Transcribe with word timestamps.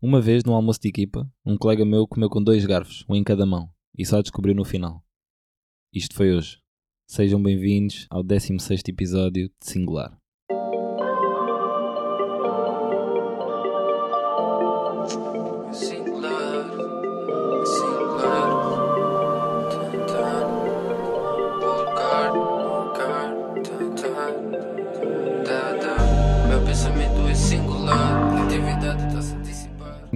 Uma 0.00 0.20
vez, 0.20 0.44
num 0.44 0.52
almoço 0.52 0.78
de 0.82 0.88
equipa, 0.88 1.26
um 1.44 1.56
colega 1.56 1.82
meu 1.82 2.06
comeu 2.06 2.28
com 2.28 2.42
dois 2.42 2.66
garfos, 2.66 3.02
um 3.08 3.16
em 3.16 3.24
cada 3.24 3.46
mão, 3.46 3.70
e 3.96 4.04
só 4.04 4.20
descobriu 4.20 4.54
no 4.54 4.62
final. 4.62 5.02
Isto 5.90 6.14
foi 6.14 6.34
hoje. 6.34 6.60
Sejam 7.08 7.42
bem-vindos 7.42 8.06
ao 8.10 8.22
16 8.22 8.82
episódio 8.88 9.48
de 9.48 9.54
Singular. 9.58 10.14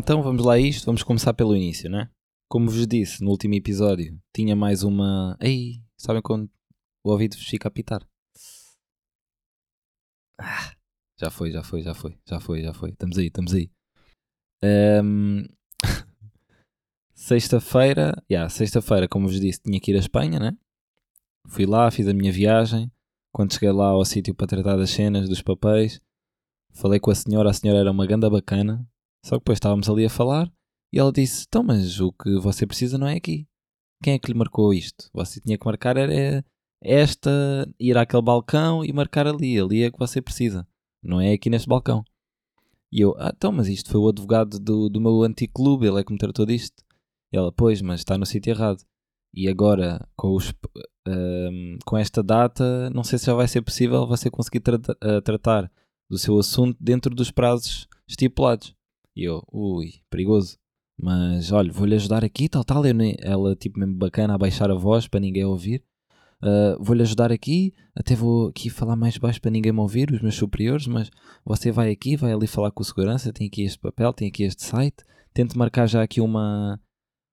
Então 0.00 0.22
vamos 0.22 0.42
lá 0.42 0.54
a 0.54 0.58
isto, 0.58 0.86
vamos 0.86 1.02
começar 1.02 1.34
pelo 1.34 1.54
início, 1.54 1.90
né? 1.90 2.10
Como 2.48 2.70
vos 2.70 2.86
disse 2.86 3.22
no 3.22 3.28
último 3.28 3.52
episódio, 3.52 4.18
tinha 4.34 4.56
mais 4.56 4.82
uma. 4.82 5.36
Ei, 5.38 5.82
sabem 5.94 6.22
quando 6.22 6.50
o 7.04 7.10
ouvido 7.10 7.36
fica 7.36 7.68
a 7.68 7.70
apitar? 7.70 8.02
Ah, 10.38 10.72
já 11.18 11.30
foi, 11.30 11.52
já 11.52 11.62
foi, 11.62 11.82
já 11.82 11.92
foi, 11.92 12.18
já 12.26 12.40
foi, 12.40 12.62
já 12.62 12.72
foi. 12.72 12.90
Estamos 12.92 13.18
aí, 13.18 13.26
estamos 13.26 13.52
aí. 13.52 13.70
Ahm, 14.64 15.44
Sexta-feira, 17.12 18.24
yeah, 18.30 18.48
sexta-feira, 18.48 19.06
como 19.06 19.28
vos 19.28 19.38
disse, 19.38 19.60
tinha 19.60 19.78
que 19.78 19.90
ir 19.90 19.96
à 19.96 19.98
Espanha, 19.98 20.40
né? 20.40 20.56
Fui 21.46 21.66
lá, 21.66 21.90
fiz 21.90 22.08
a 22.08 22.14
minha 22.14 22.32
viagem. 22.32 22.90
Quando 23.34 23.52
cheguei 23.52 23.70
lá 23.70 23.88
ao 23.88 24.04
sítio 24.06 24.34
para 24.34 24.46
tratar 24.46 24.78
das 24.78 24.88
cenas, 24.88 25.28
dos 25.28 25.42
papéis, 25.42 26.00
falei 26.72 26.98
com 26.98 27.10
a 27.10 27.14
senhora, 27.14 27.50
a 27.50 27.52
senhora 27.52 27.80
era 27.80 27.90
uma 27.90 28.06
ganda 28.06 28.30
bacana. 28.30 28.88
Só 29.24 29.36
que 29.36 29.40
depois 29.40 29.56
estávamos 29.56 29.88
ali 29.88 30.04
a 30.04 30.10
falar 30.10 30.50
e 30.92 30.98
ela 30.98 31.12
disse: 31.12 31.44
Então, 31.48 31.62
mas 31.62 32.00
o 32.00 32.12
que 32.12 32.38
você 32.38 32.66
precisa 32.66 32.98
não 32.98 33.06
é 33.06 33.16
aqui. 33.16 33.46
Quem 34.02 34.14
é 34.14 34.18
que 34.18 34.32
lhe 34.32 34.38
marcou 34.38 34.72
isto? 34.72 35.10
Você 35.12 35.40
tinha 35.40 35.58
que 35.58 35.66
marcar 35.66 35.96
era 35.96 36.44
esta, 36.82 37.30
ir 37.78 37.96
àquele 37.98 38.22
balcão 38.22 38.84
e 38.84 38.92
marcar 38.92 39.26
ali. 39.26 39.60
Ali 39.60 39.82
é 39.82 39.90
que 39.90 39.98
você 39.98 40.22
precisa. 40.22 40.66
Não 41.02 41.20
é 41.20 41.32
aqui 41.32 41.50
neste 41.50 41.68
balcão. 41.68 42.02
E 42.92 43.00
eu, 43.00 43.14
ah, 43.18 43.32
então, 43.34 43.52
mas 43.52 43.68
isto 43.68 43.90
foi 43.90 44.00
o 44.00 44.08
advogado 44.08 44.58
do, 44.58 44.88
do 44.88 45.00
meu 45.00 45.22
antigo 45.22 45.52
clube, 45.52 45.86
ele 45.86 46.00
é 46.00 46.04
que 46.04 46.12
me 46.12 46.18
tratou 46.18 46.44
disto. 46.44 46.82
E 47.32 47.36
ela, 47.36 47.52
pois, 47.52 47.80
mas 47.80 48.00
está 48.00 48.18
no 48.18 48.26
sítio 48.26 48.50
errado. 48.50 48.82
E 49.32 49.48
agora, 49.48 50.04
com, 50.16 50.34
os, 50.34 50.52
ahm, 51.06 51.78
com 51.84 51.96
esta 51.96 52.22
data, 52.22 52.90
não 52.90 53.04
sei 53.04 53.18
se 53.18 53.26
já 53.26 53.34
vai 53.34 53.46
ser 53.46 53.62
possível 53.62 54.06
você 54.06 54.28
conseguir 54.28 54.60
trata- 54.60 54.96
ah, 55.00 55.20
tratar 55.22 55.70
do 56.10 56.18
seu 56.18 56.36
assunto 56.38 56.76
dentro 56.80 57.14
dos 57.14 57.30
prazos 57.30 57.86
estipulados. 58.08 58.74
E 59.16 59.24
eu, 59.24 59.42
ui, 59.52 59.94
perigoso. 60.10 60.56
Mas 61.02 61.50
olha, 61.50 61.72
vou-lhe 61.72 61.94
ajudar 61.94 62.24
aqui, 62.24 62.48
tal, 62.48 62.64
tal. 62.64 62.84
Eu 62.84 62.94
nem- 62.94 63.16
ela, 63.20 63.56
tipo, 63.56 63.78
mesmo 63.78 63.94
bacana, 63.96 64.34
a 64.34 64.38
baixar 64.38 64.70
a 64.70 64.74
voz 64.74 65.08
para 65.08 65.20
ninguém 65.20 65.44
ouvir. 65.44 65.82
Ah, 66.42 66.76
vou-lhe 66.80 67.02
ajudar 67.02 67.30
aqui, 67.32 67.74
até 67.94 68.14
vou 68.14 68.48
aqui 68.48 68.70
falar 68.70 68.96
mais 68.96 69.16
baixo 69.18 69.40
para 69.40 69.50
ninguém 69.50 69.72
me 69.72 69.80
ouvir, 69.80 70.10
os 70.10 70.20
meus 70.22 70.34
superiores. 70.36 70.86
Mas 70.86 71.10
você 71.44 71.70
vai 71.70 71.90
aqui, 71.90 72.16
vai 72.16 72.32
ali 72.32 72.46
falar 72.46 72.70
com 72.70 72.82
o 72.82 72.84
segurança. 72.84 73.32
Tem 73.32 73.46
aqui 73.46 73.62
este 73.62 73.78
papel, 73.78 74.12
tem 74.12 74.28
aqui 74.28 74.42
este 74.44 74.62
site. 74.64 75.04
Tente 75.32 75.56
marcar 75.56 75.86
já 75.86 76.02
aqui 76.02 76.20
uma. 76.20 76.80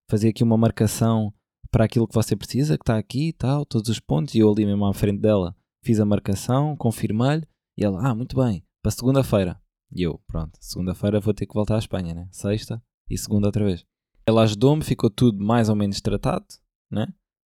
fazer 0.10 0.30
aqui 0.30 0.44
uma 0.44 0.58
marcação 0.58 1.34
para 1.70 1.84
aquilo 1.84 2.08
que 2.08 2.14
você 2.16 2.36
precisa, 2.36 2.78
que 2.78 2.84
está 2.84 2.98
aqui 2.98 3.30
e 3.30 3.34
tal, 3.34 3.66
todos 3.66 3.90
os 3.90 4.00
pontos. 4.00 4.34
E 4.36 4.40
eu 4.40 4.50
ali 4.52 4.66
mesmo 4.66 4.86
à 4.86 4.94
frente 4.94 5.20
dela 5.20 5.56
fiz 5.84 6.00
a 6.00 6.06
marcação, 6.06 6.76
confirmei-lhe. 6.78 7.44
E 7.78 7.84
ela, 7.84 8.08
ah, 8.10 8.16
muito 8.16 8.36
bem, 8.36 8.64
para 8.82 8.92
segunda-feira. 8.92 9.60
E 9.92 10.04
eu, 10.04 10.20
pronto, 10.28 10.58
segunda-feira 10.60 11.20
vou 11.20 11.34
ter 11.34 11.46
que 11.46 11.54
voltar 11.54 11.76
à 11.76 11.80
Espanha, 11.80 12.14
né? 12.14 12.28
Sexta 12.32 12.82
e 13.10 13.18
segunda 13.18 13.48
outra 13.48 13.66
vez. 13.66 13.86
Ela 14.26 14.44
ajudou-me, 14.44 14.84
ficou 14.84 15.10
tudo 15.10 15.44
mais 15.44 15.70
ou 15.70 15.76
menos 15.76 16.02
tratado, 16.02 16.46
né? 16.92 17.08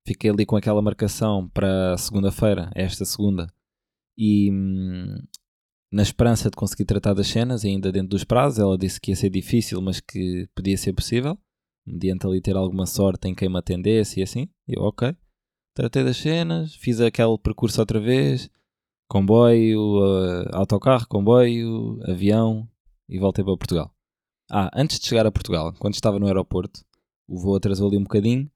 Fiquei 0.06 0.30
ali 0.30 0.46
com 0.46 0.56
aquela 0.56 0.80
marcação 0.80 1.48
para 1.48 1.96
segunda-feira, 1.98 2.70
esta 2.74 3.04
segunda. 3.04 3.52
E 4.16 4.50
hum, 4.50 5.18
na 5.92 6.02
esperança 6.02 6.48
de 6.48 6.56
conseguir 6.56 6.84
tratar 6.84 7.14
das 7.14 7.26
cenas, 7.26 7.64
ainda 7.64 7.90
dentro 7.90 8.10
dos 8.10 8.22
prazos, 8.22 8.58
ela 8.58 8.78
disse 8.78 9.00
que 9.00 9.10
ia 9.10 9.16
ser 9.16 9.30
difícil, 9.30 9.80
mas 9.80 10.00
que 10.00 10.48
podia 10.54 10.76
ser 10.76 10.92
possível. 10.92 11.36
Mediante 11.84 12.26
ali 12.26 12.40
ter 12.40 12.56
alguma 12.56 12.86
sorte 12.86 13.26
em 13.26 13.34
quem 13.34 13.48
me 13.48 13.58
atendesse 13.58 14.20
e 14.20 14.22
assim. 14.22 14.48
Eu, 14.68 14.82
ok. 14.82 15.16
Tratei 15.74 16.04
das 16.04 16.16
cenas, 16.16 16.74
fiz 16.74 17.00
aquele 17.00 17.36
percurso 17.38 17.80
outra 17.80 17.98
vez, 17.98 18.50
comboio, 19.10 20.04
eh, 20.06 20.50
autocarro, 20.52 21.06
comboio, 21.08 21.98
avião 22.08 22.68
e 23.08 23.18
voltei 23.18 23.44
para 23.44 23.56
Portugal. 23.56 23.92
Ah, 24.48 24.70
antes 24.72 25.00
de 25.00 25.06
chegar 25.06 25.26
a 25.26 25.32
Portugal, 25.32 25.74
quando 25.80 25.94
estava 25.94 26.20
no 26.20 26.26
aeroporto, 26.26 26.84
o 27.28 27.36
voo 27.36 27.56
atrasou 27.56 27.88
ali 27.88 27.98
um 27.98 28.04
bocadinho, 28.04 28.48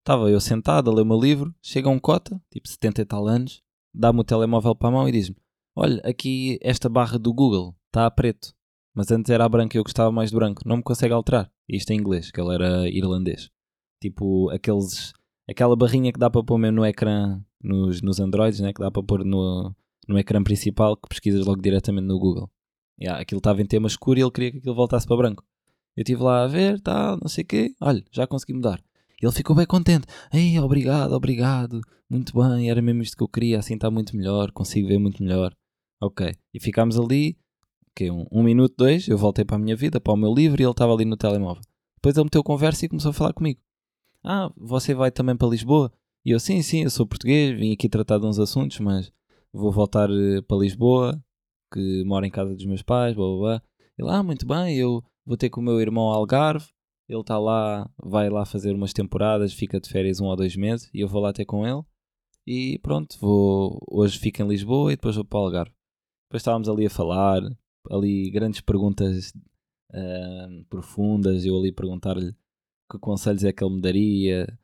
estava 0.00 0.30
eu 0.30 0.38
sentado 0.38 0.90
a 0.90 0.94
ler 0.94 1.00
o 1.00 1.06
meu 1.06 1.18
livro, 1.18 1.54
chega 1.62 1.88
um 1.88 1.98
cota, 1.98 2.38
tipo 2.52 2.68
70 2.68 3.00
e 3.00 3.04
tal 3.06 3.26
anos, 3.26 3.62
dá-me 3.94 4.20
o 4.20 4.24
telemóvel 4.24 4.76
para 4.76 4.88
a 4.88 4.92
mão 4.92 5.08
e 5.08 5.12
diz-me: 5.12 5.36
Olha, 5.74 5.98
aqui 6.04 6.58
esta 6.60 6.90
barra 6.90 7.18
do 7.18 7.32
Google 7.32 7.74
está 7.86 8.04
a 8.04 8.10
preto, 8.10 8.54
mas 8.94 9.10
antes 9.10 9.30
era 9.30 9.46
a 9.46 9.48
branca 9.48 9.78
e 9.78 9.80
eu 9.80 9.82
gostava 9.82 10.12
mais 10.12 10.28
de 10.28 10.36
branco, 10.36 10.60
não 10.66 10.76
me 10.76 10.82
consegue 10.82 11.14
alterar. 11.14 11.50
Isto 11.66 11.92
em 11.92 11.96
inglês, 11.98 12.30
que 12.30 12.38
ele 12.38 12.54
era 12.54 12.86
irlandês. 12.86 13.48
Tipo, 14.02 14.50
aqueles, 14.50 15.14
aquela 15.48 15.74
barrinha 15.74 16.12
que 16.12 16.18
dá 16.18 16.28
para 16.28 16.44
pôr 16.44 16.58
mesmo 16.58 16.76
no 16.76 16.86
ecrã, 16.86 17.42
nos, 17.62 18.02
nos 18.02 18.20
Androids, 18.20 18.60
né? 18.60 18.74
que 18.74 18.80
dá 18.80 18.90
para 18.90 19.02
pôr 19.02 19.24
no, 19.24 19.74
no 20.06 20.18
ecrã 20.18 20.42
principal, 20.42 20.96
que 20.96 21.08
pesquisas 21.08 21.44
logo 21.46 21.60
diretamente 21.60 22.06
no 22.06 22.18
Google. 22.18 22.50
Yeah, 23.00 23.20
aquilo 23.20 23.38
estava 23.38 23.60
em 23.60 23.66
tema 23.66 23.86
escuro 23.86 24.18
e 24.18 24.22
ele 24.22 24.30
queria 24.30 24.52
que 24.52 24.58
aquilo 24.58 24.74
voltasse 24.74 25.06
para 25.06 25.16
branco. 25.16 25.44
Eu 25.96 26.02
estive 26.02 26.22
lá 26.22 26.44
a 26.44 26.46
ver, 26.46 26.80
tal, 26.80 27.18
não 27.20 27.28
sei 27.28 27.44
o 27.44 27.46
quê. 27.46 27.74
Olha, 27.80 28.04
já 28.10 28.26
consegui 28.26 28.52
mudar. 28.52 28.82
Ele 29.20 29.32
ficou 29.32 29.56
bem 29.56 29.66
contente. 29.66 30.06
Ei, 30.32 30.58
obrigado, 30.58 31.12
obrigado. 31.12 31.80
Muito 32.08 32.34
bem, 32.38 32.70
era 32.70 32.82
mesmo 32.82 33.02
isto 33.02 33.16
que 33.16 33.22
eu 33.22 33.28
queria. 33.28 33.58
Assim 33.58 33.74
está 33.74 33.90
muito 33.90 34.14
melhor, 34.14 34.52
consigo 34.52 34.88
ver 34.88 34.98
muito 34.98 35.22
melhor. 35.22 35.54
Ok. 36.00 36.34
E 36.52 36.60
ficámos 36.60 36.98
ali, 36.98 37.38
okay, 37.90 38.10
um, 38.10 38.26
um 38.30 38.42
minuto, 38.42 38.74
dois. 38.76 39.08
Eu 39.08 39.16
voltei 39.16 39.44
para 39.44 39.56
a 39.56 39.58
minha 39.58 39.74
vida, 39.74 39.98
para 39.98 40.12
o 40.12 40.16
meu 40.16 40.32
livro 40.34 40.60
e 40.60 40.64
ele 40.64 40.70
estava 40.70 40.92
ali 40.92 41.04
no 41.06 41.16
telemóvel. 41.16 41.62
Depois 41.96 42.14
ele 42.16 42.24
meteu 42.24 42.44
conversa 42.44 42.84
e 42.84 42.88
começou 42.88 43.10
a 43.10 43.14
falar 43.14 43.32
comigo. 43.32 43.58
Ah, 44.22 44.52
você 44.56 44.94
vai 44.94 45.10
também 45.10 45.36
para 45.36 45.48
Lisboa? 45.48 45.90
E 46.24 46.30
eu, 46.30 46.40
sim, 46.40 46.60
sim, 46.60 46.82
eu 46.82 46.90
sou 46.90 47.06
português, 47.06 47.58
vim 47.58 47.72
aqui 47.72 47.88
tratar 47.88 48.18
de 48.18 48.26
uns 48.26 48.38
assuntos, 48.38 48.80
mas 48.80 49.10
vou 49.52 49.72
voltar 49.72 50.10
eh, 50.10 50.42
para 50.42 50.58
Lisboa, 50.58 51.22
que 51.72 52.04
moro 52.04 52.26
em 52.26 52.30
casa 52.30 52.54
dos 52.54 52.64
meus 52.66 52.82
pais, 52.82 53.14
blá 53.14 53.26
blá 53.26 53.38
blá. 53.38 53.62
Ele, 53.98 54.10
ah, 54.10 54.22
muito 54.22 54.46
bem, 54.46 54.76
eu 54.76 55.02
vou 55.24 55.36
ter 55.36 55.50
com 55.50 55.60
o 55.60 55.64
meu 55.64 55.80
irmão 55.80 56.04
Algarve, 56.04 56.66
ele 57.08 57.20
está 57.20 57.38
lá, 57.38 57.88
vai 58.02 58.28
lá 58.28 58.44
fazer 58.44 58.74
umas 58.74 58.92
temporadas, 58.92 59.52
fica 59.52 59.80
de 59.80 59.88
férias 59.88 60.20
um 60.20 60.26
ou 60.26 60.36
dois 60.36 60.56
meses, 60.56 60.90
e 60.92 61.00
eu 61.00 61.08
vou 61.08 61.20
lá 61.22 61.32
ter 61.32 61.44
com 61.44 61.66
ele. 61.66 61.82
E 62.46 62.78
pronto, 62.80 63.16
vou, 63.20 63.80
hoje 63.90 64.18
fico 64.18 64.42
em 64.42 64.48
Lisboa 64.48 64.92
e 64.92 64.96
depois 64.96 65.16
vou 65.16 65.24
para 65.24 65.38
o 65.38 65.42
Algarve. 65.44 65.74
Depois 66.28 66.42
estávamos 66.42 66.68
ali 66.68 66.86
a 66.86 66.90
falar, 66.90 67.42
ali 67.90 68.30
grandes 68.30 68.60
perguntas 68.60 69.32
ah, 69.92 70.48
profundas, 70.68 71.44
eu 71.44 71.56
ali 71.56 71.72
perguntar-lhe 71.72 72.32
que 72.90 72.98
conselhos 72.98 73.44
é 73.44 73.52
que 73.52 73.64
ele 73.64 73.74
me 73.74 73.80
daria, 73.80 74.58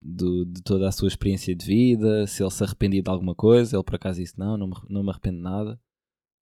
do- 0.00 0.44
de 0.44 0.62
toda 0.62 0.88
a 0.88 0.92
sua 0.92 1.08
experiência 1.08 1.54
de 1.54 1.64
vida, 1.66 2.26
se 2.26 2.42
ele 2.42 2.50
se 2.50 2.62
arrependia 2.64 3.02
de 3.02 3.10
alguma 3.10 3.34
coisa. 3.34 3.76
Ele 3.76 3.84
por 3.84 3.94
acaso 3.96 4.20
disse: 4.20 4.38
Não, 4.38 4.56
não 4.56 4.68
me, 4.68 4.74
não 4.88 5.02
me 5.02 5.10
arrependo 5.10 5.36
de 5.38 5.42
nada. 5.42 5.80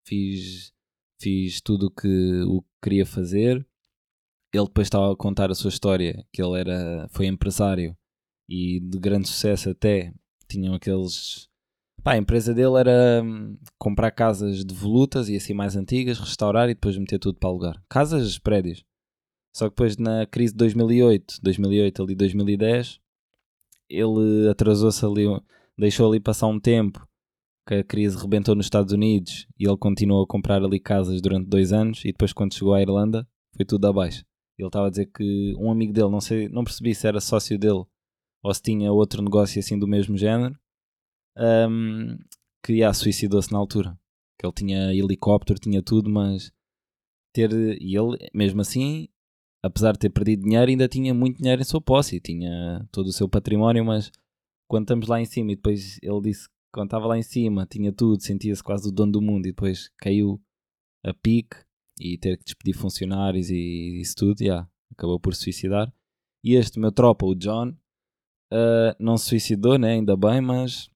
Fiz, 0.06 0.72
fiz 1.20 1.60
tudo 1.60 1.86
o 1.86 1.90
que, 1.90 2.42
o 2.46 2.62
que 2.62 2.68
queria 2.82 3.06
fazer. 3.06 3.66
Ele 4.54 4.64
depois 4.64 4.86
estava 4.86 5.12
a 5.12 5.16
contar 5.16 5.50
a 5.50 5.54
sua 5.54 5.68
história, 5.68 6.24
que 6.32 6.42
ele 6.42 6.58
era, 6.58 7.06
foi 7.10 7.26
empresário 7.26 7.96
e 8.48 8.80
de 8.80 8.98
grande 8.98 9.28
sucesso 9.28 9.70
até. 9.70 10.12
Tinham 10.48 10.74
aqueles. 10.74 11.48
Pá, 12.02 12.12
a 12.12 12.18
empresa 12.18 12.54
dele 12.54 12.76
era 12.78 13.20
hum, 13.24 13.58
comprar 13.78 14.12
casas 14.12 14.64
devolutas 14.64 15.28
e 15.28 15.34
assim 15.36 15.52
mais 15.52 15.74
antigas, 15.74 16.18
restaurar 16.20 16.70
e 16.70 16.74
depois 16.74 16.96
meter 16.96 17.18
tudo 17.18 17.36
para 17.38 17.48
alugar. 17.48 17.84
Casas, 17.88 18.38
prédios. 18.38 18.84
Só 19.54 19.64
que 19.64 19.70
depois 19.70 19.96
na 19.96 20.24
crise 20.26 20.52
de 20.52 20.58
2008, 20.58 21.38
2008 21.42 22.02
ali 22.02 22.14
2010, 22.14 23.00
ele 23.88 24.48
atrasou-se 24.48 25.04
ali, 25.04 25.26
um- 25.26 25.40
deixou 25.76 26.08
ali 26.08 26.20
passar 26.20 26.46
um 26.46 26.58
tempo 26.60 27.06
que 27.66 27.74
a 27.74 27.84
crise 27.84 28.16
rebentou 28.16 28.54
nos 28.54 28.66
Estados 28.66 28.92
Unidos 28.92 29.46
e 29.58 29.66
ele 29.66 29.76
continuou 29.76 30.22
a 30.22 30.26
comprar 30.26 30.62
ali 30.62 30.78
casas 30.78 31.20
durante 31.20 31.48
dois 31.48 31.72
anos 31.72 32.04
e 32.04 32.12
depois 32.12 32.32
quando 32.32 32.54
chegou 32.54 32.74
à 32.74 32.80
Irlanda 32.80 33.26
foi 33.56 33.64
tudo 33.64 33.86
abaixo. 33.86 34.24
Ele 34.58 34.68
estava 34.68 34.86
a 34.86 34.90
dizer 34.90 35.06
que 35.06 35.54
um 35.58 35.70
amigo 35.70 35.92
dele, 35.92 36.08
não 36.10 36.20
sei, 36.20 36.48
não 36.48 36.64
percebi 36.64 36.94
se 36.94 37.06
era 37.06 37.20
sócio 37.20 37.58
dele 37.58 37.84
ou 38.42 38.54
se 38.54 38.62
tinha 38.62 38.92
outro 38.92 39.20
negócio 39.22 39.58
assim 39.58 39.78
do 39.78 39.88
mesmo 39.88 40.16
género, 40.16 40.56
hum, 41.36 42.16
que 42.64 42.74
yeah, 42.74 42.94
suicidou-se 42.94 43.52
na 43.52 43.58
altura. 43.58 43.98
Que 44.38 44.46
ele 44.46 44.52
tinha 44.54 44.94
helicóptero, 44.94 45.58
tinha 45.58 45.82
tudo, 45.82 46.10
mas 46.10 46.52
ter. 47.32 47.50
E 47.80 47.96
ele, 47.96 48.16
mesmo 48.34 48.60
assim, 48.60 49.08
apesar 49.66 49.92
de 49.92 49.98
ter 49.98 50.10
perdido 50.10 50.42
dinheiro, 50.42 50.70
ainda 50.70 50.88
tinha 50.88 51.12
muito 51.12 51.38
dinheiro 51.38 51.60
em 51.60 51.64
sua 51.64 51.80
posse 51.80 52.16
e 52.16 52.20
tinha 52.20 52.86
todo 52.90 53.08
o 53.08 53.12
seu 53.12 53.28
património, 53.28 53.84
mas 53.84 54.10
quando 54.68 54.84
estamos 54.84 55.08
lá 55.08 55.20
em 55.20 55.24
cima 55.24 55.52
e 55.52 55.56
depois 55.56 55.98
ele 56.02 56.20
disse 56.22 56.48
que 56.48 56.54
quando 56.72 56.88
estava 56.88 57.06
lá 57.06 57.18
em 57.18 57.22
cima 57.22 57.66
tinha 57.66 57.92
tudo, 57.92 58.22
sentia-se 58.22 58.62
quase 58.62 58.88
o 58.88 58.92
dono 58.92 59.12
do 59.12 59.22
mundo 59.22 59.46
e 59.46 59.50
depois 59.50 59.90
caiu 59.98 60.40
a 61.04 61.12
pique 61.14 61.56
e 61.98 62.18
ter 62.18 62.36
que 62.36 62.44
despedir 62.44 62.74
funcionários 62.74 63.50
e 63.50 64.00
isso 64.00 64.14
tudo, 64.16 64.40
yeah, 64.40 64.68
acabou 64.92 65.18
por 65.18 65.34
suicidar. 65.34 65.92
E 66.44 66.54
este 66.54 66.78
meu 66.78 66.92
tropa, 66.92 67.26
o 67.26 67.34
John, 67.34 67.70
uh, 68.52 68.94
não 68.98 69.16
se 69.16 69.26
suicidou, 69.26 69.78
né? 69.78 69.94
ainda 69.94 70.16
bem, 70.16 70.40
mas 70.40 70.90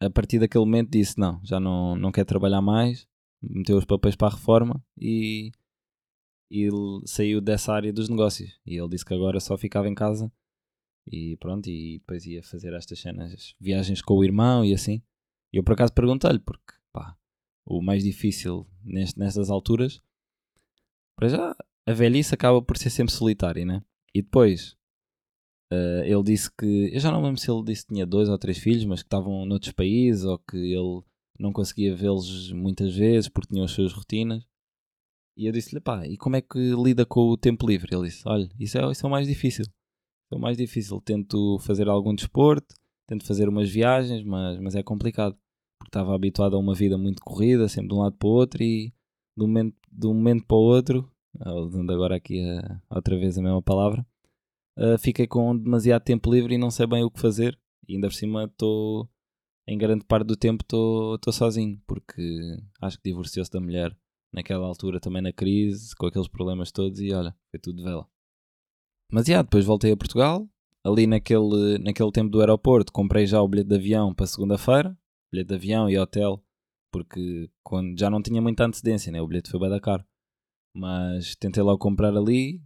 a 0.00 0.10
partir 0.10 0.38
daquele 0.38 0.64
momento 0.64 0.90
disse: 0.90 1.18
Não, 1.18 1.40
já 1.44 1.60
não, 1.60 1.96
não 1.96 2.10
quer 2.10 2.24
trabalhar 2.24 2.60
mais, 2.60 3.06
meteu 3.40 3.78
os 3.78 3.84
papéis 3.84 4.16
para 4.16 4.28
a 4.28 4.36
reforma 4.36 4.82
e, 4.98 5.52
e 6.52 6.68
saiu 7.06 7.40
dessa 7.40 7.72
área 7.72 7.90
dos 7.90 8.10
negócios. 8.10 8.60
E 8.66 8.76
ele 8.76 8.90
disse 8.90 9.06
que 9.06 9.14
agora 9.14 9.40
só 9.40 9.56
ficava 9.56 9.88
em 9.88 9.94
casa 9.94 10.30
e 11.10 11.36
pronto, 11.38 11.68
e 11.68 11.98
depois 11.98 12.26
ia 12.26 12.42
fazer 12.42 12.74
estas 12.74 13.00
cenas, 13.00 13.54
viagens 13.58 14.02
com 14.02 14.14
o 14.14 14.24
irmão 14.24 14.62
e 14.62 14.74
assim. 14.74 15.02
E 15.50 15.56
eu 15.56 15.64
por 15.64 15.72
acaso 15.72 15.92
perguntei-lhe, 15.94 16.38
porque 16.38 16.74
pá, 16.92 17.16
o 17.64 17.80
mais 17.80 18.04
difícil 18.04 18.66
nestas 18.84 19.48
alturas, 19.48 20.00
para 21.16 21.28
já, 21.28 21.56
a 21.86 21.92
velhice 21.92 22.34
acaba 22.34 22.60
por 22.60 22.76
ser 22.76 22.90
sempre 22.90 23.14
solitária, 23.14 23.64
né? 23.64 23.82
E 24.14 24.20
depois, 24.22 24.76
uh, 25.72 26.04
ele 26.04 26.22
disse 26.22 26.50
que, 26.54 26.90
eu 26.92 27.00
já 27.00 27.10
não 27.10 27.22
lembro 27.22 27.40
se 27.40 27.50
ele 27.50 27.64
disse 27.64 27.86
que 27.86 27.94
tinha 27.94 28.06
dois 28.06 28.28
ou 28.28 28.38
três 28.38 28.58
filhos, 28.58 28.84
mas 28.84 29.02
que 29.02 29.06
estavam 29.06 29.46
noutros 29.46 29.72
países 29.72 30.24
ou 30.24 30.38
que 30.38 30.56
ele 30.56 31.02
não 31.38 31.52
conseguia 31.52 31.96
vê-los 31.96 32.52
muitas 32.52 32.94
vezes 32.94 33.28
porque 33.28 33.52
tinham 33.52 33.64
as 33.64 33.70
suas 33.70 33.92
rotinas. 33.92 34.46
E 35.36 35.46
eu 35.46 35.52
disse-lhe, 35.52 35.80
pá, 35.80 36.06
e 36.06 36.16
como 36.16 36.36
é 36.36 36.42
que 36.42 36.58
lida 36.74 37.06
com 37.06 37.28
o 37.28 37.36
tempo 37.36 37.66
livre? 37.66 37.94
Ele 37.94 38.08
disse, 38.08 38.22
olha, 38.26 38.48
isso 38.58 38.78
é, 38.78 38.90
isso 38.90 39.06
é 39.06 39.08
o 39.08 39.10
mais 39.10 39.26
difícil. 39.26 39.64
É 40.30 40.36
o 40.36 40.38
mais 40.38 40.56
difícil. 40.56 41.00
Tento 41.00 41.58
fazer 41.60 41.88
algum 41.88 42.14
desporto, 42.14 42.74
tento 43.06 43.24
fazer 43.24 43.48
umas 43.48 43.70
viagens, 43.70 44.22
mas, 44.24 44.58
mas 44.60 44.74
é 44.74 44.82
complicado. 44.82 45.36
Porque 45.78 45.88
estava 45.88 46.14
habituado 46.14 46.56
a 46.56 46.58
uma 46.58 46.74
vida 46.74 46.96
muito 46.98 47.22
corrida, 47.22 47.68
sempre 47.68 47.88
de 47.88 47.94
um 47.94 47.98
lado 47.98 48.16
para 48.16 48.28
o 48.28 48.32
outro 48.32 48.62
e 48.62 48.92
de 49.36 49.44
um 49.44 49.46
momento, 49.48 49.76
de 49.90 50.06
um 50.06 50.14
momento 50.14 50.44
para 50.46 50.56
o 50.56 50.60
outro 50.60 51.12
usando 51.64 51.92
agora 51.92 52.16
aqui 52.16 52.40
a, 52.40 52.80
outra 52.90 53.18
vez 53.18 53.38
a 53.38 53.42
mesma 53.42 53.62
palavra, 53.62 54.06
uh, 54.78 54.98
fiquei 54.98 55.26
com 55.26 55.56
demasiado 55.56 56.02
tempo 56.02 56.32
livre 56.32 56.54
e 56.54 56.58
não 56.58 56.70
sei 56.70 56.86
bem 56.86 57.02
o 57.02 57.10
que 57.10 57.20
fazer. 57.20 57.58
E 57.88 57.94
ainda 57.94 58.08
por 58.08 58.14
cima 58.14 58.44
estou, 58.44 59.08
em 59.66 59.76
grande 59.76 60.04
parte 60.04 60.26
do 60.26 60.36
tempo, 60.36 60.62
estou 60.62 61.32
sozinho, 61.32 61.80
porque 61.86 62.22
acho 62.80 62.96
que 62.98 63.10
divorciou-se 63.10 63.50
da 63.50 63.60
mulher 63.60 63.96
naquela 64.32 64.66
altura, 64.66 65.00
também 65.00 65.22
na 65.22 65.32
crise, 65.32 65.94
com 65.96 66.06
aqueles 66.06 66.28
problemas 66.28 66.72
todos, 66.72 67.00
e 67.00 67.12
olha, 67.12 67.34
foi 67.50 67.60
tudo 67.60 67.76
de 67.76 67.82
vela. 67.82 68.08
Mas 69.10 69.26
já, 69.26 69.42
depois 69.42 69.64
voltei 69.64 69.92
a 69.92 69.96
Portugal, 69.96 70.48
ali 70.84 71.06
naquele, 71.06 71.78
naquele 71.78 72.10
tempo 72.10 72.30
do 72.30 72.40
aeroporto, 72.40 72.92
comprei 72.92 73.26
já 73.26 73.40
o 73.42 73.48
bilhete 73.48 73.68
de 73.68 73.76
avião 73.76 74.14
para 74.14 74.26
segunda-feira, 74.26 74.96
bilhete 75.30 75.48
de 75.48 75.54
avião 75.54 75.90
e 75.90 75.98
hotel, 75.98 76.42
porque 76.90 77.50
quando, 77.62 77.98
já 77.98 78.08
não 78.10 78.22
tinha 78.22 78.40
muita 78.40 78.64
antecedência, 78.64 79.12
né? 79.12 79.20
o 79.20 79.26
bilhete 79.26 79.50
foi 79.50 79.60
bem 79.60 79.70
da 79.70 79.80
caro. 79.80 80.04
Mas 80.74 81.36
tentei 81.36 81.62
logo 81.62 81.78
comprar 81.78 82.16
ali 82.16 82.62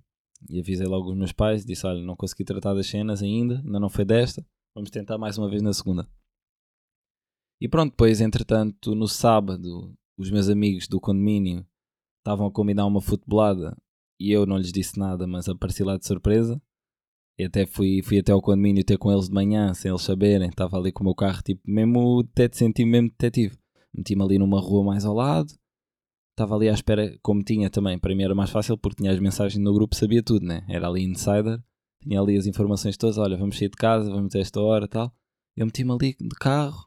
e 0.49 0.61
avisei 0.61 0.87
logo 0.87 1.11
os 1.11 1.17
meus 1.17 1.33
pais. 1.33 1.65
Disse: 1.65 1.87
Olha, 1.87 2.01
não 2.03 2.15
consegui 2.15 2.45
tratar 2.45 2.75
das 2.75 2.87
cenas 2.87 3.23
ainda, 3.23 3.61
ainda 3.65 3.81
não 3.81 3.89
foi 3.89 4.05
desta. 4.05 4.47
Vamos 4.75 4.91
tentar 4.91 5.19
mais 5.19 5.37
uma 5.39 5.49
vez 5.49 5.63
na 5.63 5.73
segunda. 5.73 6.09
E 7.61 7.69
pronto, 7.69 7.91
depois, 7.91 8.21
entretanto, 8.21 8.95
no 8.95 9.09
sábado, 9.09 9.97
os 10.19 10.31
meus 10.31 10.49
amigos 10.49 10.89
do 10.89 11.01
condomínio 11.01 11.67
estavam 12.19 12.47
a 12.47 12.53
combinar 12.53 12.87
uma 12.87 13.01
futebolada 13.01 13.77
e 14.19 14.33
eu 14.33 14.47
não 14.47 14.59
lhes 14.59 14.73
disse 14.73 14.99
nada, 14.99 15.27
mas 15.27 15.49
apareci 15.49 15.83
lá 15.85 15.97
de 15.97 16.07
surpresa. 16.07 16.61
E 17.39 17.45
até 17.45 17.67
fui, 17.67 18.03
fui 18.03 18.19
até 18.19 18.33
ao 18.33 18.41
condomínio 18.41 18.83
ter 18.83 18.97
com 18.97 19.13
eles 19.13 19.29
de 19.29 19.35
manhã, 19.35 19.75
sem 19.75 19.91
eles 19.91 20.03
saberem. 20.03 20.49
Estava 20.49 20.79
ali 20.79 20.91
com 20.91 21.03
o 21.03 21.05
meu 21.05 21.15
carro, 21.15 21.43
tipo, 21.43 21.61
mesmo 21.67 22.23
detetive, 22.23 22.59
senti 22.59 22.85
mesmo 22.85 23.11
detetive. 23.11 23.59
Meti-me 23.95 24.23
ali 24.23 24.39
numa 24.39 24.61
rua 24.61 24.85
mais 24.85 25.05
ao 25.05 25.15
lado, 25.15 25.53
estava 26.37 26.55
ali 26.55 26.69
à 26.69 26.73
espera, 26.73 27.19
como 27.23 27.43
tinha 27.43 27.71
também, 27.71 27.99
para 27.99 28.15
mim 28.15 28.23
era 28.23 28.35
mais 28.35 28.51
fácil 28.51 28.77
porque 28.77 29.03
tinha 29.03 29.11
as 29.11 29.19
mensagens 29.19 29.63
no 29.63 29.73
grupo, 29.73 29.97
sabia 29.97 30.23
tudo, 30.23 30.45
né? 30.45 30.67
Era 30.69 30.87
ali 30.87 31.03
insider, 31.03 31.63
tinha 32.03 32.21
ali 32.21 32.37
as 32.37 32.47
informações 32.47 32.97
todas, 32.99 33.17
olha, 33.17 33.39
vamos 33.39 33.57
sair 33.57 33.71
de 33.71 33.77
casa, 33.77 34.11
vamos 34.11 34.35
a 34.35 34.39
esta 34.39 34.61
hora 34.61 34.87
tal. 34.87 35.11
Eu 35.57 35.65
meti-me 35.65 35.93
ali 35.93 36.15
de 36.21 36.37
carro, 36.39 36.87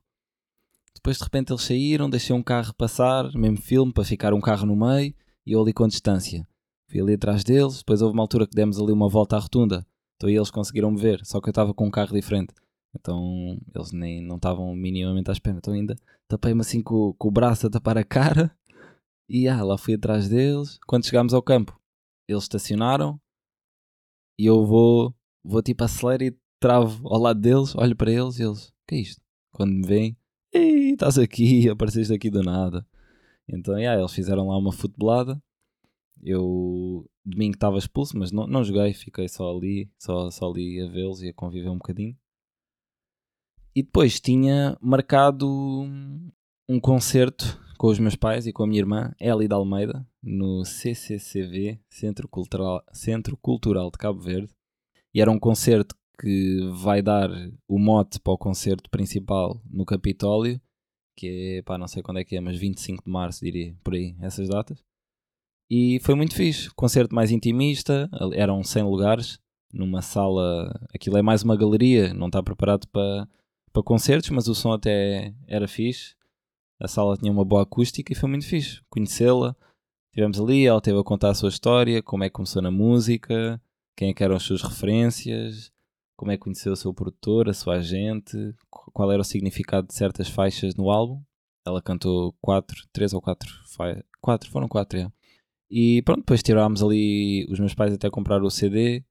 depois 1.00 1.18
de 1.18 1.24
repente 1.24 1.52
eles 1.52 1.64
saíram, 1.64 2.10
deixei 2.10 2.36
um 2.36 2.44
carro 2.44 2.74
passar, 2.76 3.32
mesmo 3.34 3.58
filme, 3.58 3.94
para 3.94 4.04
ficar 4.04 4.34
um 4.34 4.42
carro 4.42 4.66
no 4.66 4.76
meio, 4.76 5.14
e 5.46 5.54
eu 5.54 5.62
ali 5.62 5.72
com 5.72 5.88
distância. 5.88 6.46
Fui 6.92 7.00
ali 7.00 7.14
atrás 7.14 7.42
deles, 7.42 7.78
depois 7.78 8.02
houve 8.02 8.14
uma 8.14 8.24
altura 8.24 8.46
que 8.46 8.54
demos 8.54 8.80
ali 8.80 8.92
uma 8.92 9.08
volta 9.08 9.38
à 9.38 9.40
rotunda, 9.40 9.88
então 10.18 10.30
eles 10.30 10.52
conseguiram 10.52 10.92
me 10.92 11.00
ver, 11.00 11.26
só 11.26 11.40
que 11.40 11.48
eu 11.48 11.52
estava 11.52 11.74
com 11.74 11.88
um 11.88 11.92
carro 11.92 12.14
diferente. 12.14 12.54
Então 12.94 13.58
eles 13.74 13.94
nem 13.94 14.22
não 14.22 14.36
estavam 14.36 14.76
minimamente 14.76 15.30
à 15.30 15.34
espera. 15.34 15.58
Então 15.58 15.74
ainda 15.74 15.96
tapei-me 16.28 16.62
assim 16.62 16.82
com, 16.82 17.14
com 17.14 17.28
o 17.30 17.32
braço 17.32 17.68
a 17.68 17.70
tapar 17.70 17.98
a 17.98 18.04
cara 18.04 18.54
e 19.30 19.48
ah, 19.48 19.64
lá 19.64 19.78
fui 19.78 19.94
atrás 19.94 20.28
deles. 20.28 20.80
Quando 20.86 21.06
chegámos 21.06 21.34
ao 21.34 21.42
campo, 21.42 21.80
eles 22.28 22.44
estacionaram 22.44 23.22
e 24.38 24.46
eu 24.46 24.66
vou, 24.66 25.16
vou 25.44 25.62
tipo 25.62 25.84
acelero 25.84 26.24
e 26.24 26.38
travo 26.60 27.08
ao 27.08 27.22
lado 27.22 27.40
deles, 27.40 27.74
olho 27.76 27.96
para 27.96 28.12
eles 28.12 28.40
e 28.40 28.44
eles, 28.44 28.74
que 28.88 28.96
é 28.96 29.00
isto? 29.00 29.22
Quando 29.54 29.72
me 29.72 29.88
veem, 29.88 30.18
ei, 30.60 30.92
estás 30.92 31.18
aqui, 31.18 31.68
apareceste 31.70 32.14
aqui 32.14 32.30
do 32.30 32.44
nada. 32.44 32.86
Então, 33.48 33.78
yeah, 33.78 34.00
eles 34.00 34.14
fizeram 34.14 34.48
lá 34.48 34.58
uma 34.58 34.72
futebolada. 34.72 35.42
Eu 36.22 37.10
domingo 37.26 37.56
estava 37.56 37.78
expulso, 37.78 38.18
mas 38.18 38.32
não, 38.32 38.48
não 38.48 38.64
joguei, 38.64 38.94
fiquei 38.94 39.28
só 39.28 39.56
ali, 39.56 39.90
só, 39.98 40.30
só 40.30 40.50
ali 40.50 40.82
a 40.82 40.88
vê-los 40.88 41.22
e 41.22 41.30
a 41.30 41.34
conviver 41.34 41.70
um 41.70 41.78
bocadinho. 41.78 42.18
E 43.76 43.84
depois 43.84 44.20
tinha 44.20 44.78
marcado 44.82 45.48
um 46.68 46.80
concerto 46.82 47.60
com 47.78 47.88
os 47.88 48.00
meus 48.00 48.16
pais 48.16 48.46
e 48.46 48.52
com 48.52 48.64
a 48.64 48.68
minha 48.68 48.82
irmã, 48.82 49.16
Eli 49.20 49.48
de 49.48 49.54
Almeida, 49.54 50.06
no 50.22 50.66
CCCV, 50.66 51.80
Centro 51.90 52.28
Cultural, 52.28 52.84
Centro 52.92 53.38
Cultural 53.38 53.90
de 53.90 53.98
Cabo 53.98 54.20
Verde. 54.20 54.54
E 55.14 55.22
era 55.22 55.32
um 55.32 55.40
concerto 55.40 55.96
que 56.20 56.60
vai 56.82 57.02
dar 57.02 57.30
o 57.68 57.80
mote 57.80 58.20
para 58.20 58.34
o 58.34 58.38
concerto 58.38 58.90
principal 58.90 59.62
no 59.70 59.86
Capitólio, 59.86 60.60
que 61.16 61.58
é, 61.58 61.62
pá, 61.62 61.78
não 61.78 61.88
sei 61.88 62.04
quando 62.04 62.20
é 62.20 62.24
que 62.24 62.36
é, 62.36 62.42
mas 62.42 62.58
25 62.58 63.04
de 63.04 63.12
março, 63.12 63.44
diria, 63.44 63.76
por 63.84 63.94
aí, 63.94 64.16
essas 64.22 64.50
datas. 64.50 64.84
E 65.70 66.00
foi 66.02 66.16
muito 66.16 66.36
fixe, 66.36 66.70
concerto 66.72 67.14
mais 67.14 67.32
intimista, 67.32 68.10
eram 68.34 68.64
100 68.64 68.84
lugares, 68.84 69.40
numa 69.72 70.02
sala, 70.02 70.72
aquilo 70.94 71.18
é 71.18 71.22
mais 71.22 71.44
uma 71.44 71.56
galeria, 71.56 72.14
não 72.14 72.28
está 72.28 72.42
preparado 72.42 72.88
para, 72.88 73.28
para 73.72 73.84
concertos, 73.84 74.32
mas 74.32 74.48
o 74.48 74.56
som 74.56 74.74
até 74.74 75.34
era 75.48 75.68
fixe 75.68 76.16
a 76.80 76.88
sala 76.88 77.18
tinha 77.18 77.32
uma 77.32 77.44
boa 77.44 77.64
acústica 77.64 78.14
e 78.14 78.16
foi 78.16 78.30
muito 78.30 78.46
fixe 78.46 78.82
conhecê-la. 78.90 79.56
Estivemos 80.12 80.40
ali, 80.40 80.66
ela 80.66 80.82
teve 80.82 80.98
a 80.98 81.04
contar 81.04 81.30
a 81.30 81.34
sua 81.36 81.50
história, 81.50 82.02
como 82.02 82.24
é 82.24 82.30
que 82.30 82.34
começou 82.34 82.62
na 82.62 82.72
música, 82.72 83.62
quem 83.98 84.10
é 84.10 84.14
que 84.14 84.24
eram 84.24 84.36
as 84.36 84.44
suas 84.44 84.62
referências, 84.62 85.72
como 86.20 86.34
é 86.34 86.36
que 86.36 86.44
conheceu 86.44 86.74
o 86.74 86.76
seu 86.76 86.94
produtor, 86.94 87.48
a 87.48 87.54
sua 87.54 87.76
agente, 87.76 88.36
qual 88.70 89.10
era 89.10 89.22
o 89.22 89.24
significado 89.24 89.88
de 89.88 89.94
certas 89.94 90.28
faixas 90.28 90.76
no 90.76 90.92
álbum. 90.92 91.24
Ela 91.66 91.82
cantou 91.82 92.36
quatro, 92.42 92.86
três 92.92 93.14
ou 93.14 93.22
quatro, 93.22 93.50
quatro, 94.20 94.52
foram 94.52 94.68
quatro, 94.68 95.00
é. 95.00 95.10
E 95.72 96.02
pronto, 96.02 96.20
depois 96.20 96.44
tirámos 96.44 96.84
ali, 96.84 97.48
os 97.50 97.58
meus 97.58 97.74
pais 97.74 97.94
até 97.94 98.10
compraram 98.10 98.44
o 98.44 98.52
CD, 98.52 99.02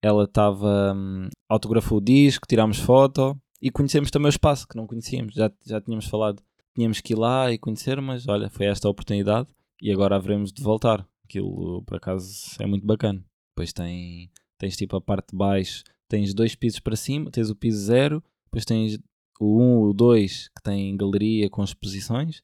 ela 0.00 0.22
estava, 0.22 0.94
hum, 0.94 1.28
autografou 1.48 1.98
o 1.98 2.00
disco, 2.00 2.46
tirámos 2.48 2.78
foto 2.78 3.36
e 3.60 3.68
conhecemos 3.68 4.08
também 4.12 4.28
o 4.28 4.30
espaço, 4.30 4.68
que 4.68 4.76
não 4.76 4.86
conhecíamos, 4.86 5.34
já, 5.34 5.50
já 5.66 5.80
tínhamos 5.80 6.06
falado 6.06 6.40
tínhamos 6.76 7.00
que 7.00 7.12
ir 7.12 7.16
lá 7.16 7.50
e 7.50 7.58
conhecer, 7.58 8.00
mas 8.00 8.28
olha, 8.28 8.48
foi 8.48 8.66
esta 8.66 8.86
a 8.86 8.90
oportunidade 8.90 9.48
e 9.82 9.90
agora 9.90 10.14
haveremos 10.14 10.52
de 10.52 10.62
voltar. 10.62 11.04
Aquilo 11.24 11.82
por 11.82 11.96
acaso 11.96 12.56
é 12.60 12.66
muito 12.66 12.86
bacana. 12.86 13.24
Depois 13.50 13.72
tem, 13.72 14.30
tens 14.58 14.76
tipo 14.76 14.96
a 14.96 15.00
parte 15.00 15.32
de 15.32 15.36
baixo, 15.36 15.82
tens 16.10 16.34
dois 16.34 16.56
pisos 16.56 16.80
para 16.80 16.96
cima, 16.96 17.30
tens 17.30 17.48
o 17.48 17.56
piso 17.56 17.78
zero, 17.78 18.22
depois 18.44 18.64
tens 18.64 18.98
o 19.40 19.58
1, 19.58 19.62
um, 19.62 19.82
o 19.84 19.92
2 19.94 20.48
que 20.48 20.62
tem 20.62 20.96
galeria 20.96 21.48
com 21.48 21.62
exposições 21.62 22.42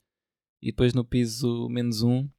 e 0.62 0.68
depois 0.68 0.94
no 0.94 1.04
piso 1.04 1.68
menos 1.68 2.02
1 2.02 2.10
um, 2.10 2.30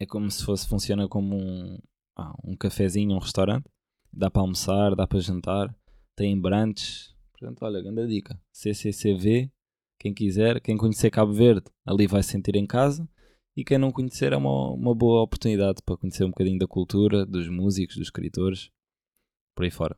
é 0.00 0.06
como 0.06 0.30
se 0.30 0.42
fosse, 0.42 0.66
funciona 0.66 1.06
como 1.06 1.36
um, 1.36 1.78
ah, 2.16 2.34
um 2.42 2.56
cafezinho, 2.56 3.14
um 3.14 3.18
restaurante. 3.18 3.66
Dá 4.12 4.30
para 4.30 4.42
almoçar, 4.42 4.96
dá 4.96 5.06
para 5.06 5.20
jantar, 5.20 5.72
tem 6.16 6.40
brunch. 6.40 7.14
Portanto, 7.30 7.62
olha, 7.62 7.82
grande 7.82 8.08
dica. 8.08 8.40
CCCV 8.50 9.50
quem 10.00 10.14
quiser, 10.14 10.62
quem 10.62 10.78
conhecer 10.78 11.10
Cabo 11.10 11.34
Verde, 11.34 11.70
ali 11.84 12.06
vai 12.06 12.22
se 12.22 12.30
sentir 12.30 12.56
em 12.56 12.66
casa. 12.66 13.06
E 13.54 13.62
quem 13.62 13.76
não 13.76 13.92
conhecer 13.92 14.32
é 14.32 14.36
uma, 14.36 14.70
uma 14.72 14.94
boa 14.94 15.22
oportunidade 15.22 15.82
para 15.84 15.96
conhecer 15.98 16.24
um 16.24 16.30
bocadinho 16.30 16.58
da 16.58 16.66
cultura, 16.66 17.26
dos 17.26 17.48
músicos, 17.48 17.96
dos 17.96 18.06
escritores, 18.06 18.70
por 19.54 19.64
aí 19.64 19.70
fora. 19.70 19.94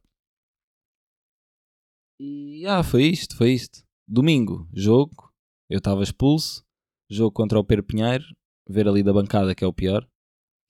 E 2.24 2.64
ah, 2.68 2.84
foi 2.84 3.02
isto, 3.06 3.36
foi 3.36 3.50
isto. 3.50 3.82
Domingo, 4.06 4.68
jogo, 4.72 5.34
eu 5.68 5.78
estava 5.78 6.04
expulso, 6.04 6.64
jogo 7.10 7.32
contra 7.32 7.58
o 7.58 7.64
Pedro 7.64 7.84
Pinheiro, 7.84 8.24
ver 8.68 8.86
ali 8.86 9.02
da 9.02 9.12
bancada 9.12 9.56
que 9.56 9.64
é 9.64 9.66
o 9.66 9.72
pior, 9.72 10.08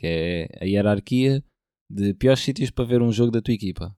que 0.00 0.06
é 0.06 0.48
a 0.62 0.64
hierarquia 0.64 1.44
de 1.90 2.14
piores 2.14 2.40
sítios 2.40 2.70
para 2.70 2.86
ver 2.86 3.02
um 3.02 3.12
jogo 3.12 3.30
da 3.30 3.42
tua 3.42 3.52
equipa. 3.52 3.94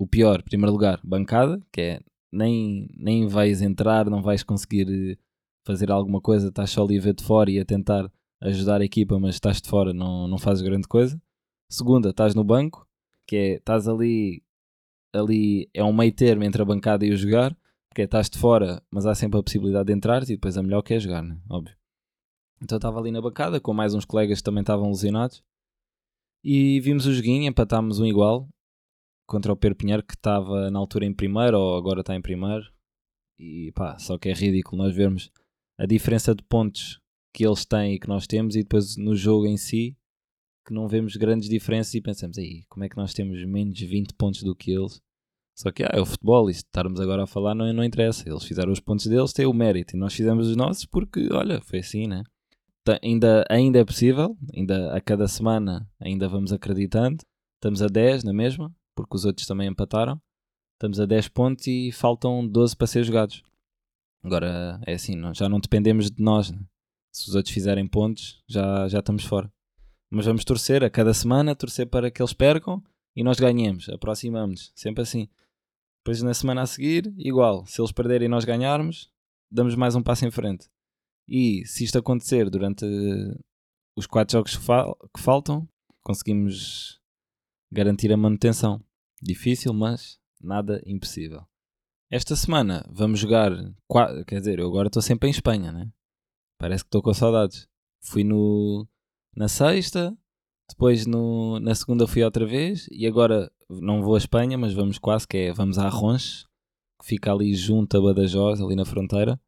O 0.00 0.06
pior, 0.06 0.42
primeiro 0.42 0.72
lugar, 0.72 0.98
bancada, 1.04 1.60
que 1.70 1.80
é 1.82 2.00
nem, 2.32 2.88
nem 2.96 3.26
vais 3.26 3.60
entrar, 3.60 4.08
não 4.08 4.22
vais 4.22 4.42
conseguir 4.42 4.88
eh, 4.88 5.18
fazer 5.66 5.90
alguma 5.90 6.22
coisa, 6.22 6.48
estás 6.48 6.70
só 6.70 6.84
ali 6.84 6.98
a 6.98 7.02
ver 7.02 7.12
de 7.12 7.22
fora 7.22 7.50
e 7.50 7.60
a 7.60 7.66
tentar 7.66 8.10
ajudar 8.40 8.80
a 8.80 8.84
equipa, 8.86 9.20
mas 9.20 9.34
estás 9.34 9.60
de 9.60 9.68
fora, 9.68 9.92
não, 9.92 10.26
não 10.26 10.38
fazes 10.38 10.62
grande 10.62 10.88
coisa. 10.88 11.20
Segunda, 11.70 12.08
estás 12.08 12.34
no 12.34 12.44
banco, 12.44 12.88
que 13.28 13.36
é, 13.36 13.54
estás 13.56 13.86
ali, 13.86 14.42
ali 15.14 15.68
é 15.72 15.82
um 15.82 15.92
meio 15.92 16.12
termo 16.12 16.44
entre 16.44 16.60
a 16.60 16.64
bancada 16.64 17.06
e 17.06 17.10
o 17.10 17.16
jogar, 17.16 17.56
porque 17.88 18.02
é, 18.02 18.04
estás 18.04 18.28
de 18.28 18.38
fora, 18.38 18.82
mas 18.90 19.06
há 19.06 19.14
sempre 19.14 19.38
a 19.38 19.42
possibilidade 19.42 19.86
de 19.86 19.92
entrar 19.92 20.22
e 20.24 20.26
depois 20.26 20.58
a 20.58 20.62
melhor 20.62 20.82
que 20.82 20.94
é 20.94 21.00
jogar, 21.00 21.22
né? 21.22 21.38
óbvio. 21.48 21.76
Então 22.60 22.76
estava 22.76 22.98
ali 22.98 23.10
na 23.10 23.20
bancada 23.20 23.60
com 23.60 23.72
mais 23.72 23.94
uns 23.94 24.04
colegas 24.04 24.38
que 24.38 24.44
também 24.44 24.62
estavam 24.62 24.88
lesionados 24.88 25.42
e 26.42 26.80
vimos 26.80 27.06
o 27.06 27.12
joguinho, 27.12 27.48
empatámos 27.48 28.00
um 28.00 28.06
igual 28.06 28.48
contra 29.26 29.52
o 29.52 29.56
Pedro 29.56 29.76
Pinheiro 29.76 30.02
que 30.02 30.14
estava 30.14 30.70
na 30.70 30.78
altura 30.78 31.06
em 31.06 31.14
primeiro 31.14 31.58
ou 31.58 31.76
agora 31.76 32.00
está 32.00 32.14
em 32.14 32.20
primeiro 32.20 32.70
e 33.38 33.72
pá, 33.72 33.98
só 33.98 34.18
que 34.18 34.28
é 34.28 34.32
ridículo 34.32 34.82
nós 34.82 34.94
vermos 34.94 35.30
a 35.78 35.86
diferença 35.86 36.34
de 36.34 36.42
pontos 36.42 37.00
que 37.32 37.46
eles 37.46 37.64
têm 37.64 37.94
e 37.94 37.98
que 37.98 38.08
nós 38.08 38.26
temos 38.26 38.54
e 38.54 38.62
depois 38.62 38.96
no 38.96 39.14
jogo 39.14 39.46
em 39.46 39.56
si 39.56 39.96
que 40.64 40.72
não 40.72 40.88
vemos 40.88 41.16
grandes 41.16 41.48
diferenças 41.48 41.94
e 41.94 42.00
pensamos 42.00 42.38
aí, 42.38 42.64
como 42.68 42.84
é 42.84 42.88
que 42.88 42.96
nós 42.96 43.12
temos 43.12 43.44
menos 43.44 43.78
20 43.78 44.14
pontos 44.14 44.42
do 44.42 44.56
que 44.56 44.72
eles? 44.72 45.00
Só 45.56 45.70
que 45.70 45.84
ah, 45.84 45.90
é 45.92 46.00
o 46.00 46.06
futebol, 46.06 46.50
isto 46.50 46.66
estarmos 46.66 47.00
agora 47.00 47.24
a 47.24 47.26
falar 47.26 47.54
não, 47.54 47.72
não 47.72 47.84
interessa. 47.84 48.28
Eles 48.28 48.42
fizeram 48.42 48.72
os 48.72 48.80
pontos 48.80 49.06
deles, 49.06 49.32
têm 49.32 49.46
o 49.46 49.52
mérito 49.52 49.94
e 49.94 49.98
nós 49.98 50.12
fizemos 50.12 50.48
os 50.48 50.56
nossos 50.56 50.84
porque, 50.84 51.28
olha, 51.32 51.60
foi 51.60 51.78
assim, 51.78 52.06
né? 52.08 52.24
Tá, 52.82 52.98
ainda, 53.02 53.44
ainda 53.48 53.78
é 53.78 53.84
possível, 53.84 54.36
ainda 54.54 54.94
a 54.94 55.00
cada 55.00 55.28
semana 55.28 55.88
ainda 56.00 56.28
vamos 56.28 56.52
acreditando. 56.52 57.18
Estamos 57.54 57.80
a 57.80 57.86
10 57.86 58.24
na 58.24 58.32
mesma, 58.32 58.74
porque 58.96 59.16
os 59.16 59.24
outros 59.24 59.46
também 59.46 59.68
empataram. 59.68 60.20
Estamos 60.74 60.98
a 61.00 61.06
10 61.06 61.28
pontos 61.28 61.66
e 61.66 61.92
faltam 61.92 62.46
12 62.46 62.76
para 62.76 62.86
ser 62.86 63.04
jogados. 63.04 63.42
Agora 64.22 64.80
é 64.86 64.94
assim, 64.94 65.14
já 65.34 65.48
não 65.48 65.60
dependemos 65.60 66.10
de 66.10 66.22
nós. 66.22 66.50
Né? 66.50 66.58
Se 67.12 67.28
os 67.28 67.34
outros 67.36 67.54
fizerem 67.54 67.86
pontos, 67.86 68.42
já, 68.48 68.88
já 68.88 68.98
estamos 68.98 69.24
fora. 69.24 69.50
Mas 70.14 70.26
vamos 70.26 70.44
torcer 70.44 70.84
a 70.84 70.88
cada 70.88 71.12
semana, 71.12 71.56
torcer 71.56 71.88
para 71.88 72.08
que 72.08 72.22
eles 72.22 72.32
percam 72.32 72.80
e 73.16 73.24
nós 73.24 73.40
ganhemos, 73.40 73.88
aproximamos-nos, 73.88 74.70
sempre 74.72 75.02
assim. 75.02 75.28
Depois 75.98 76.22
na 76.22 76.32
semana 76.32 76.62
a 76.62 76.66
seguir, 76.66 77.12
igual, 77.18 77.66
se 77.66 77.80
eles 77.80 77.90
perderem 77.90 78.26
e 78.26 78.28
nós 78.28 78.44
ganharmos, 78.44 79.10
damos 79.50 79.74
mais 79.74 79.96
um 79.96 80.02
passo 80.04 80.24
em 80.24 80.30
frente. 80.30 80.70
E 81.26 81.66
se 81.66 81.82
isto 81.82 81.98
acontecer 81.98 82.48
durante 82.48 82.84
os 83.96 84.06
quatro 84.06 84.34
jogos 84.38 84.56
que 84.56 85.20
faltam, 85.20 85.68
conseguimos 86.00 87.00
garantir 87.72 88.12
a 88.12 88.16
manutenção. 88.16 88.80
Difícil, 89.20 89.72
mas 89.72 90.20
nada 90.40 90.80
impossível. 90.86 91.44
Esta 92.08 92.36
semana 92.36 92.88
vamos 92.88 93.18
jogar. 93.18 93.50
Quer 94.28 94.38
dizer, 94.38 94.60
eu 94.60 94.68
agora 94.68 94.86
estou 94.86 95.02
sempre 95.02 95.28
em 95.28 95.32
Espanha, 95.32 95.72
né? 95.72 95.90
Parece 96.56 96.84
que 96.84 96.88
estou 96.88 97.02
com 97.02 97.12
saudades. 97.12 97.66
Fui 98.00 98.22
no, 98.22 98.86
na 99.36 99.48
sexta, 99.48 100.16
depois 100.68 101.06
no, 101.06 101.58
na 101.60 101.74
segunda 101.74 102.06
fui 102.06 102.22
outra 102.22 102.46
vez 102.46 102.88
e 102.90 103.06
agora 103.06 103.50
não 103.68 104.02
vou 104.02 104.14
à 104.14 104.18
Espanha, 104.18 104.56
mas 104.56 104.72
vamos 104.72 104.98
quase, 104.98 105.26
que 105.26 105.36
é 105.36 105.52
vamos 105.52 105.78
a 105.78 105.86
Arronches, 105.86 106.46
que 107.00 107.06
fica 107.06 107.32
ali 107.32 107.54
junto 107.54 107.96
a 107.96 108.00
Badajoz, 108.00 108.60
ali 108.60 108.74
na 108.74 108.84
fronteira. 108.84 109.40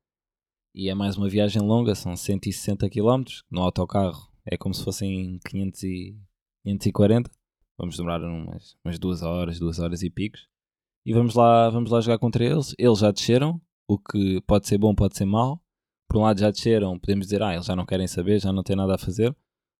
E 0.75 0.91
é 0.91 0.95
mais 0.95 1.17
uma 1.17 1.29
viagem 1.29 1.63
longa, 1.63 1.95
são 1.95 2.15
160 2.15 2.91
km. 2.91 3.25
No 3.51 3.63
autocarro 3.63 4.31
é 4.45 4.59
como 4.59 4.75
se 4.75 4.85
fossem 4.85 5.39
500 5.49 5.83
e 5.85 6.19
540. 6.65 7.31
Vamos 7.79 7.97
demorar 7.97 8.23
umas, 8.23 8.77
umas 8.85 8.99
duas 8.99 9.23
horas, 9.23 9.59
duas 9.59 9.79
horas 9.79 10.03
e 10.03 10.11
picos. 10.11 10.47
E 11.05 11.15
vamos 11.15 11.35
lá, 11.35 11.71
vamos 11.71 11.91
lá 11.91 12.01
jogar 12.01 12.19
contra 12.19 12.45
eles. 12.45 12.75
Eles 12.79 12.99
já 12.99 13.11
desceram, 13.11 13.61
o 13.89 13.99
que 13.99 14.41
pode 14.43 14.67
ser 14.67 14.77
bom, 14.77 14.95
pode 14.95 15.17
ser 15.17 15.25
mau. 15.25 15.63
Por 16.09 16.19
um 16.19 16.23
lado 16.23 16.41
já 16.41 16.51
desceram, 16.51 16.99
podemos 16.99 17.27
dizer, 17.27 17.43
ah, 17.43 17.55
eles 17.55 17.67
já 17.67 17.75
não 17.75 17.87
querem 17.87 18.07
saber, 18.07 18.41
já 18.41 18.53
não 18.53 18.63
têm 18.63 18.77
nada 18.77 18.95
a 18.95 18.99
fazer. 18.99 19.35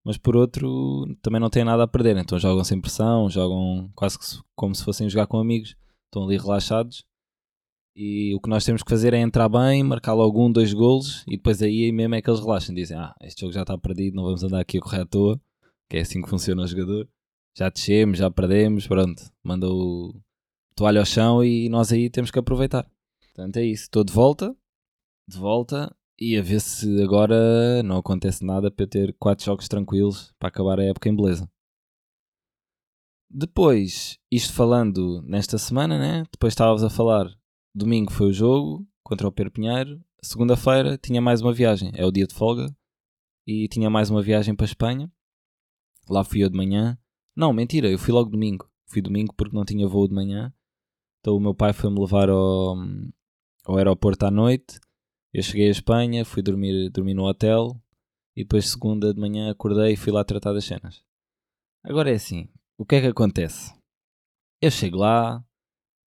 Mas 0.07 0.17
por 0.17 0.37
outro, 0.37 1.05
também 1.21 1.41
não 1.41 1.49
têm 1.49 1.65
nada 1.65 1.83
a 1.83 1.87
perder. 1.87 2.15
Então 2.15 2.39
jogam 2.39 2.63
sem 2.63 2.79
pressão, 2.79 3.29
jogam 3.29 3.91
quase 3.93 4.17
como 4.55 4.73
se 4.73 4.81
fossem 4.81 5.09
jogar 5.09 5.27
com 5.27 5.37
amigos. 5.37 5.75
Estão 6.05 6.23
ali 6.23 6.37
relaxados 6.37 7.05
e 7.93 8.33
o 8.33 8.39
que 8.39 8.49
nós 8.49 8.63
temos 8.63 8.81
que 8.81 8.89
fazer 8.89 9.13
é 9.13 9.17
entrar 9.17 9.49
bem, 9.49 9.83
marcar 9.83 10.13
logo 10.13 10.45
um, 10.45 10.49
dois 10.49 10.71
golos 10.71 11.25
e 11.27 11.35
depois 11.35 11.61
aí 11.61 11.91
mesmo 11.91 12.15
é 12.15 12.21
que 12.21 12.29
eles 12.29 12.39
relaxam. 12.39 12.73
Dizem: 12.73 12.95
Ah, 12.95 13.13
este 13.21 13.41
jogo 13.41 13.51
já 13.51 13.63
está 13.63 13.77
perdido, 13.77 14.15
não 14.15 14.23
vamos 14.23 14.41
andar 14.45 14.61
aqui 14.61 14.77
a 14.77 14.81
correr 14.81 15.01
à 15.01 15.05
toa. 15.05 15.37
Que 15.89 15.97
é 15.97 15.99
assim 15.99 16.21
que 16.21 16.29
funciona 16.29 16.63
o 16.63 16.67
jogador. 16.67 17.09
Já 17.57 17.67
descemos, 17.69 18.17
já 18.17 18.31
perdemos, 18.31 18.87
pronto. 18.87 19.21
Manda 19.43 19.67
o 19.67 20.13
toalha 20.73 21.01
ao 21.01 21.05
chão 21.05 21.43
e 21.43 21.67
nós 21.67 21.91
aí 21.91 22.09
temos 22.09 22.31
que 22.31 22.39
aproveitar. 22.39 22.89
Portanto, 23.19 23.57
é 23.57 23.65
isso. 23.65 23.83
Estou 23.83 24.05
de 24.05 24.13
volta, 24.13 24.55
de 25.27 25.37
volta 25.37 25.93
e 26.19 26.37
a 26.37 26.41
ver 26.41 26.61
se 26.61 27.01
agora 27.01 27.81
não 27.83 27.97
acontece 27.97 28.43
nada 28.45 28.71
para 28.71 28.83
eu 28.83 28.89
ter 28.89 29.15
quatro 29.19 29.45
jogos 29.45 29.67
tranquilos 29.67 30.33
para 30.39 30.49
acabar 30.49 30.79
a 30.79 30.83
época 30.83 31.09
em 31.09 31.15
beleza. 31.15 31.49
Depois, 33.29 34.17
isto 34.31 34.53
falando 34.53 35.21
nesta 35.23 35.57
semana, 35.57 35.99
né? 35.99 36.23
Depois 36.31 36.53
estávamos 36.53 36.83
a 36.83 36.89
falar 36.89 37.27
Domingo 37.77 38.11
foi 38.11 38.29
o 38.29 38.33
jogo 38.33 38.87
contra 39.03 39.27
o 39.27 39.31
Pedro 39.31 39.51
Pinheiro. 39.51 40.03
Segunda-feira 40.23 40.97
tinha 40.97 41.21
mais 41.21 41.41
uma 41.41 41.53
viagem, 41.53 41.91
é 41.93 42.03
o 42.03 42.11
dia 42.11 42.25
de 42.25 42.33
folga. 42.33 42.75
E 43.45 43.67
tinha 43.67 43.87
mais 43.87 44.09
uma 44.09 44.19
viagem 44.19 44.55
para 44.55 44.63
a 44.63 44.65
Espanha. 44.65 45.11
Lá 46.09 46.23
fui 46.23 46.43
eu 46.43 46.49
de 46.49 46.57
manhã. 46.57 46.97
Não, 47.35 47.53
mentira, 47.53 47.87
eu 47.87 47.99
fui 47.99 48.11
logo 48.11 48.31
domingo. 48.31 48.67
Fui 48.87 48.99
domingo 48.99 49.31
porque 49.37 49.55
não 49.55 49.63
tinha 49.63 49.87
voo 49.87 50.07
de 50.07 50.15
manhã. 50.15 50.51
Então 51.19 51.35
o 51.35 51.39
meu 51.39 51.53
pai 51.53 51.71
foi-me 51.71 51.99
levar 51.99 52.31
ao, 52.31 52.75
ao 53.63 53.77
aeroporto 53.77 54.25
à 54.25 54.31
noite. 54.31 54.79
Eu 55.37 55.43
cheguei 55.43 55.67
à 55.67 55.69
Espanha, 55.69 56.25
fui 56.25 56.41
dormir, 56.41 56.89
dormir 56.89 57.13
no 57.13 57.27
hotel. 57.27 57.79
E 58.35 58.43
depois, 58.43 58.71
segunda 58.71 59.13
de 59.13 59.19
manhã, 59.19 59.51
acordei 59.51 59.93
e 59.93 59.95
fui 59.95 60.11
lá 60.11 60.23
tratar 60.23 60.51
das 60.51 60.65
cenas. 60.65 61.03
Agora 61.83 62.09
é 62.09 62.15
assim: 62.15 62.49
o 62.75 62.83
que 62.83 62.95
é 62.95 63.01
que 63.01 63.05
acontece? 63.05 63.71
Eu 64.59 64.71
chego 64.71 64.97
lá, 64.97 65.45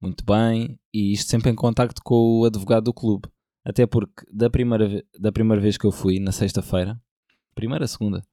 muito 0.02 0.24
bem, 0.24 0.76
e 0.92 1.12
isto 1.12 1.30
sempre 1.30 1.48
em 1.48 1.54
contacto 1.54 2.02
com 2.02 2.40
o 2.40 2.44
advogado 2.44 2.86
do 2.86 2.92
clube. 2.92 3.28
Até 3.64 3.86
porque 3.86 4.26
da 4.32 4.50
primeira, 4.50 5.00
da 5.16 5.30
primeira 5.30 5.62
vez 5.62 5.78
que 5.78 5.86
eu 5.86 5.92
fui, 5.92 6.18
na 6.18 6.32
sexta-feira, 6.32 7.00
primeira, 7.54 7.86
segunda, 7.86 8.26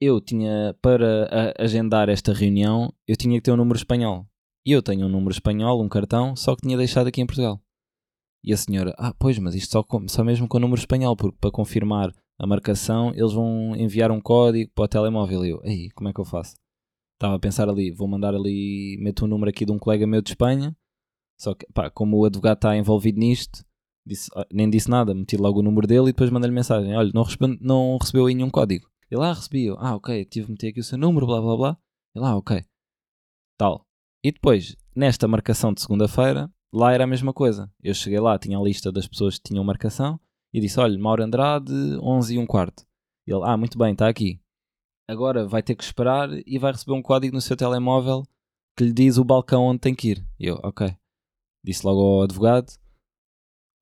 eu 0.00 0.20
tinha, 0.20 0.76
para 0.80 1.52
agendar 1.58 2.08
esta 2.08 2.32
reunião, 2.32 2.94
eu 3.04 3.16
tinha 3.16 3.36
que 3.36 3.42
ter 3.42 3.50
um 3.50 3.56
número 3.56 3.78
espanhol. 3.78 4.28
E 4.64 4.70
eu 4.70 4.80
tenho 4.80 5.06
um 5.06 5.10
número 5.10 5.32
espanhol, 5.32 5.82
um 5.82 5.88
cartão, 5.88 6.36
só 6.36 6.54
que 6.54 6.62
tinha 6.62 6.76
deixado 6.76 7.08
aqui 7.08 7.20
em 7.20 7.26
Portugal. 7.26 7.60
E 8.44 8.52
a 8.52 8.56
senhora, 8.56 8.94
ah, 8.98 9.14
pois, 9.16 9.38
mas 9.38 9.54
isto 9.54 9.70
só, 9.70 9.82
com, 9.82 10.08
só 10.08 10.24
mesmo 10.24 10.48
com 10.48 10.56
o 10.56 10.60
número 10.60 10.80
espanhol, 10.80 11.16
porque 11.16 11.38
para 11.40 11.50
confirmar 11.50 12.12
a 12.38 12.46
marcação 12.46 13.12
eles 13.14 13.32
vão 13.32 13.76
enviar 13.76 14.10
um 14.10 14.20
código 14.20 14.70
para 14.74 14.84
o 14.84 14.88
telemóvel. 14.88 15.44
E 15.44 15.50
eu, 15.50 15.60
ei, 15.62 15.90
como 15.90 16.08
é 16.08 16.12
que 16.12 16.20
eu 16.20 16.24
faço? 16.24 16.56
Estava 17.14 17.36
a 17.36 17.38
pensar 17.38 17.68
ali, 17.68 17.92
vou 17.92 18.08
mandar 18.08 18.34
ali, 18.34 18.96
meto 19.00 19.24
um 19.24 19.28
número 19.28 19.48
aqui 19.48 19.64
de 19.64 19.70
um 19.70 19.78
colega 19.78 20.06
meu 20.06 20.20
de 20.20 20.30
Espanha. 20.30 20.76
Só 21.38 21.54
que, 21.54 21.66
pá, 21.72 21.88
como 21.88 22.18
o 22.18 22.24
advogado 22.24 22.56
está 22.56 22.76
envolvido 22.76 23.18
nisto, 23.18 23.64
disse, 24.04 24.28
ah, 24.34 24.46
nem 24.52 24.68
disse 24.68 24.90
nada, 24.90 25.14
meti 25.14 25.36
logo 25.36 25.60
o 25.60 25.62
número 25.62 25.86
dele 25.86 26.08
e 26.08 26.12
depois 26.12 26.30
mandei-lhe 26.30 26.54
mensagem: 26.54 26.96
olha, 26.96 27.12
não, 27.14 27.22
responde, 27.22 27.58
não 27.60 27.96
recebeu 28.00 28.26
aí 28.26 28.34
nenhum 28.34 28.50
código. 28.50 28.90
Ele, 29.10 29.22
ah, 29.22 29.34
recebi. 29.34 29.66
Eu, 29.66 29.76
ah, 29.78 29.94
ok, 29.94 30.24
tive 30.24 30.46
de 30.46 30.52
meter 30.52 30.68
aqui 30.68 30.80
o 30.80 30.84
seu 30.84 30.98
número, 30.98 31.26
blá 31.26 31.40
blá 31.40 31.56
blá. 31.56 31.78
Ele, 32.14 32.24
ah, 32.24 32.36
ok. 32.36 32.64
Tal. 33.58 33.86
E 34.24 34.32
depois, 34.32 34.76
nesta 34.96 35.28
marcação 35.28 35.72
de 35.72 35.80
segunda-feira, 35.80 36.50
lá 36.72 36.92
era 36.92 37.04
a 37.04 37.06
mesma 37.06 37.32
coisa. 37.32 37.70
Eu 37.82 37.94
cheguei 37.94 38.20
lá, 38.20 38.38
tinha 38.38 38.58
a 38.58 38.62
lista 38.62 38.90
das 38.90 39.06
pessoas 39.06 39.36
que 39.36 39.44
tinham 39.44 39.64
marcação 39.64 40.18
e 40.52 40.60
disse: 40.60 40.80
olha, 40.80 40.98
Mauro 40.98 41.22
Andrade, 41.22 41.72
11 42.00 42.34
e 42.34 42.38
um 42.38 42.46
quarto. 42.46 42.84
Ele, 43.26 43.40
ah, 43.44 43.56
muito 43.56 43.78
bem, 43.78 43.92
está 43.92 44.08
aqui 44.08 44.42
agora 45.12 45.46
vai 45.46 45.62
ter 45.62 45.74
que 45.74 45.84
esperar 45.84 46.28
e 46.46 46.58
vai 46.58 46.72
receber 46.72 46.92
um 46.92 47.02
código 47.02 47.34
no 47.34 47.40
seu 47.40 47.56
telemóvel 47.56 48.24
que 48.76 48.84
lhe 48.84 48.92
diz 48.92 49.18
o 49.18 49.24
balcão 49.24 49.64
onde 49.64 49.80
tem 49.80 49.94
que 49.94 50.12
ir. 50.12 50.26
E 50.38 50.46
eu, 50.46 50.58
ok. 50.62 50.96
Disse 51.64 51.86
logo 51.86 52.00
ao 52.00 52.22
advogado: 52.22 52.72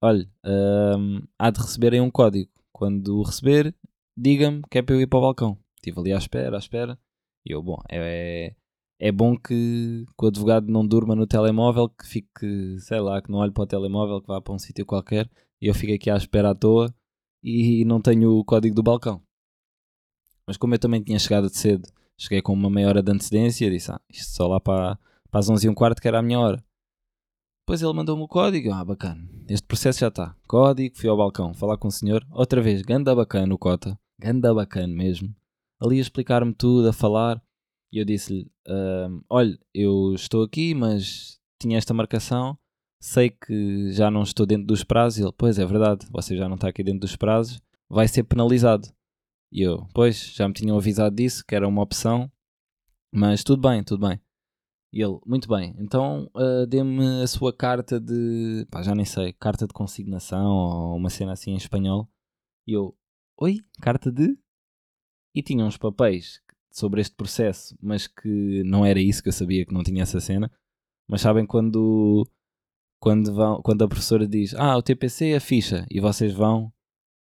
olha, 0.01 0.29
um, 0.45 1.21
há 1.39 1.49
de 1.49 1.59
receberem 1.59 2.01
um 2.01 2.11
código. 2.11 2.51
Quando 2.71 3.19
o 3.19 3.23
receber, 3.23 3.75
diga-me 4.17 4.61
que 4.69 4.77
é 4.77 4.81
para 4.81 4.95
eu 4.95 5.01
ir 5.01 5.07
para 5.07 5.19
o 5.19 5.21
balcão. 5.21 5.57
Estive 5.75 5.99
ali 5.99 6.13
à 6.13 6.17
espera, 6.17 6.57
à 6.57 6.59
espera. 6.59 6.99
E 7.45 7.53
eu, 7.53 7.61
bom, 7.63 7.77
é, 7.89 8.55
é 9.03 9.11
bom 9.11 9.35
que, 9.35 10.05
que 10.05 10.25
o 10.25 10.27
advogado 10.27 10.71
não 10.71 10.85
durma 10.85 11.15
no 11.15 11.25
telemóvel, 11.25 11.89
que 11.89 12.05
fique, 12.05 12.79
sei 12.79 12.99
lá, 12.99 13.19
que 13.19 13.31
não 13.31 13.39
olhe 13.39 13.51
para 13.51 13.63
o 13.63 13.65
telemóvel, 13.65 14.21
que 14.21 14.27
vá 14.27 14.39
para 14.39 14.53
um 14.53 14.59
sítio 14.59 14.85
qualquer 14.85 15.27
e 15.59 15.65
eu 15.65 15.73
fico 15.73 15.91
aqui 15.91 16.07
à 16.07 16.15
espera 16.15 16.51
à 16.51 16.55
toa 16.55 16.93
e 17.43 17.83
não 17.83 17.99
tenho 17.99 18.37
o 18.37 18.45
código 18.45 18.75
do 18.75 18.83
balcão. 18.83 19.19
Mas 20.45 20.55
como 20.55 20.75
eu 20.75 20.79
também 20.79 21.01
tinha 21.01 21.17
chegado 21.17 21.49
de 21.49 21.57
cedo, 21.57 21.89
cheguei 22.15 22.43
com 22.43 22.53
uma 22.53 22.69
meia 22.69 22.89
hora 22.89 23.01
de 23.01 23.11
antecedência, 23.11 23.71
disse, 23.71 23.91
ah, 23.91 23.99
isto 24.07 24.33
só 24.33 24.47
lá 24.47 24.59
para, 24.59 24.99
para 25.31 25.39
as 25.39 25.49
11 25.49 25.65
e 25.65 25.69
um 25.69 25.73
quarto 25.73 25.99
que 25.99 26.07
era 26.07 26.19
a 26.19 26.21
minha 26.21 26.39
hora. 26.39 26.63
Depois 27.63 27.81
ele 27.81 27.93
mandou-me 27.93 28.21
o 28.21 28.27
código, 28.27 28.71
ah, 28.71 28.85
bacana, 28.85 29.27
este 29.49 29.65
processo 29.65 30.01
já 30.01 30.09
está. 30.09 30.35
Código, 30.47 30.95
fui 30.95 31.09
ao 31.09 31.17
balcão, 31.17 31.55
falar 31.55 31.77
com 31.77 31.87
o 31.87 31.91
senhor, 31.91 32.23
outra 32.29 32.61
vez, 32.61 32.83
ganda 32.83 33.15
bacana 33.15 33.51
o 33.51 33.57
cota, 33.57 33.97
ganda 34.19 34.53
bacana 34.53 34.93
mesmo. 34.93 35.35
Ali 35.79 35.97
a 35.97 36.01
explicar-me 36.01 36.53
tudo, 36.53 36.87
a 36.87 36.93
falar, 36.93 37.41
e 37.91 37.97
eu 37.97 38.05
disse-lhe, 38.05 38.49
olha, 39.29 39.59
eu 39.73 40.13
estou 40.13 40.43
aqui, 40.43 40.73
mas 40.73 41.39
tinha 41.59 41.77
esta 41.77 41.93
marcação, 41.93 42.57
sei 43.01 43.29
que 43.29 43.91
já 43.91 44.09
não 44.09 44.23
estou 44.23 44.45
dentro 44.45 44.65
dos 44.65 44.83
prazos. 44.83 45.19
E 45.19 45.23
ele, 45.23 45.33
pois 45.37 45.59
é 45.59 45.65
verdade, 45.65 46.07
você 46.09 46.37
já 46.37 46.47
não 46.47 46.55
está 46.55 46.69
aqui 46.69 46.83
dentro 46.83 47.01
dos 47.01 47.15
prazos, 47.15 47.61
vai 47.89 48.07
ser 48.07 48.23
penalizado. 48.23 48.87
E 49.51 49.61
eu, 49.61 49.85
pois, 49.93 50.33
já 50.33 50.47
me 50.47 50.53
tinham 50.53 50.77
avisado 50.77 51.15
disso, 51.15 51.43
que 51.45 51.53
era 51.53 51.67
uma 51.67 51.81
opção, 51.81 52.31
mas 53.13 53.43
tudo 53.43 53.67
bem, 53.67 53.83
tudo 53.83 54.07
bem. 54.07 54.21
E 54.93 55.01
ele, 55.01 55.19
muito 55.25 55.47
bem, 55.47 55.73
então 55.77 56.29
uh, 56.35 56.65
dê-me 56.67 57.23
a 57.23 57.27
sua 57.27 57.53
carta 57.53 57.99
de, 57.99 58.65
pá, 58.69 58.83
já 58.83 58.93
nem 58.93 59.05
sei, 59.05 59.31
carta 59.33 59.65
de 59.65 59.73
consignação 59.73 60.51
ou 60.51 60.95
uma 60.97 61.09
cena 61.09 61.33
assim 61.33 61.51
em 61.51 61.57
espanhol. 61.57 62.09
E 62.67 62.73
eu, 62.73 62.97
oi, 63.37 63.59
carta 63.81 64.11
de? 64.11 64.37
E 65.33 65.41
tinha 65.41 65.65
uns 65.65 65.77
papéis 65.77 66.41
sobre 66.71 67.01
este 67.01 67.15
processo, 67.15 67.77
mas 67.81 68.07
que 68.07 68.63
não 68.65 68.85
era 68.85 68.99
isso 68.99 69.21
que 69.21 69.29
eu 69.29 69.33
sabia 69.33 69.65
que 69.65 69.73
não 69.73 69.83
tinha 69.83 70.03
essa 70.03 70.19
cena. 70.19 70.49
Mas 71.07 71.21
sabem 71.21 71.45
quando 71.45 72.25
quando, 72.99 73.33
vão, 73.33 73.61
quando 73.61 73.83
a 73.83 73.87
professora 73.87 74.27
diz 74.27 74.53
ah, 74.55 74.77
o 74.77 74.81
TPC 74.81 75.31
é 75.31 75.35
a 75.35 75.41
ficha 75.41 75.85
e 75.89 75.99
vocês 75.99 76.33
vão 76.33 76.71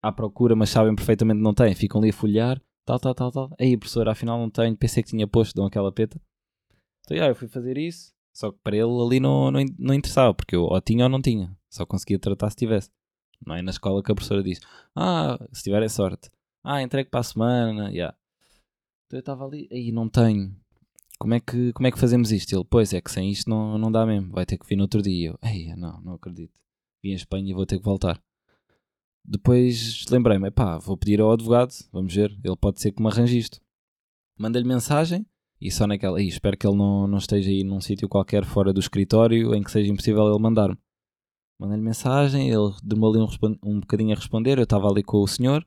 à 0.03 0.11
procura, 0.11 0.57
mas 0.57 0.71
sabem 0.71 0.95
perfeitamente 0.95 1.39
que 1.39 1.45
não 1.45 1.55
têm, 1.55 1.75
ficam 1.75 2.01
ali 2.01 2.11
a 2.11 2.13
folhear, 2.13 2.61
tal, 2.85 2.99
tal, 2.99 3.15
tal, 3.15 3.31
tal. 3.31 3.51
Aí, 3.61 3.77
professora, 3.77 4.13
afinal 4.13 4.39
não 4.39 4.51
tenho, 4.51 4.77
pensei 4.77 5.03
que 5.03 5.11
tinha 5.11 5.27
posto, 5.27 5.55
dão 5.55 5.67
aquela 5.67 5.93
peta. 5.93 6.21
Então, 7.05 7.17
yeah, 7.17 7.31
eu 7.31 7.35
fui 7.35 7.49
fazer 7.49 7.77
isso, 7.79 8.13
só 8.33 8.53
que 8.53 8.59
para 8.63 8.77
ele 8.77 9.03
ali 9.05 9.21
não, 9.21 9.51
não, 9.51 9.65
não 9.79 9.95
interessava, 9.95 10.35
porque 10.35 10.57
eu 10.57 10.63
ou 10.63 10.81
tinha 10.81 11.05
ou 11.05 11.11
não 11.11 11.21
tinha, 11.21 11.57
só 11.69 11.85
conseguia 11.85 12.19
tratar 12.19 12.51
se 12.51 12.57
tivesse. 12.57 12.91
Não 13.45 13.55
é 13.55 13.63
na 13.63 13.71
escola 13.71 14.03
que 14.03 14.11
a 14.11 14.15
professora 14.15 14.43
diz, 14.43 14.61
ah, 14.97 15.39
se 15.53 15.63
tiverem 15.63 15.89
sorte, 15.89 16.31
ah, 16.65 16.83
entregue 16.83 17.11
para 17.11 17.21
a 17.21 17.25
semana, 17.25 17.91
yeah. 17.91 18.17
Então 19.09 19.17
eu 19.17 19.21
estava 19.21 19.47
ali, 19.47 19.67
aí 19.73 19.91
não 19.91 20.07
tenho, 20.07 20.55
como 21.19 21.33
é, 21.33 21.41
que, 21.41 21.73
como 21.73 21.87
é 21.87 21.91
que 21.91 21.99
fazemos 21.99 22.31
isto? 22.31 22.55
Ele, 22.55 22.65
pois 22.69 22.93
é 22.93 23.01
que 23.01 23.11
sem 23.11 23.31
isto 23.31 23.49
não, 23.49 23.79
não 23.79 23.91
dá 23.91 24.05
mesmo, 24.05 24.31
vai 24.31 24.45
ter 24.45 24.59
que 24.59 24.67
vir 24.67 24.77
no 24.77 24.83
outro 24.83 25.01
dia. 25.01 25.31
Eu, 25.31 25.77
não, 25.79 25.99
não 26.03 26.13
acredito. 26.13 26.53
Vim 27.03 27.11
em 27.11 27.15
Espanha 27.15 27.51
e 27.51 27.55
vou 27.55 27.65
ter 27.65 27.79
que 27.79 27.85
voltar. 27.85 28.23
Depois 29.25 30.05
lembrei-me, 30.11 30.51
pá, 30.51 30.77
vou 30.77 30.97
pedir 30.97 31.23
ao 31.23 31.33
advogado, 31.33 31.73
vamos 31.91 32.15
ver, 32.15 32.31
ele 32.45 32.57
pode 32.57 32.81
ser 32.83 32.93
que 32.93 33.03
me 33.03 33.09
arranje 33.09 33.39
isto. 33.39 33.61
Mandei-lhe 34.39 34.69
mensagem 34.69 35.27
e 35.59 35.71
só 35.71 35.87
naquela, 35.87 36.19
aí, 36.19 36.29
espero 36.29 36.57
que 36.57 36.67
ele 36.67 36.77
não, 36.77 37.07
não 37.07 37.19
esteja 37.19 37.51
aí 37.51 37.65
num 37.65 37.81
sítio 37.81 38.09
qualquer 38.09 38.45
fora 38.45 38.73
do 38.75 38.79
escritório 38.79 39.55
em 39.55 39.63
que 39.63 39.73
seja 39.73 39.91
impossível 39.91 40.29
ele 40.29 40.39
mandar-me. 40.39 40.79
Mandei-lhe 41.59 41.83
mensagem, 41.83 42.49
ele 42.49 42.75
demorou 42.85 43.25
ali 43.25 43.39
um, 43.43 43.71
um 43.71 43.81
bocadinho 43.81 44.13
a 44.13 44.17
responder, 44.17 44.59
eu 44.59 44.65
estava 44.65 44.87
ali 44.87 45.03
com 45.03 45.19
o 45.19 45.27
senhor. 45.27 45.67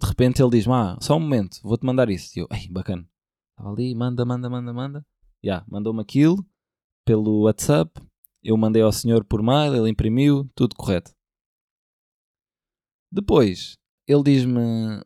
De 0.00 0.08
repente 0.08 0.42
ele 0.42 0.50
diz-me, 0.50 0.72
ah, 0.72 0.96
só 1.00 1.16
um 1.16 1.20
momento, 1.20 1.60
vou-te 1.62 1.84
mandar 1.84 2.08
isso. 2.08 2.38
E 2.38 2.42
eu, 2.42 2.48
ei, 2.50 2.68
bacana. 2.68 3.06
Estava 3.50 3.74
ali, 3.74 3.94
manda, 3.94 4.24
manda, 4.24 4.48
manda, 4.48 4.72
manda. 4.72 5.06
Já, 5.42 5.52
yeah, 5.52 5.66
mandou-me 5.68 6.00
aquilo 6.00 6.44
pelo 7.04 7.42
WhatsApp. 7.42 8.00
Eu 8.42 8.56
mandei 8.56 8.80
ao 8.80 8.92
senhor 8.92 9.24
por 9.24 9.42
mail, 9.42 9.74
ele 9.74 9.90
imprimiu, 9.90 10.50
tudo 10.54 10.74
correto. 10.74 11.12
Depois, 13.12 13.76
ele 14.06 14.22
diz-me: 14.22 15.02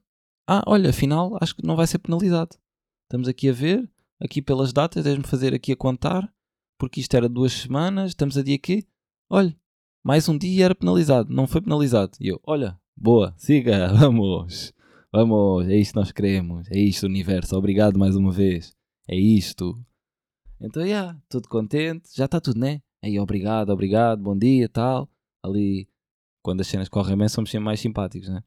Ah, 0.46 0.62
olha, 0.66 0.90
afinal, 0.90 1.36
acho 1.40 1.56
que 1.56 1.66
não 1.66 1.74
vai 1.74 1.86
ser 1.86 1.98
penalizado. 1.98 2.56
Estamos 3.04 3.26
aqui 3.26 3.48
a 3.48 3.52
ver, 3.52 3.90
aqui 4.20 4.40
pelas 4.40 4.72
datas, 4.72 5.04
deves-me 5.04 5.26
fazer 5.26 5.54
aqui 5.54 5.72
a 5.72 5.76
contar, 5.76 6.32
porque 6.78 7.00
isto 7.00 7.16
era 7.16 7.28
duas 7.28 7.52
semanas, 7.52 8.10
estamos 8.10 8.36
a 8.36 8.42
dia 8.42 8.54
aqui. 8.54 8.86
Olha, 9.28 9.56
mais 10.04 10.28
um 10.28 10.36
dia 10.36 10.66
era 10.66 10.74
penalizado, 10.74 11.32
não 11.32 11.46
foi 11.46 11.60
penalizado. 11.60 12.16
E 12.20 12.28
eu: 12.28 12.40
Olha, 12.44 12.78
boa, 12.96 13.34
siga, 13.36 13.88
vamos, 13.94 14.72
vamos, 15.14 15.68
é 15.68 15.76
isto 15.76 15.92
que 15.92 16.00
nós 16.00 16.10
queremos, 16.10 16.68
é 16.72 16.76
isto, 16.76 17.06
universo, 17.06 17.56
obrigado 17.56 17.96
mais 17.96 18.16
uma 18.16 18.32
vez, 18.32 18.74
é 19.08 19.16
isto. 19.16 19.72
Então, 20.60 20.82
já, 20.82 20.88
yeah, 20.88 21.22
tudo 21.28 21.48
contente, 21.48 22.08
já 22.12 22.24
está 22.24 22.40
tudo, 22.40 22.58
né? 22.58 22.80
Aí, 23.00 23.20
obrigado, 23.20 23.70
obrigado, 23.70 24.20
bom 24.20 24.36
dia, 24.36 24.68
tal. 24.68 25.08
Ali 25.40 25.88
quando 26.42 26.62
as 26.62 26.66
cenas 26.66 26.88
correm 26.88 27.16
bem, 27.16 27.28
somos 27.28 27.50
sempre 27.50 27.64
mais 27.64 27.78
simpáticos, 27.78 28.28
né? 28.28 28.42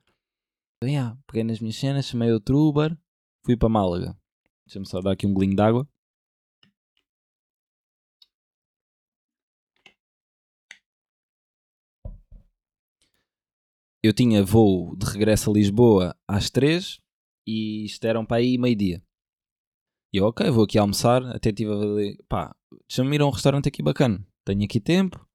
Então, 0.77 0.89
yeah, 0.89 1.17
peguei 1.25 1.45
nas 1.45 1.61
minhas 1.61 1.77
cenas, 1.77 2.05
chamei 2.05 2.31
outro 2.33 2.57
Uber, 2.59 2.97
fui 3.45 3.55
para 3.55 3.69
Málaga. 3.69 4.17
Deixa-me 4.65 4.85
só 4.85 4.99
dar 4.99 5.11
aqui 5.11 5.25
um 5.25 5.33
golinho 5.33 5.55
d'água. 5.55 5.87
Eu 14.03 14.13
tinha 14.13 14.43
voo 14.43 14.95
de 14.95 15.05
regresso 15.05 15.49
a 15.49 15.53
Lisboa 15.53 16.15
às 16.27 16.49
3 16.49 16.99
e 17.47 17.85
isto 17.85 18.05
eram 18.05 18.25
para 18.25 18.37
aí 18.37 18.57
meio-dia. 18.57 19.03
E 20.13 20.17
eu, 20.17 20.25
ok, 20.25 20.49
vou 20.49 20.63
aqui 20.63 20.77
almoçar. 20.77 21.25
Até 21.27 21.51
tive 21.51 21.71
a 21.71 21.77
ver, 21.77 22.17
pá, 22.29 22.55
deixa-me 22.87 23.15
ir 23.15 23.21
a 23.21 23.25
um 23.25 23.31
restaurante 23.31 23.67
aqui 23.67 23.81
bacana. 23.81 24.25
Tenho 24.45 24.63
aqui 24.63 24.79
tempo, 24.79 25.27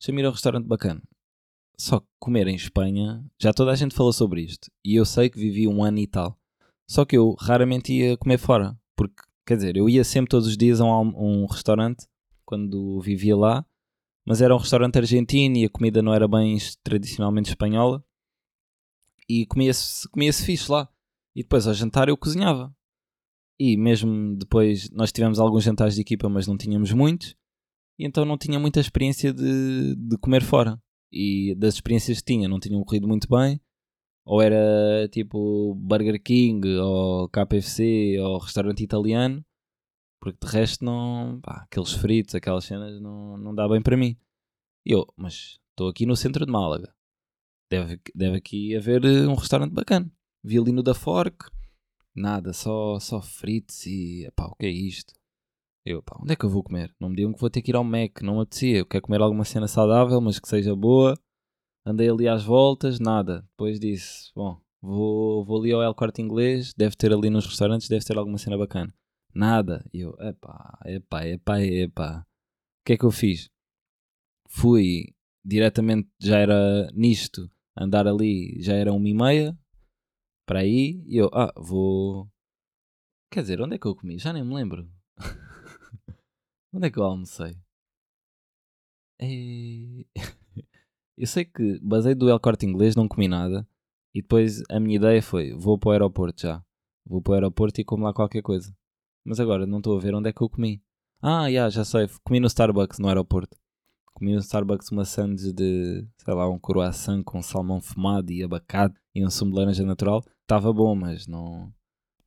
deixa-me 0.00 0.20
ir 0.20 0.26
a 0.26 0.28
um 0.28 0.32
restaurante 0.32 0.66
bacana. 0.66 1.02
Só 1.78 2.00
que 2.00 2.06
comer 2.18 2.48
em 2.48 2.54
Espanha, 2.54 3.24
já 3.40 3.52
toda 3.52 3.70
a 3.70 3.76
gente 3.76 3.94
falou 3.94 4.12
sobre 4.12 4.42
isto. 4.42 4.70
E 4.84 4.94
eu 4.94 5.04
sei 5.04 5.28
que 5.28 5.38
vivi 5.38 5.68
um 5.68 5.82
ano 5.82 5.98
e 5.98 6.06
tal. 6.06 6.38
Só 6.88 7.04
que 7.04 7.16
eu 7.16 7.34
raramente 7.38 7.92
ia 7.92 8.16
comer 8.16 8.38
fora. 8.38 8.78
Porque, 8.96 9.22
quer 9.46 9.56
dizer, 9.56 9.76
eu 9.76 9.88
ia 9.88 10.02
sempre 10.02 10.30
todos 10.30 10.48
os 10.48 10.56
dias 10.56 10.80
a 10.80 10.84
um, 10.84 11.42
um 11.42 11.46
restaurante 11.46 12.06
quando 12.46 13.00
vivia 13.00 13.36
lá. 13.36 13.66
Mas 14.26 14.42
era 14.42 14.54
um 14.54 14.58
restaurante 14.58 14.98
argentino 14.98 15.56
e 15.56 15.64
a 15.64 15.70
comida 15.70 16.02
não 16.02 16.12
era 16.12 16.26
bem 16.26 16.58
tradicionalmente 16.82 17.50
espanhola. 17.50 18.04
E 19.28 19.46
comia-se 19.46 20.08
comia 20.08 20.32
fixe 20.32 20.70
lá. 20.70 20.88
E 21.34 21.42
depois 21.42 21.66
ao 21.66 21.74
jantar 21.74 22.08
eu 22.08 22.16
cozinhava. 22.16 22.74
E 23.58 23.76
mesmo 23.76 24.36
depois 24.36 24.90
nós 24.90 25.12
tivemos 25.12 25.38
alguns 25.38 25.64
jantares 25.64 25.94
de 25.94 26.00
equipa, 26.00 26.28
mas 26.28 26.46
não 26.46 26.56
tínhamos 26.56 26.92
muitos. 26.92 27.36
E 27.98 28.04
então 28.04 28.24
não 28.24 28.36
tinha 28.36 28.58
muita 28.58 28.80
experiência 28.80 29.32
de, 29.32 29.94
de 29.94 30.18
comer 30.18 30.42
fora 30.42 30.80
e 31.12 31.54
das 31.54 31.74
experiências 31.74 32.18
que 32.18 32.24
tinha 32.26 32.48
não 32.48 32.60
tinham 32.60 32.82
corrido 32.84 33.08
muito 33.08 33.28
bem, 33.28 33.60
ou 34.24 34.42
era 34.42 35.08
tipo 35.10 35.74
Burger 35.74 36.22
King, 36.22 36.68
ou 36.76 37.28
KFC, 37.28 38.18
ou 38.20 38.38
restaurante 38.38 38.82
italiano, 38.82 39.44
porque 40.26 40.44
de 40.44 40.52
resto 40.52 40.84
não. 40.84 41.40
Pá, 41.40 41.62
aqueles 41.62 41.92
fritos, 41.92 42.34
aquelas 42.34 42.64
cenas 42.64 43.00
não, 43.00 43.36
não 43.36 43.54
dá 43.54 43.68
bem 43.68 43.80
para 43.80 43.96
mim. 43.96 44.16
E 44.84 44.92
eu, 44.92 45.06
mas 45.16 45.58
estou 45.70 45.88
aqui 45.88 46.04
no 46.04 46.16
centro 46.16 46.44
de 46.44 46.50
Málaga, 46.50 46.92
deve, 47.70 48.00
deve 48.14 48.36
aqui 48.36 48.74
haver 48.76 49.04
eh, 49.04 49.26
um 49.28 49.34
restaurante 49.34 49.72
bacana. 49.72 50.10
Vi 50.42 50.58
ali 50.58 50.72
no 50.72 50.82
da 50.82 50.94
Fork, 50.94 51.48
nada, 52.14 52.52
só, 52.52 52.98
só 52.98 53.22
fritos 53.22 53.86
e. 53.86 54.28
pá, 54.34 54.46
o 54.46 54.56
que 54.56 54.66
é 54.66 54.70
isto? 54.70 55.14
Eu, 55.84 56.02
pá, 56.02 56.16
onde 56.20 56.32
é 56.32 56.36
que 56.36 56.44
eu 56.44 56.50
vou 56.50 56.64
comer? 56.64 56.92
Não 57.00 57.08
me 57.08 57.16
digam 57.16 57.32
que 57.32 57.40
vou 57.40 57.50
ter 57.50 57.62
que 57.62 57.70
ir 57.70 57.76
ao 57.76 57.84
Mac, 57.84 58.20
não 58.22 58.36
me 58.36 58.42
apetecia. 58.42 58.78
Eu 58.78 58.86
quero 58.86 59.02
comer 59.04 59.20
alguma 59.20 59.44
cena 59.44 59.68
saudável, 59.68 60.20
mas 60.20 60.40
que 60.40 60.48
seja 60.48 60.74
boa. 60.74 61.16
Andei 61.84 62.10
ali 62.10 62.26
às 62.26 62.42
voltas, 62.44 62.98
nada. 62.98 63.42
Depois 63.50 63.78
disse, 63.78 64.32
bom, 64.34 64.60
vou, 64.82 65.44
vou 65.44 65.60
ali 65.60 65.72
ao 65.72 65.82
El 65.82 65.94
Corte 65.94 66.20
Inglês, 66.20 66.74
deve 66.76 66.96
ter 66.96 67.12
ali 67.12 67.30
nos 67.30 67.46
restaurantes, 67.46 67.88
deve 67.88 68.04
ter 68.04 68.18
alguma 68.18 68.38
cena 68.38 68.58
bacana. 68.58 68.92
Nada. 69.36 69.84
E 69.92 70.00
eu, 70.00 70.16
epá, 70.18 70.78
epá, 70.86 71.26
epá, 71.26 71.60
epá. 71.60 72.20
O 72.80 72.84
que 72.86 72.94
é 72.94 72.96
que 72.96 73.04
eu 73.04 73.10
fiz? 73.10 73.50
Fui 74.48 75.14
diretamente, 75.44 76.08
já 76.18 76.38
era 76.38 76.90
nisto, 76.94 77.50
andar 77.76 78.06
ali, 78.06 78.60
já 78.62 78.74
era 78.74 78.92
uma 78.94 79.08
e 79.08 79.14
meia, 79.14 79.58
para 80.46 80.60
aí, 80.60 81.02
e 81.06 81.18
eu, 81.18 81.28
ah, 81.34 81.52
vou... 81.56 82.30
Quer 83.30 83.42
dizer, 83.42 83.60
onde 83.60 83.76
é 83.76 83.78
que 83.78 83.86
eu 83.86 83.94
comi? 83.94 84.18
Já 84.18 84.32
nem 84.32 84.42
me 84.42 84.54
lembro. 84.54 84.90
Onde 86.72 86.86
é 86.86 86.90
que 86.90 86.98
eu 86.98 87.04
almocei? 87.04 87.58
E... 89.20 90.06
eu 91.18 91.26
sei 91.26 91.44
que 91.44 91.78
basei 91.80 92.14
do 92.14 92.30
El 92.30 92.40
Corte 92.40 92.64
Inglês, 92.64 92.96
não 92.96 93.08
comi 93.08 93.28
nada. 93.28 93.68
E 94.14 94.22
depois 94.22 94.62
a 94.70 94.80
minha 94.80 94.96
ideia 94.96 95.22
foi: 95.22 95.52
vou 95.52 95.78
para 95.78 95.88
o 95.88 95.92
aeroporto 95.92 96.42
já. 96.42 96.64
Vou 97.04 97.20
para 97.20 97.32
o 97.32 97.34
aeroporto 97.34 97.80
e 97.80 97.84
como 97.84 98.04
lá 98.04 98.14
qualquer 98.14 98.42
coisa. 98.42 98.74
Mas 99.26 99.40
agora 99.40 99.66
não 99.66 99.78
estou 99.78 99.96
a 99.96 100.00
ver 100.00 100.14
onde 100.14 100.28
é 100.28 100.32
que 100.32 100.40
eu 100.40 100.48
comi. 100.48 100.80
Ah, 101.20 101.48
yeah, 101.48 101.68
já 101.68 101.84
sei. 101.84 102.08
Comi 102.22 102.38
no 102.38 102.46
Starbucks 102.46 103.00
no 103.00 103.08
aeroporto. 103.08 103.58
Comi 104.14 104.32
no 104.32 104.38
Starbucks 104.38 104.92
uma 104.92 105.04
sandes 105.04 105.52
de, 105.52 106.06
sei 106.16 106.32
lá, 106.32 106.48
um 106.48 106.60
croissant 106.60 107.24
com 107.24 107.42
salmão 107.42 107.80
fumado 107.80 108.30
e 108.30 108.44
abacate 108.44 108.94
e 109.12 109.26
um 109.26 109.28
sumo 109.28 109.50
de 109.50 109.58
laranja 109.58 109.84
natural. 109.84 110.22
Estava 110.42 110.72
bom, 110.72 110.94
mas 110.94 111.26
não, 111.26 111.74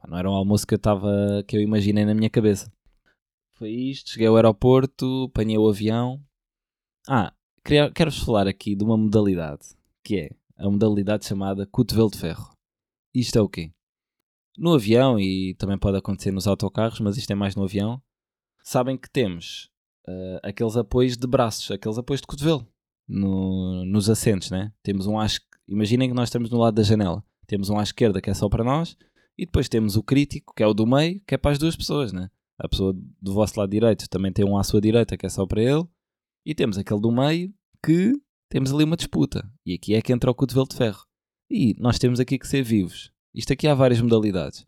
não 0.06 0.18
era 0.18 0.30
um 0.30 0.34
almoço 0.34 0.68
que 0.68 0.74
eu, 0.74 0.80
tava, 0.80 1.10
que 1.48 1.56
eu 1.56 1.62
imaginei 1.62 2.04
na 2.04 2.14
minha 2.14 2.30
cabeça. 2.30 2.70
Foi 3.54 3.70
isto, 3.70 4.10
cheguei 4.10 4.28
ao 4.28 4.36
aeroporto, 4.36 5.28
apanhei 5.30 5.58
o 5.58 5.70
avião. 5.70 6.22
Ah, 7.08 7.34
quero-vos 7.64 8.20
falar 8.20 8.46
aqui 8.46 8.76
de 8.76 8.84
uma 8.84 8.98
modalidade, 8.98 9.70
que 10.04 10.18
é 10.18 10.30
a 10.58 10.70
modalidade 10.70 11.26
chamada 11.26 11.66
cotovelo 11.66 12.12
de 12.12 12.20
ferro. 12.20 12.52
Isto 13.16 13.40
é 13.40 13.42
o 13.42 13.48
quê? 13.48 13.72
No 14.60 14.74
avião, 14.74 15.20
e 15.20 15.56
também 15.56 15.78
pode 15.78 15.98
acontecer 15.98 16.32
nos 16.32 16.48
autocarros, 16.48 17.00
mas 17.00 17.18
isto 17.18 17.32
é 17.32 17.36
mais 17.36 17.56
no 17.56 17.64
avião, 17.64 18.02
sabem 18.64 18.98
que 18.98 19.10
temos 19.10 19.70
uh, 20.08 20.40
aqueles 20.44 20.76
apoios 20.76 21.16
de 21.16 21.26
braços, 21.26 21.72
aqueles 21.72 21.98
apoios 21.98 22.22
de 22.22 22.28
cotovelo 22.28 22.68
no, 23.08 23.86
nos 23.86 24.10
assentos, 24.10 24.52
né? 24.52 24.74
Temos 24.84 25.08
um 25.08 25.16
Imaginem 25.68 26.10
que 26.10 26.16
nós 26.16 26.30
estamos 26.30 26.50
no 26.50 26.58
lado 26.58 26.76
da 26.76 26.84
janela. 26.84 27.24
Temos 27.48 27.70
um 27.70 27.78
à 27.80 27.84
esquerda 27.84 28.20
que 28.20 28.30
é 28.30 28.34
só 28.34 28.50
para 28.50 28.64
nós, 28.64 28.98
e 29.38 29.46
depois 29.46 29.70
temos 29.70 29.96
o 29.96 30.04
crítico, 30.04 30.54
que 30.54 30.62
é 30.62 30.68
o 30.68 30.74
do 30.74 30.86
meio, 30.86 31.22
que 31.26 31.36
é 31.36 31.38
para 31.38 31.52
as 31.52 31.58
duas 31.58 31.76
pessoas, 31.76 32.12
né? 32.12 32.30
a 32.60 32.68
pessoa 32.68 32.94
do 33.22 33.34
vosso 33.34 33.58
lado 33.58 33.70
direito 33.70 34.10
também 34.10 34.32
tem 34.32 34.46
um 34.46 34.58
à 34.58 34.64
sua 34.64 34.82
direita 34.82 35.18
que 35.18 35.26
é 35.26 35.30
só 35.30 35.48
para 35.48 35.64
ele, 35.64 35.88
e 36.46 36.54
temos 36.54 36.78
aquele 36.78 37.00
do 37.00 37.12
meio 37.12 37.54
que 37.84 38.14
temos 38.50 38.74
ali 38.74 38.84
uma 38.84 38.98
disputa, 38.98 39.50
e 39.66 39.74
aqui 39.74 39.96
é 39.96 40.02
que 40.02 40.12
entra 40.12 40.30
o 40.30 40.36
cotovelo 40.36 40.68
de 40.68 40.76
ferro. 40.76 41.06
E 41.50 41.76
nós 41.80 41.98
temos 41.98 42.20
aqui 42.20 42.38
que 42.38 42.48
ser 42.48 42.62
vivos. 42.64 43.12
Isto 43.40 43.54
aqui 43.54 43.68
há 43.68 43.74
várias 43.74 44.02
modalidades. 44.02 44.66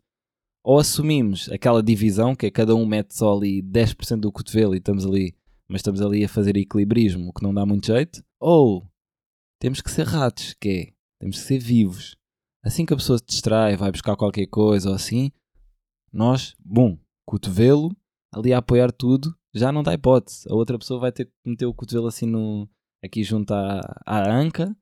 Ou 0.64 0.78
assumimos 0.78 1.48
aquela 1.50 1.82
divisão, 1.82 2.34
que 2.34 2.46
é 2.46 2.50
cada 2.50 2.74
um 2.74 2.86
mete 2.86 3.14
só 3.14 3.36
ali 3.36 3.62
10% 3.62 4.20
do 4.20 4.32
cotovelo 4.32 4.74
e 4.74 4.78
estamos 4.78 5.04
ali, 5.04 5.36
mas 5.68 5.80
estamos 5.80 6.00
ali 6.00 6.24
a 6.24 6.28
fazer 6.28 6.56
equilibrismo, 6.56 7.28
o 7.28 7.32
que 7.32 7.42
não 7.42 7.52
dá 7.52 7.66
muito 7.66 7.86
jeito. 7.86 8.24
Ou 8.40 8.88
temos 9.60 9.80
que 9.80 9.90
ser 9.90 10.06
ratos, 10.06 10.54
que 10.54 10.68
é, 10.68 10.92
temos 11.20 11.38
que 11.38 11.44
ser 11.44 11.58
vivos. 11.58 12.16
Assim 12.64 12.86
que 12.86 12.94
a 12.94 12.96
pessoa 12.96 13.18
se 13.18 13.26
distrai, 13.26 13.76
vai 13.76 13.90
buscar 13.90 14.16
qualquer 14.16 14.46
coisa 14.46 14.88
ou 14.88 14.94
assim, 14.94 15.32
nós, 16.12 16.54
bum, 16.58 16.96
cotovelo, 17.26 17.94
ali 18.32 18.52
a 18.52 18.58
apoiar 18.58 18.92
tudo, 18.92 19.36
já 19.52 19.72
não 19.72 19.82
dá 19.82 19.92
hipótese. 19.92 20.48
A 20.48 20.54
outra 20.54 20.78
pessoa 20.78 21.00
vai 21.00 21.12
ter 21.12 21.26
que 21.26 21.32
meter 21.44 21.66
o 21.66 21.74
cotovelo 21.74 22.06
assim 22.06 22.26
no, 22.26 22.68
aqui 23.04 23.22
junto 23.24 23.52
à, 23.52 23.80
à 24.06 24.32
anca, 24.32 24.74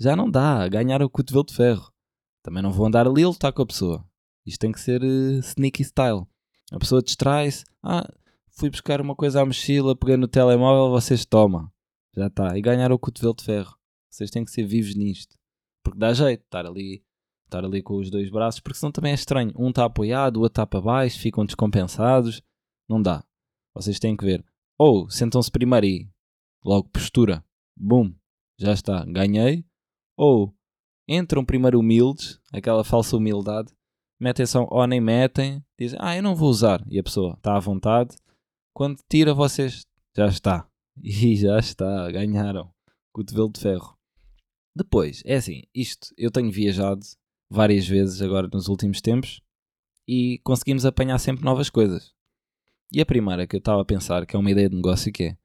já 0.00 0.16
não 0.16 0.28
dá, 0.28 0.66
ganhar 0.68 1.00
o 1.00 1.08
cotovelo 1.08 1.46
de 1.46 1.54
ferro. 1.54 1.92
Também 2.42 2.62
não 2.62 2.72
vou 2.72 2.86
andar 2.86 3.06
ali 3.06 3.22
a 3.22 3.28
lutar 3.28 3.52
com 3.52 3.62
a 3.62 3.66
pessoa. 3.66 4.04
Isto 4.46 4.60
tem 4.60 4.72
que 4.72 4.80
ser 4.80 5.02
uh, 5.02 5.38
sneaky 5.40 5.84
style. 5.84 6.26
A 6.72 6.78
pessoa 6.78 7.02
distrai-se, 7.02 7.64
ah, 7.82 8.08
fui 8.50 8.70
buscar 8.70 9.00
uma 9.00 9.14
coisa 9.14 9.40
à 9.40 9.44
mochila, 9.44 9.96
peguei 9.96 10.16
no 10.16 10.28
telemóvel, 10.28 10.90
vocês 10.90 11.24
tomam. 11.24 11.70
Já 12.14 12.26
está. 12.26 12.56
E 12.56 12.60
ganhar 12.60 12.92
o 12.92 12.98
cotovelo 12.98 13.34
de 13.34 13.44
ferro. 13.44 13.76
Vocês 14.10 14.30
têm 14.30 14.44
que 14.44 14.50
ser 14.50 14.64
vivos 14.64 14.94
nisto. 14.94 15.36
Porque 15.82 15.98
dá 15.98 16.12
jeito 16.12 16.42
estar 16.44 16.66
ali, 16.66 17.04
estar 17.44 17.64
ali 17.64 17.82
com 17.82 17.96
os 17.96 18.10
dois 18.10 18.30
braços, 18.30 18.60
porque 18.60 18.78
senão 18.78 18.90
também 18.90 19.12
é 19.12 19.14
estranho. 19.14 19.52
Um 19.56 19.70
está 19.70 19.84
apoiado, 19.84 20.36
o 20.36 20.40
outro 20.40 20.52
está 20.52 20.66
para 20.66 20.80
baixo, 20.80 21.18
ficam 21.18 21.44
descompensados. 21.44 22.42
Não 22.88 23.00
dá. 23.00 23.24
Vocês 23.74 23.98
têm 23.98 24.16
que 24.16 24.24
ver. 24.24 24.44
Ou 24.76 25.08
sentam-se 25.10 25.50
primeiro 25.50 25.86
e 25.86 26.10
logo 26.64 26.88
postura. 26.88 27.44
Bum, 27.76 28.12
já 28.58 28.72
está, 28.72 29.04
ganhei. 29.04 29.64
Ou 30.16 30.54
entram 31.08 31.44
primeiro 31.44 31.80
humildes, 31.80 32.38
aquela 32.52 32.84
falsa 32.84 33.16
humildade, 33.16 33.72
metem 34.20 34.44
só, 34.44 34.66
ou 34.70 34.86
nem 34.86 35.00
metem, 35.00 35.64
dizem, 35.78 35.98
ah, 36.02 36.16
eu 36.16 36.22
não 36.22 36.34
vou 36.34 36.50
usar. 36.50 36.84
E 36.88 36.98
a 36.98 37.02
pessoa 37.02 37.34
está 37.34 37.56
à 37.56 37.60
vontade. 37.60 38.16
Quando 38.74 39.00
tira, 39.08 39.32
vocês, 39.32 39.86
já 40.16 40.26
está. 40.26 40.66
E 41.00 41.36
já 41.36 41.56
está, 41.60 42.10
ganharam. 42.10 42.72
Cotovelo 43.12 43.52
de 43.52 43.60
ferro. 43.60 43.96
Depois, 44.74 45.22
é 45.24 45.36
assim, 45.36 45.62
isto, 45.72 46.12
eu 46.16 46.28
tenho 46.28 46.50
viajado 46.50 47.00
várias 47.48 47.86
vezes 47.86 48.20
agora 48.20 48.48
nos 48.52 48.66
últimos 48.66 49.00
tempos 49.00 49.40
e 50.06 50.40
conseguimos 50.42 50.84
apanhar 50.84 51.18
sempre 51.18 51.44
novas 51.44 51.70
coisas. 51.70 52.12
E 52.92 53.00
a 53.00 53.06
primeira 53.06 53.46
que 53.46 53.54
eu 53.54 53.58
estava 53.58 53.82
a 53.82 53.84
pensar, 53.84 54.26
que 54.26 54.34
é 54.34 54.38
uma 54.38 54.50
ideia 54.50 54.68
de 54.68 54.74
negócio, 54.74 55.12
que 55.12 55.22
é 55.24 55.36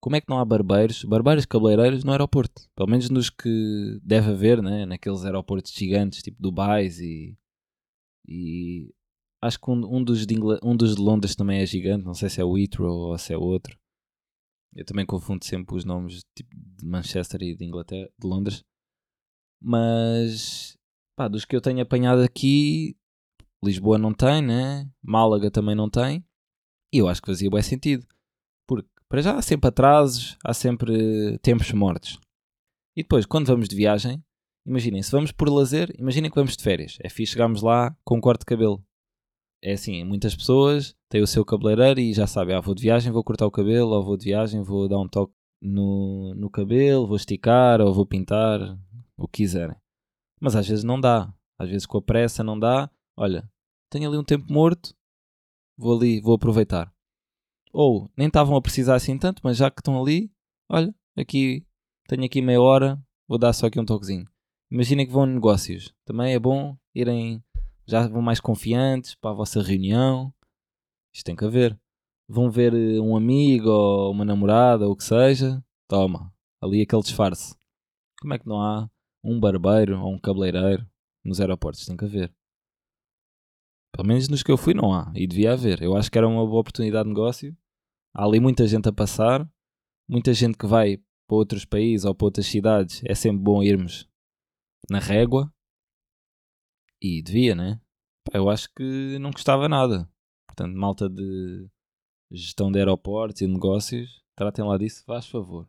como 0.00 0.16
é 0.16 0.20
que 0.20 0.28
não 0.28 0.38
há 0.38 0.44
barbeiros, 0.44 1.04
barbeiros 1.04 1.44
cabeleireiros 1.44 2.04
no 2.04 2.12
aeroporto? 2.12 2.68
Pelo 2.74 2.88
menos 2.88 3.10
nos 3.10 3.28
que 3.28 4.00
deve 4.02 4.30
haver, 4.30 4.62
né? 4.62 4.86
naqueles 4.86 5.24
aeroportos 5.24 5.72
gigantes, 5.72 6.22
tipo 6.22 6.40
Dubai 6.40 6.86
e, 6.86 7.36
e 8.26 8.94
acho 9.42 9.60
que 9.60 9.70
um, 9.70 9.96
um, 9.96 10.02
dos 10.02 10.26
de 10.26 10.34
Ingl... 10.34 10.58
um 10.62 10.74
dos 10.74 10.96
de 10.96 11.02
Londres 11.02 11.36
também 11.36 11.60
é 11.60 11.66
gigante, 11.66 12.04
não 12.04 12.14
sei 12.14 12.30
se 12.30 12.40
é 12.40 12.44
o 12.44 12.56
Heathrow 12.56 13.10
ou 13.10 13.18
se 13.18 13.32
é 13.32 13.36
outro. 13.36 13.78
Eu 14.74 14.84
também 14.84 15.04
confundo 15.04 15.44
sempre 15.44 15.76
os 15.76 15.84
nomes 15.84 16.24
tipo, 16.34 16.50
de 16.54 16.86
Manchester 16.86 17.42
e 17.42 17.56
de 17.56 17.64
Inglaterra, 17.64 18.08
de 18.18 18.26
Londres. 18.26 18.64
Mas 19.60 20.78
pá, 21.16 21.28
dos 21.28 21.44
que 21.44 21.54
eu 21.54 21.60
tenho 21.60 21.82
apanhado 21.82 22.22
aqui, 22.22 22.96
Lisboa 23.62 23.98
não 23.98 24.14
tem, 24.14 24.40
né? 24.40 24.90
Málaga 25.02 25.50
também 25.50 25.74
não 25.74 25.90
tem. 25.90 26.24
E 26.92 26.98
eu 26.98 27.08
acho 27.08 27.20
que 27.20 27.26
fazia 27.26 27.50
bem 27.50 27.62
sentido. 27.62 28.06
Porque 28.66 28.88
para 29.10 29.20
já 29.20 29.36
há 29.36 29.42
sempre 29.42 29.68
atrasos, 29.68 30.38
há 30.44 30.54
sempre 30.54 31.36
tempos 31.38 31.72
mortos. 31.72 32.18
E 32.96 33.02
depois, 33.02 33.26
quando 33.26 33.48
vamos 33.48 33.68
de 33.68 33.74
viagem, 33.74 34.22
imaginem, 34.64 35.02
se 35.02 35.10
vamos 35.10 35.32
por 35.32 35.48
lazer, 35.48 35.92
imaginem 35.98 36.30
que 36.30 36.36
vamos 36.36 36.56
de 36.56 36.62
férias. 36.62 36.96
É 37.02 37.08
fixe 37.08 37.32
chegarmos 37.32 37.60
lá 37.60 37.94
com 38.04 38.18
um 38.18 38.20
corte 38.20 38.40
de 38.40 38.46
cabelo. 38.46 38.82
É 39.62 39.72
assim, 39.72 40.04
muitas 40.04 40.34
pessoas 40.34 40.94
têm 41.10 41.20
o 41.20 41.26
seu 41.26 41.44
cabeleireiro 41.44 42.00
e 42.00 42.14
já 42.14 42.26
sabem, 42.26 42.54
ah, 42.54 42.60
vou 42.60 42.74
de 42.74 42.82
viagem, 42.82 43.12
vou 43.12 43.24
cortar 43.24 43.46
o 43.46 43.50
cabelo, 43.50 43.90
ou 43.90 44.04
vou 44.04 44.16
de 44.16 44.26
viagem, 44.26 44.62
vou 44.62 44.88
dar 44.88 44.98
um 44.98 45.08
toque 45.08 45.34
no, 45.60 46.32
no 46.36 46.48
cabelo, 46.48 47.06
vou 47.06 47.16
esticar, 47.16 47.80
ou 47.80 47.92
vou 47.92 48.06
pintar, 48.06 48.60
o 49.18 49.26
que 49.26 49.42
quiserem. 49.42 49.76
Mas 50.40 50.54
às 50.54 50.68
vezes 50.68 50.84
não 50.84 51.00
dá. 51.00 51.34
Às 51.58 51.68
vezes 51.68 51.84
com 51.84 51.98
a 51.98 52.02
pressa 52.02 52.44
não 52.44 52.58
dá. 52.58 52.88
Olha, 53.16 53.50
tenho 53.90 54.08
ali 54.08 54.16
um 54.16 54.24
tempo 54.24 54.50
morto, 54.50 54.94
vou 55.76 55.96
ali, 55.98 56.20
vou 56.20 56.34
aproveitar. 56.34 56.94
Ou 57.72 58.10
nem 58.16 58.26
estavam 58.26 58.56
a 58.56 58.62
precisar 58.62 58.96
assim 58.96 59.16
tanto, 59.18 59.40
mas 59.44 59.56
já 59.56 59.70
que 59.70 59.80
estão 59.80 60.00
ali, 60.00 60.30
olha, 60.68 60.94
aqui 61.16 61.64
tenho 62.08 62.24
aqui 62.24 62.42
meia 62.42 62.60
hora, 62.60 63.00
vou 63.28 63.38
dar 63.38 63.52
só 63.52 63.66
aqui 63.66 63.78
um 63.78 63.84
toquezinho. 63.84 64.26
Imaginem 64.70 65.06
que 65.06 65.12
vão 65.12 65.26
negócios. 65.26 65.94
Também 66.04 66.34
é 66.34 66.38
bom 66.38 66.76
irem, 66.94 67.42
já 67.86 68.06
vão 68.08 68.22
mais 68.22 68.40
confiantes 68.40 69.14
para 69.14 69.30
a 69.30 69.34
vossa 69.34 69.62
reunião. 69.62 70.32
Isto 71.12 71.26
tem 71.26 71.36
que 71.36 71.44
haver. 71.44 71.78
Vão 72.28 72.50
ver 72.50 72.72
eh, 72.74 73.00
um 73.00 73.16
amigo 73.16 73.68
ou 73.68 74.12
uma 74.12 74.24
namorada 74.24 74.86
ou 74.86 74.92
o 74.92 74.96
que 74.96 75.04
seja. 75.04 75.62
Toma, 75.88 76.32
ali 76.60 76.82
aquele 76.82 77.02
disfarce. 77.02 77.56
Como 78.20 78.34
é 78.34 78.38
que 78.38 78.46
não 78.46 78.60
há 78.60 78.88
um 79.22 79.38
barbeiro 79.38 80.00
ou 80.00 80.14
um 80.14 80.18
cabeleireiro 80.18 80.86
nos 81.24 81.40
aeroportos. 81.40 81.84
Tem 81.86 81.96
que 81.96 82.04
haver. 82.04 82.32
Pelo 83.92 84.06
menos 84.06 84.28
nos 84.28 84.42
que 84.42 84.50
eu 84.50 84.56
fui 84.56 84.74
não 84.74 84.92
há. 84.92 85.12
E 85.14 85.26
devia 85.26 85.52
haver. 85.52 85.82
Eu 85.82 85.96
acho 85.96 86.10
que 86.10 86.18
era 86.18 86.28
uma 86.28 86.46
boa 86.46 86.60
oportunidade 86.60 87.04
de 87.04 87.14
negócio. 87.14 87.56
Há 88.14 88.24
ali 88.24 88.40
muita 88.40 88.66
gente 88.66 88.88
a 88.88 88.92
passar. 88.92 89.48
Muita 90.08 90.32
gente 90.32 90.56
que 90.56 90.66
vai 90.66 90.98
para 91.26 91.36
outros 91.36 91.64
países 91.64 92.04
ou 92.04 92.14
para 92.14 92.26
outras 92.26 92.46
cidades. 92.46 93.02
É 93.04 93.14
sempre 93.14 93.42
bom 93.42 93.62
irmos 93.62 94.08
na 94.88 94.98
régua. 94.98 95.52
E 97.00 97.22
devia, 97.22 97.54
né? 97.54 97.80
Eu 98.32 98.48
acho 98.48 98.68
que 98.74 99.18
não 99.18 99.32
custava 99.32 99.68
nada. 99.68 100.08
Portanto, 100.46 100.76
malta 100.76 101.08
de 101.08 101.68
gestão 102.30 102.70
de 102.70 102.78
aeroportos 102.78 103.40
e 103.40 103.46
negócios, 103.46 104.22
tratem 104.36 104.64
lá 104.64 104.76
disso, 104.76 105.04
faz 105.04 105.26
favor. 105.26 105.68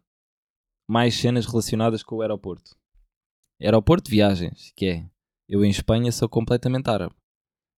Mais 0.87 1.15
cenas 1.15 1.45
relacionadas 1.45 2.03
com 2.03 2.17
o 2.17 2.21
aeroporto. 2.21 2.75
Aeroporto 3.59 4.05
de 4.05 4.11
viagens, 4.11 4.73
que 4.75 4.85
é, 4.85 5.09
eu 5.47 5.63
em 5.63 5.69
Espanha 5.69 6.11
sou 6.11 6.27
completamente 6.27 6.89
árabe. 6.89 7.15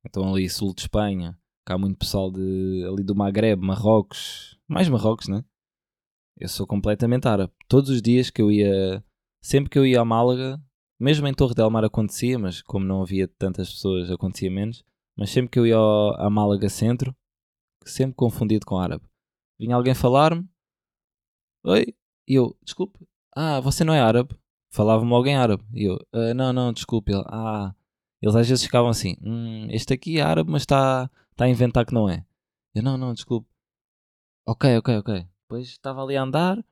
Então 0.05 0.33
ali 0.33 0.49
sul 0.49 0.73
de 0.73 0.81
Espanha, 0.81 1.37
cá 1.65 1.75
há 1.75 1.77
muito 1.77 1.97
pessoal 1.97 2.31
de, 2.31 2.85
ali 2.87 3.03
do 3.03 3.15
Magreb, 3.15 3.61
Marrocos, 3.61 4.59
mais 4.67 4.89
Marrocos, 4.89 5.27
né? 5.27 5.43
Eu 6.37 6.49
sou 6.49 6.67
completamente 6.67 7.27
árabe. 7.27 7.53
Todos 7.67 7.89
os 7.89 8.01
dias 8.01 8.29
que 8.29 8.41
eu 8.41 8.51
ia, 8.51 9.03
sempre 9.41 9.69
que 9.69 9.77
eu 9.77 9.85
ia 9.85 10.01
a 10.01 10.05
Málaga, 10.05 10.61
mesmo 10.99 11.27
em 11.27 11.33
Torre 11.33 11.53
del 11.53 11.69
Mar 11.69 11.85
acontecia, 11.85 12.37
mas 12.39 12.61
como 12.61 12.85
não 12.85 13.01
havia 13.01 13.27
tantas 13.27 13.71
pessoas 13.71 14.09
acontecia 14.11 14.49
menos, 14.51 14.83
mas 15.17 15.29
sempre 15.29 15.51
que 15.51 15.59
eu 15.59 15.67
ia 15.67 15.77
a 15.77 16.29
Málaga 16.29 16.69
Centro, 16.69 17.15
sempre 17.85 18.15
confundido 18.15 18.65
com 18.65 18.77
árabe. 18.77 19.05
Vinha 19.59 19.75
alguém 19.75 19.93
falar-me, 19.93 20.47
oi, 21.65 21.95
e 22.27 22.35
eu, 22.35 22.57
desculpe, 22.63 22.99
ah, 23.35 23.59
você 23.59 23.83
não 23.83 23.93
é 23.93 24.01
árabe? 24.01 24.35
falava-me 24.73 25.13
alguém 25.13 25.35
árabe. 25.35 25.63
E 25.73 25.85
eu, 25.85 25.99
ah, 26.11 26.33
não, 26.33 26.51
não, 26.51 26.73
desculpe. 26.73 27.13
Ah, 27.27 27.73
eles 28.23 28.35
às 28.37 28.47
vezes 28.47 28.63
ficavam 28.63 28.89
assim, 28.89 29.17
hum, 29.21 29.67
este 29.69 29.93
aqui 29.93 30.17
é 30.17 30.21
árabe, 30.21 30.49
mas 30.49 30.61
está 30.61 31.11
tá 31.35 31.43
a 31.43 31.49
inventar 31.49 31.85
que 31.85 31.93
não 31.93 32.09
é. 32.09 32.25
Eu, 32.73 32.81
não, 32.81 32.97
não, 32.97 33.13
desculpe. 33.13 33.45
Ok, 34.47 34.77
ok, 34.77 34.97
ok. 34.97 35.27
Depois 35.41 35.67
estava 35.67 36.01
ali 36.01 36.15
a 36.15 36.23
andar, 36.23 36.63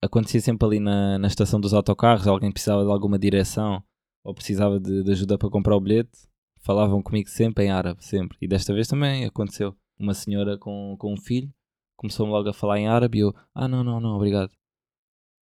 acontecia 0.00 0.40
sempre 0.40 0.66
ali 0.66 0.80
na, 0.80 1.18
na 1.18 1.28
estação 1.28 1.60
dos 1.60 1.74
autocarros, 1.74 2.26
alguém 2.26 2.50
precisava 2.50 2.82
de 2.82 2.90
alguma 2.90 3.18
direção 3.18 3.84
ou 4.24 4.34
precisava 4.34 4.80
de, 4.80 5.02
de 5.02 5.12
ajuda 5.12 5.36
para 5.36 5.50
comprar 5.50 5.76
o 5.76 5.80
bilhete, 5.80 6.26
falavam 6.60 7.02
comigo 7.02 7.28
sempre 7.28 7.64
em 7.66 7.70
árabe, 7.70 8.02
sempre. 8.02 8.38
E 8.40 8.48
desta 8.48 8.72
vez 8.72 8.88
também 8.88 9.26
aconteceu. 9.26 9.76
Uma 9.98 10.14
senhora 10.14 10.56
com, 10.56 10.96
com 10.98 11.12
um 11.12 11.16
filho 11.18 11.52
começou-me 11.94 12.32
logo 12.32 12.48
a 12.48 12.54
falar 12.54 12.78
em 12.78 12.88
árabe 12.88 13.18
e 13.18 13.20
eu, 13.20 13.34
ah, 13.54 13.68
não, 13.68 13.84
não, 13.84 14.00
não, 14.00 14.16
obrigado. 14.16 14.50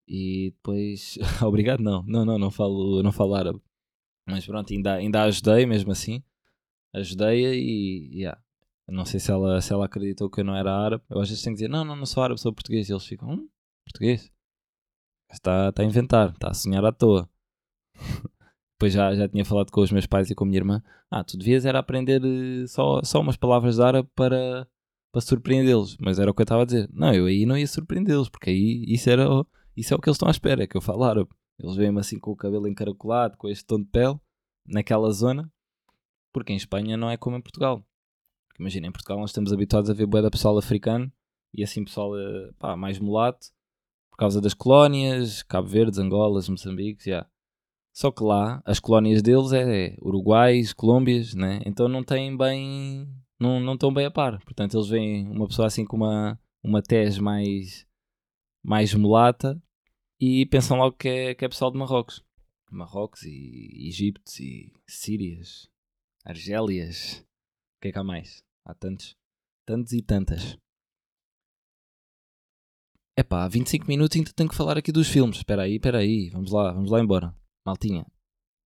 E 0.08 0.50
depois, 0.56 1.16
obrigado, 1.46 1.80
não, 1.80 2.02
não, 2.02 2.24
não, 2.24 2.38
não 2.40 2.50
falo, 2.50 3.04
não 3.04 3.12
falo 3.12 3.36
árabe. 3.36 3.60
Mas 4.26 4.46
pronto, 4.46 4.72
ainda, 4.72 4.94
ainda 4.94 5.22
ajudei 5.24 5.66
mesmo 5.66 5.92
assim. 5.92 6.22
Ajudei-a 6.92 7.54
e, 7.54 8.10
yeah. 8.12 8.40
não 8.88 9.04
sei 9.04 9.20
se 9.20 9.30
ela, 9.30 9.60
se 9.60 9.72
ela 9.72 9.86
acreditou 9.86 10.30
que 10.30 10.40
eu 10.40 10.44
não 10.44 10.56
era 10.56 10.72
árabe. 10.72 11.04
Eu 11.10 11.20
às 11.20 11.28
vezes 11.28 11.42
tenho 11.42 11.54
que 11.54 11.62
dizer, 11.62 11.68
não, 11.68 11.84
não, 11.84 11.96
não 11.96 12.06
sou 12.06 12.22
árabe, 12.22 12.40
sou 12.40 12.52
português. 12.52 12.88
E 12.88 12.92
eles 12.92 13.06
ficam, 13.06 13.28
hum, 13.30 13.48
português? 13.84 14.32
Está, 15.30 15.68
está 15.70 15.82
a 15.82 15.86
inventar, 15.86 16.30
está 16.30 16.50
a 16.50 16.54
sonhar 16.54 16.84
à 16.84 16.92
toa. 16.92 17.28
Depois 18.76 18.92
já, 18.92 19.14
já 19.14 19.28
tinha 19.28 19.44
falado 19.44 19.70
com 19.70 19.80
os 19.80 19.92
meus 19.92 20.06
pais 20.06 20.30
e 20.30 20.34
com 20.34 20.44
a 20.44 20.46
minha 20.46 20.58
irmã. 20.58 20.82
Ah, 21.10 21.24
tu 21.24 21.36
devias 21.36 21.64
era 21.64 21.78
aprender 21.78 22.22
eh, 22.24 22.66
só, 22.66 23.02
só 23.02 23.20
umas 23.20 23.36
palavras 23.36 23.76
de 23.76 23.82
árabe 23.82 24.08
para, 24.14 24.68
para 25.12 25.20
surpreendê-los. 25.20 25.96
Mas 25.98 26.18
era 26.18 26.30
o 26.30 26.34
que 26.34 26.42
eu 26.42 26.44
estava 26.44 26.62
a 26.62 26.66
dizer. 26.66 26.88
Não, 26.92 27.12
eu 27.14 27.26
aí 27.26 27.46
não 27.46 27.56
ia 27.56 27.66
surpreendê-los, 27.66 28.28
porque 28.28 28.50
aí 28.50 28.84
isso 28.88 29.08
era 29.10 29.28
isso 29.76 29.92
é 29.92 29.96
o 29.96 30.00
que 30.00 30.08
eles 30.08 30.16
estão 30.16 30.28
à 30.28 30.30
espera, 30.30 30.64
é 30.64 30.66
que 30.66 30.76
eu 30.76 30.80
falo 30.80 31.04
árabe. 31.04 31.30
Eles 31.58 31.76
veem-me 31.76 32.00
assim 32.00 32.18
com 32.18 32.32
o 32.32 32.36
cabelo 32.36 32.68
encaracolado, 32.68 33.36
com 33.36 33.48
este 33.48 33.64
tom 33.64 33.78
de 33.78 33.86
pele, 33.86 34.18
naquela 34.66 35.10
zona, 35.12 35.50
porque 36.32 36.52
em 36.52 36.56
Espanha 36.56 36.96
não 36.96 37.10
é 37.10 37.16
como 37.16 37.36
em 37.36 37.42
Portugal. 37.42 37.84
Imagina, 38.58 38.86
em 38.86 38.92
Portugal 38.92 39.18
nós 39.18 39.30
estamos 39.30 39.52
habituados 39.52 39.90
a 39.90 39.94
ver 39.94 40.06
boa 40.06 40.22
da 40.22 40.30
pessoal 40.30 40.56
africano 40.58 41.12
e 41.52 41.62
assim 41.62 41.84
pessoal 41.84 42.16
eh, 42.18 42.50
pá, 42.58 42.76
mais 42.76 42.98
mulato, 42.98 43.48
por 44.10 44.16
causa 44.18 44.40
das 44.40 44.54
colónias, 44.54 45.42
Cabo 45.42 45.68
Verdes, 45.68 45.98
Angolas, 45.98 46.48
Moçambique, 46.48 47.10
já. 47.10 47.26
Só 47.92 48.10
que 48.10 48.24
lá, 48.24 48.62
as 48.64 48.80
colónias 48.80 49.22
deles 49.22 49.52
é 49.52 49.96
Uruguais, 50.00 50.72
Colômbias, 50.72 51.34
né? 51.34 51.60
Então 51.64 51.88
não 51.88 52.02
têm 52.02 52.36
bem. 52.36 53.08
Não, 53.38 53.60
não 53.60 53.74
estão 53.74 53.92
bem 53.92 54.06
a 54.06 54.10
par. 54.10 54.40
Portanto, 54.44 54.76
eles 54.76 54.88
veem 54.88 55.28
uma 55.28 55.46
pessoa 55.46 55.66
assim 55.66 55.84
com 55.84 55.96
uma, 55.96 56.38
uma 56.62 56.82
tez 56.82 57.18
mais, 57.18 57.86
mais 58.64 58.94
mulata 58.94 59.60
e 60.20 60.46
pensam 60.46 60.76
logo 60.76 60.96
que 60.96 61.08
é, 61.08 61.34
que 61.34 61.44
é 61.44 61.48
pessoal 61.48 61.70
de 61.70 61.78
Marrocos. 61.78 62.24
Marrocos 62.70 63.22
e 63.22 63.88
Egito 63.88 64.20
e 64.40 64.72
Sírias, 64.86 65.68
Argélias. 66.24 67.24
O 67.76 67.80
que 67.82 67.88
é 67.88 67.92
que 67.92 67.98
há 67.98 68.04
mais? 68.04 68.42
Há 68.64 68.74
tantos. 68.74 69.16
Tantos 69.66 69.92
e 69.92 70.02
tantas. 70.02 70.58
Epá, 73.16 73.46
25 73.46 73.86
minutos 73.86 74.16
ainda 74.16 74.32
tenho 74.32 74.48
que 74.48 74.56
falar 74.56 74.76
aqui 74.76 74.90
dos 74.90 75.08
filmes. 75.08 75.36
Espera 75.36 75.62
aí, 75.62 75.76
espera 75.76 75.98
aí. 75.98 76.30
Vamos 76.30 76.50
lá, 76.50 76.72
vamos 76.72 76.90
lá 76.90 77.00
embora. 77.00 77.34
Maltinha. 77.64 78.04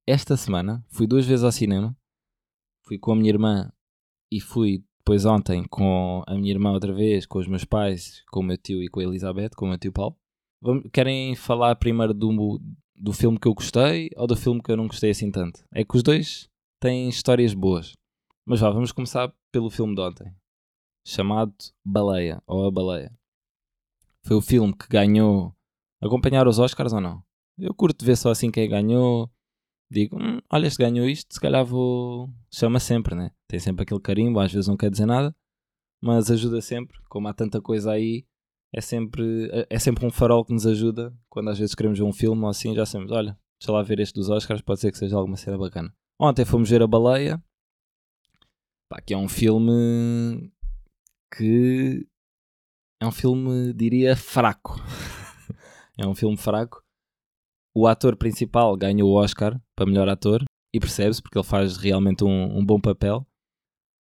Esta 0.07 0.37
semana 0.37 0.85
fui 0.89 1.07
duas 1.07 1.27
vezes 1.27 1.45
ao 1.45 1.53
cinema. 1.53 1.97
Fui 2.87 2.99
com 2.99 3.13
a 3.13 3.17
minha 3.17 3.29
irmã 3.29 3.71
e 4.33 4.41
fui 4.41 4.83
depois 4.99 5.25
ontem 5.25 5.65
com 5.65 6.23
a 6.27 6.35
minha 6.35 6.51
irmã 6.51 6.71
outra 6.71 6.93
vez, 6.93 7.25
com 7.27 7.39
os 7.39 7.47
meus 7.47 7.65
pais, 7.65 8.23
com 8.31 8.41
o 8.41 8.43
meu 8.43 8.59
tio 8.59 8.83
e 8.83 8.89
com 8.89 9.01
a 9.01 9.05
Elizabeth, 9.05 9.51
com 9.57 9.65
o 9.65 9.69
meu 9.69 9.79
tio 9.79 9.93
Paulo. 9.93 10.15
Querem 10.93 11.35
falar 11.37 11.77
primeiro 11.77 12.13
do, 12.13 12.61
do 12.97 13.13
filme 13.13 13.39
que 13.39 13.47
eu 13.47 13.55
gostei 13.55 14.11
ou 14.17 14.27
do 14.27 14.37
filme 14.37 14.63
que 14.63 14.71
eu 14.71 14.77
não 14.77 14.87
gostei 14.87 15.11
assim 15.11 15.31
tanto? 15.31 15.65
É 15.73 15.85
que 15.85 15.97
os 15.97 16.03
dois 16.03 16.49
têm 16.81 17.09
histórias 17.09 17.55
boas. 17.55 17.93
Mas 18.45 18.61
vá, 18.61 18.71
vamos 18.71 18.93
começar 18.93 19.33
pelo 19.53 19.71
filme 19.71 19.95
de 19.95 20.01
ontem. 20.01 20.35
Chamado 21.07 21.55
Baleia, 21.85 22.43
ou 22.47 22.67
A 22.67 22.71
Baleia. 22.71 23.13
Foi 24.23 24.37
o 24.37 24.43
filme 24.43 24.75
que 24.75 24.89
ganhou. 24.89 25.55
Acompanhar 26.01 26.47
os 26.47 26.59
Oscars 26.59 26.93
ou 26.93 27.01
não? 27.01 27.23
Eu 27.59 27.75
curto 27.75 28.05
ver 28.05 28.17
só 28.17 28.31
assim 28.31 28.51
quem 28.51 28.69
ganhou. 28.69 29.31
Digo, 29.91 30.17
hum, 30.21 30.39
olha, 30.51 30.71
se 30.71 30.77
ganhou 30.77 31.09
isto, 31.09 31.35
se 31.35 31.41
calhar 31.41 31.65
vou. 31.65 32.31
Chama 32.51 32.79
sempre, 32.79 33.15
né? 33.15 33.31
Tem 33.47 33.59
sempre 33.59 33.85
aquele 33.85 34.01
carimbo, 34.01 34.39
às 34.39 34.53
vezes 34.53 34.69
não 34.69 34.77
quer 34.77 34.91
dizer 34.91 35.07
nada, 35.07 35.35
mas 36.01 36.31
ajuda 36.31 36.61
sempre. 36.61 36.99
Como 37.09 37.27
há 37.27 37.33
tanta 37.33 37.61
coisa 37.61 37.93
aí, 37.93 38.27
é 38.75 38.81
sempre, 38.81 39.51
é 39.69 39.79
sempre 39.79 40.07
um 40.07 40.11
farol 40.11 40.45
que 40.45 40.53
nos 40.53 40.67
ajuda. 40.67 41.15
Quando 41.29 41.51
às 41.51 41.59
vezes 41.59 41.75
queremos 41.75 41.99
ver 41.99 42.05
um 42.05 42.13
filme 42.13 42.43
ou 42.43 42.49
assim, 42.49 42.75
já 42.75 42.85
sabemos, 42.85 43.13
olha, 43.13 43.39
deixa 43.61 43.73
lá 43.73 43.83
ver 43.83 44.01
este 44.01 44.15
dos 44.15 44.29
Oscars, 44.29 44.61
pode 44.61 44.81
ser 44.81 44.93
que 44.93 44.99
seja 44.99 45.17
alguma 45.17 45.37
cena 45.37 45.59
bacana. 45.59 45.93
Ontem 46.21 46.45
fomos 46.45 46.69
ver 46.69 46.83
A 46.83 46.87
Baleia, 46.87 47.43
pá, 48.89 49.01
que 49.01 49.15
é 49.15 49.17
um 49.17 49.29
filme 49.29 50.53
que 51.37 52.07
é 53.01 53.07
um 53.07 53.13
filme, 53.13 53.73
diria, 53.73 54.17
fraco. 54.17 54.75
é 55.97 56.07
um 56.07 56.15
filme 56.15 56.37
fraco. 56.37 56.83
O 57.75 57.87
ator 57.87 58.17
principal 58.17 58.77
ganhou 58.77 59.11
o 59.11 59.15
Oscar 59.15 59.61
para 59.77 59.87
melhor 59.87 60.09
ator 60.09 60.43
e 60.75 60.81
percebe-se 60.81 61.23
porque 61.23 61.39
ele 61.39 61.47
faz 61.47 61.77
realmente 61.77 62.25
um, 62.25 62.59
um, 62.59 62.65
bom 62.65 62.81
papel. 62.81 63.25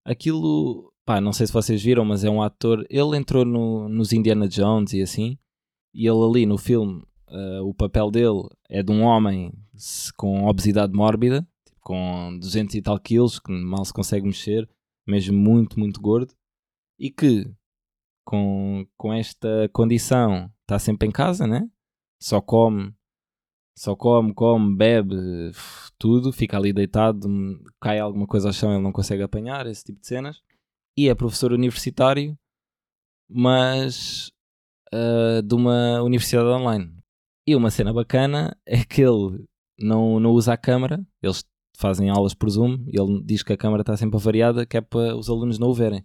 Aquilo, 0.05 0.93
pá, 1.09 1.23
não 1.23 1.33
sei 1.33 1.47
se 1.47 1.53
vocês 1.55 1.83
viram, 1.83 2.05
mas 2.05 2.23
é 2.23 2.29
um 2.29 2.42
ator. 2.42 2.85
Ele 2.90 3.16
entrou 3.16 3.42
no, 3.42 3.88
nos 3.88 4.12
Indiana 4.12 4.47
Jones 4.47 4.92
e 4.92 5.01
assim, 5.01 5.38
e 5.94 6.07
ele 6.07 6.23
ali 6.23 6.44
no 6.44 6.59
filme, 6.59 7.03
uh, 7.31 7.66
o 7.66 7.73
papel 7.73 8.11
dele 8.11 8.47
é 8.68 8.83
de 8.83 8.92
um 8.92 9.03
homem 9.05 9.51
com 10.18 10.44
obesidade 10.44 10.92
mórbida, 10.92 11.49
tipo, 11.64 11.81
com 11.81 12.38
200 12.38 12.75
e 12.75 12.83
tal 12.83 13.01
quilos, 13.01 13.38
que 13.38 13.51
mal 13.51 13.83
se 13.87 13.92
consegue 13.94 14.27
mexer, 14.27 14.68
mesmo 15.07 15.35
muito, 15.35 15.81
muito 15.81 15.99
gordo, 15.99 16.35
e 16.99 17.11
que 17.11 17.51
com, 18.23 18.87
com 18.94 19.11
esta 19.11 19.66
condição 19.73 20.53
está 20.61 20.79
sempre 20.79 21.09
em 21.09 21.11
casa, 21.11 21.47
né? 21.47 21.66
Só 22.21 22.42
come, 22.42 22.92
só 23.75 23.97
come, 23.97 24.35
come, 24.35 24.77
bebe, 24.77 25.16
tudo, 25.99 26.33
fica 26.35 26.59
ali 26.59 26.71
deitado, 26.71 27.27
cai 27.81 27.99
alguma 27.99 28.27
coisa 28.27 28.51
ao 28.51 28.53
chão, 28.53 28.75
ele 28.75 28.83
não 28.83 28.92
consegue 28.92 29.23
apanhar, 29.23 29.66
esse 29.66 29.85
tipo 29.85 30.01
de 30.01 30.07
cenas. 30.07 30.47
E 30.99 31.09
é 31.09 31.15
professor 31.15 31.53
universitário, 31.53 32.37
mas 33.31 34.33
uh, 34.93 35.41
de 35.41 35.55
uma 35.55 36.03
universidade 36.03 36.49
online. 36.49 36.93
E 37.47 37.55
uma 37.55 37.71
cena 37.71 37.93
bacana 37.93 38.59
é 38.67 38.85
que 38.85 39.03
ele 39.03 39.47
não, 39.79 40.19
não 40.19 40.33
usa 40.33 40.55
a 40.55 40.57
câmera, 40.57 41.01
eles 41.23 41.45
fazem 41.77 42.11
aulas 42.11 42.35
por 42.35 42.51
Zoom, 42.51 42.85
e 42.89 43.01
ele 43.01 43.23
diz 43.23 43.45
que 43.45 43.53
a 43.53 43.57
câmera 43.57 43.83
está 43.83 43.97
sempre 43.97 44.17
avariada, 44.17 44.67
que 44.67 44.77
é 44.77 44.81
para 44.81 45.17
os 45.17 45.31
alunos 45.31 45.57
não 45.57 45.69
o 45.69 45.73
verem. 45.73 46.05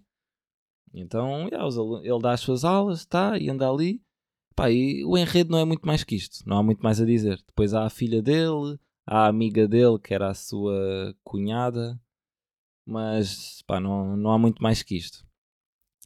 Então, 0.92 1.48
yeah, 1.48 1.68
ele 2.04 2.22
dá 2.22 2.30
as 2.30 2.40
suas 2.40 2.64
aulas, 2.64 3.00
está, 3.00 3.36
e 3.36 3.50
anda 3.50 3.68
ali. 3.68 4.00
Pá, 4.54 4.70
e 4.70 5.04
o 5.04 5.18
enredo 5.18 5.50
não 5.50 5.58
é 5.58 5.64
muito 5.64 5.84
mais 5.84 6.04
que 6.04 6.14
isto, 6.14 6.48
não 6.48 6.58
há 6.58 6.62
muito 6.62 6.84
mais 6.84 7.00
a 7.00 7.04
dizer. 7.04 7.42
Depois 7.48 7.74
há 7.74 7.84
a 7.84 7.90
filha 7.90 8.22
dele, 8.22 8.78
há 9.04 9.24
a 9.24 9.28
amiga 9.28 9.66
dele, 9.66 9.98
que 9.98 10.14
era 10.14 10.30
a 10.30 10.34
sua 10.34 11.16
cunhada, 11.24 12.00
mas 12.86 13.62
pá, 13.66 13.80
não, 13.80 14.16
não 14.16 14.30
há 14.30 14.38
muito 14.38 14.62
mais 14.62 14.82
que 14.82 14.96
isto. 14.96 15.26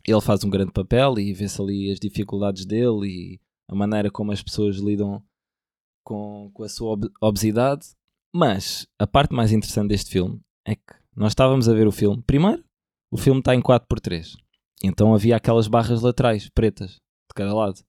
Ele 0.06 0.20
faz 0.20 0.44
um 0.44 0.50
grande 0.50 0.72
papel 0.72 1.18
e 1.18 1.32
vê-se 1.32 1.60
ali 1.60 1.90
as 1.90 1.98
dificuldades 1.98 2.64
dele 2.64 3.06
e 3.06 3.40
a 3.68 3.74
maneira 3.74 4.10
como 4.10 4.32
as 4.32 4.42
pessoas 4.42 4.76
lidam 4.76 5.22
com, 6.04 6.50
com 6.54 6.62
a 6.62 6.68
sua 6.68 6.92
ob 6.92 7.10
obesidade. 7.20 7.86
Mas 8.34 8.86
a 8.98 9.06
parte 9.06 9.34
mais 9.34 9.52
interessante 9.52 9.88
deste 9.88 10.10
filme 10.10 10.40
é 10.66 10.76
que 10.76 10.94
nós 11.14 11.32
estávamos 11.32 11.68
a 11.68 11.74
ver 11.74 11.86
o 11.86 11.92
filme. 11.92 12.22
Primeiro, 12.22 12.64
o 13.10 13.16
filme 13.16 13.40
está 13.40 13.54
em 13.54 13.60
4x3. 13.60 14.36
Então 14.82 15.14
havia 15.14 15.36
aquelas 15.36 15.66
barras 15.66 16.02
laterais 16.02 16.48
pretas 16.48 16.92
de 16.92 17.34
cada 17.34 17.54
lado, 17.54 17.82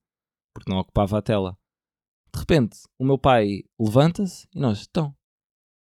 porque 0.54 0.70
não 0.70 0.78
ocupava 0.78 1.18
a 1.18 1.22
tela. 1.22 1.56
De 2.32 2.40
repente, 2.40 2.78
o 2.98 3.04
meu 3.04 3.18
pai 3.18 3.64
levanta-se 3.78 4.46
e 4.54 4.60
nós, 4.60 4.86
então. 4.88 5.14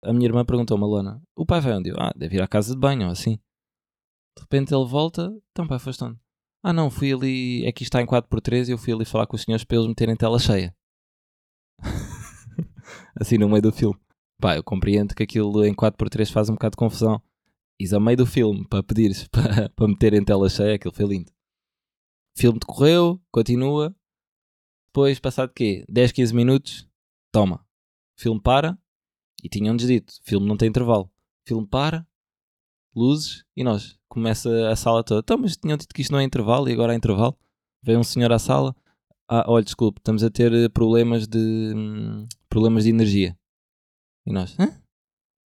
A 0.03 0.13
minha 0.13 0.27
irmã 0.27 0.45
perguntou-me, 0.45 0.83
Lona, 0.83 1.21
o 1.35 1.45
pai 1.45 1.59
vai 1.59 1.73
onde? 1.73 1.89
Eu, 1.89 1.95
ah, 1.99 2.13
deve 2.15 2.37
ir 2.37 2.41
à 2.41 2.47
casa 2.47 2.73
de 2.73 2.79
banho 2.79 3.05
ou 3.05 3.11
assim. 3.11 3.35
De 4.35 4.41
repente 4.41 4.73
ele 4.73 4.85
volta, 4.85 5.35
então 5.51 5.67
pai, 5.67 5.79
foste 5.79 6.03
onde? 6.03 6.19
Ah 6.63 6.73
não, 6.73 6.89
fui 6.89 7.13
ali, 7.13 7.65
aqui 7.67 7.83
está 7.83 8.01
em 8.01 8.05
4x3 8.05 8.67
e 8.67 8.71
eu 8.71 8.77
fui 8.77 8.93
ali 8.93 9.05
falar 9.05 9.25
com 9.27 9.35
os 9.35 9.41
senhores 9.41 9.63
para 9.63 9.77
eles 9.77 9.87
meterem 9.87 10.15
tela 10.15 10.39
cheia. 10.39 10.75
assim 13.19 13.37
no 13.37 13.49
meio 13.49 13.61
do 13.61 13.71
filme. 13.71 13.99
Pá, 14.39 14.55
eu 14.55 14.63
compreendo 14.63 15.15
que 15.15 15.23
aquilo 15.23 15.65
em 15.65 15.73
4x3 15.73 16.31
faz 16.31 16.49
um 16.49 16.53
bocado 16.53 16.71
de 16.71 16.77
confusão 16.77 17.21
ires 17.79 17.93
a 17.93 17.99
meio 17.99 18.17
do 18.17 18.25
filme 18.25 18.67
para 18.67 18.83
pedir 18.83 19.11
para, 19.29 19.69
para 19.69 19.87
meter 19.87 20.13
em 20.13 20.23
tela 20.23 20.49
cheia, 20.49 20.75
aquilo 20.75 20.93
foi 20.93 21.05
lindo. 21.05 21.31
Filme 22.35 22.59
decorreu, 22.59 23.21
continua. 23.31 23.95
Depois, 24.87 25.19
passado 25.19 25.51
quê? 25.53 25.85
10, 25.89 26.11
15 26.11 26.35
minutos, 26.35 26.89
toma. 27.31 27.65
Filme 28.15 28.41
para 28.41 28.77
e 29.43 29.49
tinham-nos 29.49 29.85
dito: 29.85 30.13
filme 30.23 30.47
não 30.47 30.57
tem 30.57 30.69
intervalo. 30.69 31.09
Filme 31.47 31.67
para, 31.67 32.05
luzes 32.95 33.43
e 33.55 33.63
nós. 33.63 33.97
Começa 34.09 34.69
a 34.69 34.75
sala 34.75 35.03
toda. 35.03 35.19
Então, 35.19 35.37
mas 35.37 35.55
tinham 35.55 35.77
dito 35.77 35.93
que 35.93 36.01
isto 36.01 36.11
não 36.11 36.19
é 36.19 36.23
intervalo 36.23 36.69
e 36.69 36.73
agora 36.73 36.93
é 36.93 36.95
intervalo. 36.95 37.37
Vem 37.83 37.97
um 37.97 38.03
senhor 38.03 38.31
à 38.31 38.39
sala. 38.39 38.75
Ah, 39.29 39.45
olha, 39.47 39.63
desculpe, 39.63 39.99
estamos 39.99 40.23
a 40.23 40.29
ter 40.29 40.53
eh, 40.53 40.69
problemas 40.69 41.27
de 41.27 41.73
hum, 41.75 42.27
problemas 42.49 42.85
de 42.85 42.89
energia. 42.89 43.37
E 44.25 44.31
nós, 44.31 44.57
hã? 44.59 44.81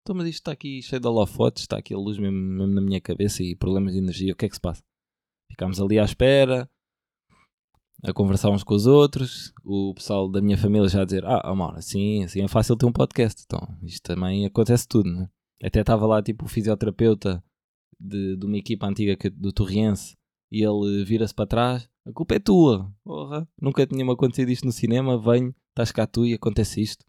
Então, 0.02 0.14
mas 0.14 0.28
isto 0.28 0.38
está 0.38 0.52
aqui 0.52 0.80
cheio 0.82 1.00
de 1.00 1.06
holofotes, 1.06 1.62
está 1.62 1.78
aqui 1.78 1.92
a 1.92 1.98
luz 1.98 2.18
mesmo, 2.18 2.38
mesmo, 2.38 2.74
na 2.74 2.80
minha 2.80 3.00
cabeça 3.00 3.42
e 3.42 3.56
problemas 3.56 3.92
de 3.92 3.98
energia, 3.98 4.32
o 4.32 4.36
que 4.36 4.46
é 4.46 4.48
que 4.48 4.54
se 4.54 4.60
passa? 4.60 4.82
Ficámos 5.50 5.80
ali 5.80 5.98
à 5.98 6.04
espera, 6.04 6.70
a 8.02 8.12
conversar 8.12 8.50
uns 8.50 8.62
com 8.62 8.74
os 8.74 8.86
outros, 8.86 9.52
o 9.64 9.94
pessoal 9.94 10.28
da 10.30 10.40
minha 10.40 10.58
família 10.58 10.88
já 10.88 11.02
a 11.02 11.04
dizer, 11.04 11.24
ah, 11.24 11.40
amor, 11.44 11.76
assim, 11.76 12.24
assim 12.24 12.42
é 12.42 12.48
fácil 12.48 12.76
ter 12.76 12.86
um 12.86 12.92
podcast, 12.92 13.42
então 13.44 13.60
isto 13.82 14.02
também 14.02 14.44
acontece 14.44 14.86
tudo, 14.86 15.10
né? 15.10 15.28
Até 15.62 15.80
estava 15.80 16.06
lá 16.06 16.22
tipo 16.22 16.44
o 16.44 16.48
fisioterapeuta 16.48 17.42
de, 17.98 18.36
de 18.36 18.46
uma 18.46 18.58
equipa 18.58 18.86
antiga 18.86 19.16
que, 19.16 19.30
do 19.30 19.52
Torriense 19.52 20.16
e 20.50 20.62
ele 20.62 21.04
vira-se 21.04 21.34
para 21.34 21.46
trás, 21.46 21.88
a 22.06 22.12
culpa 22.12 22.36
é 22.36 22.38
tua, 22.38 22.92
porra, 23.02 23.48
nunca 23.60 23.86
tinha-me 23.86 24.12
acontecido 24.12 24.50
isto 24.50 24.66
no 24.66 24.72
cinema, 24.72 25.18
venho, 25.18 25.54
estás 25.70 25.90
cá 25.90 26.06
tu 26.06 26.24
e 26.24 26.34
acontece 26.34 26.80
isto. 26.80 27.04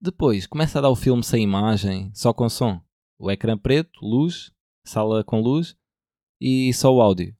Depois 0.00 0.46
começa 0.46 0.78
a 0.78 0.82
dar 0.82 0.90
o 0.90 0.96
filme 0.96 1.24
sem 1.24 1.42
imagem, 1.42 2.12
só 2.14 2.32
com 2.32 2.48
som. 2.48 2.80
O 3.18 3.28
ecrã 3.28 3.58
preto, 3.58 3.98
luz, 4.00 4.52
sala 4.84 5.24
com 5.24 5.40
luz 5.40 5.76
e 6.40 6.72
só 6.72 6.94
o 6.94 7.00
áudio. 7.00 7.34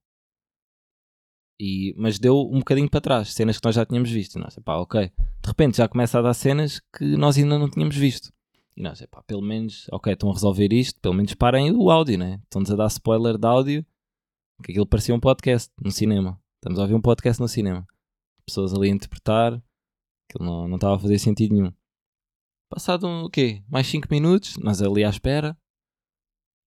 E, 1.60 1.92
mas 1.98 2.18
deu 2.18 2.38
um 2.38 2.58
bocadinho 2.58 2.88
para 2.88 3.00
trás, 3.00 3.32
cenas 3.32 3.58
que 3.58 3.64
nós 3.66 3.74
já 3.74 3.84
tínhamos 3.84 4.10
visto. 4.10 4.36
E 4.36 4.38
nós, 4.40 4.56
pá, 4.64 4.76
ok. 4.76 5.10
De 5.42 5.48
repente 5.48 5.78
já 5.78 5.88
começa 5.88 6.18
a 6.18 6.22
dar 6.22 6.34
cenas 6.34 6.80
que 6.96 7.04
nós 7.16 7.36
ainda 7.36 7.58
não 7.58 7.68
tínhamos 7.68 7.96
visto. 7.96 8.32
E 8.76 8.82
nós, 8.82 9.04
pá, 9.10 9.22
pelo 9.22 9.42
menos, 9.42 9.86
ok, 9.90 10.12
estão 10.12 10.30
a 10.30 10.32
resolver 10.32 10.72
isto, 10.72 11.00
pelo 11.00 11.14
menos 11.14 11.34
parem 11.34 11.72
o 11.72 11.90
áudio, 11.90 12.16
né? 12.16 12.40
Estão-nos 12.44 12.70
a 12.70 12.76
dar 12.76 12.86
spoiler 12.86 13.36
de 13.36 13.46
áudio, 13.46 13.84
que 14.62 14.70
aquilo 14.70 14.86
parecia 14.86 15.14
um 15.14 15.20
podcast 15.20 15.72
no 15.82 15.90
cinema. 15.90 16.40
Estamos 16.56 16.78
a 16.78 16.82
ouvir 16.82 16.94
um 16.94 17.00
podcast 17.00 17.40
no 17.40 17.48
cinema. 17.48 17.86
Pessoas 18.46 18.72
ali 18.72 18.88
a 18.88 18.92
interpretar, 18.92 19.60
aquilo 20.28 20.44
não, 20.44 20.68
não 20.68 20.76
estava 20.76 20.94
a 20.96 20.98
fazer 20.98 21.18
sentido 21.18 21.54
nenhum. 21.54 21.72
Passado 22.70 23.06
um, 23.06 23.24
o 23.24 23.30
quê? 23.30 23.64
Mais 23.68 23.86
5 23.86 24.06
minutos, 24.10 24.56
nós 24.58 24.80
ali 24.80 25.02
à 25.02 25.08
espera. 25.08 25.56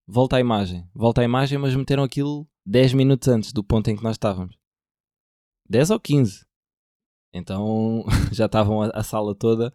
Volta 0.07 0.35
à 0.35 0.39
imagem. 0.39 0.85
Volta 0.93 1.21
à 1.21 1.23
imagem, 1.23 1.57
mas 1.57 1.75
meteram 1.75 2.03
aquilo 2.03 2.47
10 2.65 2.93
minutos 2.93 3.27
antes 3.27 3.53
do 3.53 3.63
ponto 3.63 3.89
em 3.89 3.95
que 3.95 4.03
nós 4.03 4.15
estávamos. 4.15 4.60
10 5.69 5.91
ou 5.91 5.99
15. 5.99 6.45
Então 7.33 8.05
já 8.31 8.45
estavam 8.45 8.81
a, 8.81 8.87
a 8.93 9.03
sala 9.03 9.35
toda 9.35 9.73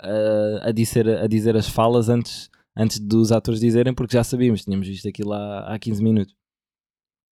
a, 0.00 0.68
a, 0.68 0.72
dizer, 0.72 1.08
a 1.08 1.26
dizer 1.26 1.56
as 1.56 1.68
falas 1.68 2.08
antes, 2.08 2.50
antes 2.76 2.98
dos 2.98 3.32
atores 3.32 3.60
dizerem, 3.60 3.94
porque 3.94 4.16
já 4.16 4.24
sabíamos, 4.24 4.64
tínhamos 4.64 4.86
visto 4.86 5.08
aquilo 5.08 5.32
há, 5.32 5.74
há 5.74 5.78
15 5.78 6.02
minutos. 6.02 6.34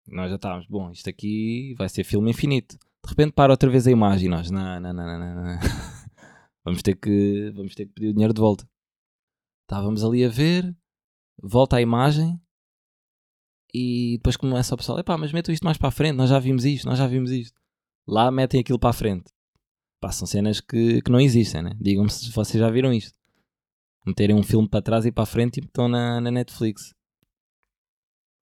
Nós 0.08 0.30
já 0.30 0.36
estávamos, 0.36 0.66
bom, 0.68 0.92
isto 0.92 1.10
aqui 1.10 1.76
vai 1.78 1.88
ser 1.90 2.04
filme 2.04 2.32
infinito. 2.32 2.78
De 3.04 3.10
repente 3.10 3.34
para 3.34 3.54
outra 3.54 3.70
vez 3.70 3.88
a 3.88 3.92
imagem 3.92 4.30
nós, 4.30 4.50
não, 4.52 4.80
não, 4.80 4.94
não, 4.94 5.06
não, 5.06 5.20
não, 5.20 5.36
não. 5.36 5.60
vamos, 6.66 6.82
ter 6.82 6.96
que, 6.96 7.52
vamos 7.56 7.76
ter 7.76 7.86
que 7.86 7.94
pedir 7.94 8.10
o 8.10 8.14
dinheiro 8.14 8.34
de 8.34 8.42
volta. 8.42 8.68
Estávamos 9.64 10.04
ali 10.04 10.26
a 10.26 10.30
ver, 10.30 10.76
volta 11.42 11.78
a 11.78 11.82
imagem 11.82 12.40
e 13.74 14.18
depois 14.18 14.36
começa 14.36 14.74
o 14.74 14.78
pessoal, 14.78 15.00
epá, 15.00 15.16
mas 15.16 15.32
metam 15.32 15.54
isto 15.54 15.64
mais 15.64 15.78
para 15.78 15.90
a 15.90 15.92
frente, 15.92 16.16
nós 16.16 16.30
já 16.30 16.40
vimos 16.40 16.66
isto, 16.66 16.88
nós 16.88 16.98
já 16.98 17.06
vimos 17.06 17.32
isto. 17.32 17.59
Lá 18.10 18.32
metem 18.32 18.60
aquilo 18.60 18.80
para 18.80 18.90
a 18.90 18.94
frente. 18.94 19.32
Passam 20.02 20.26
cenas 20.26 20.60
que, 20.60 21.00
que 21.00 21.12
não 21.12 21.20
existem, 21.20 21.62
né? 21.62 21.78
Digam-me 21.80 22.10
se 22.10 22.32
vocês 22.32 22.60
já 22.60 22.68
viram 22.68 22.92
isto. 22.92 23.16
Meterem 24.04 24.36
um 24.36 24.42
filme 24.42 24.68
para 24.68 24.82
trás 24.82 25.06
e 25.06 25.12
para 25.12 25.24
a 25.24 25.28
frente 25.28 25.58
e 25.58 25.64
estão 25.64 25.88
na, 25.88 26.20
na 26.20 26.32
Netflix. 26.32 26.92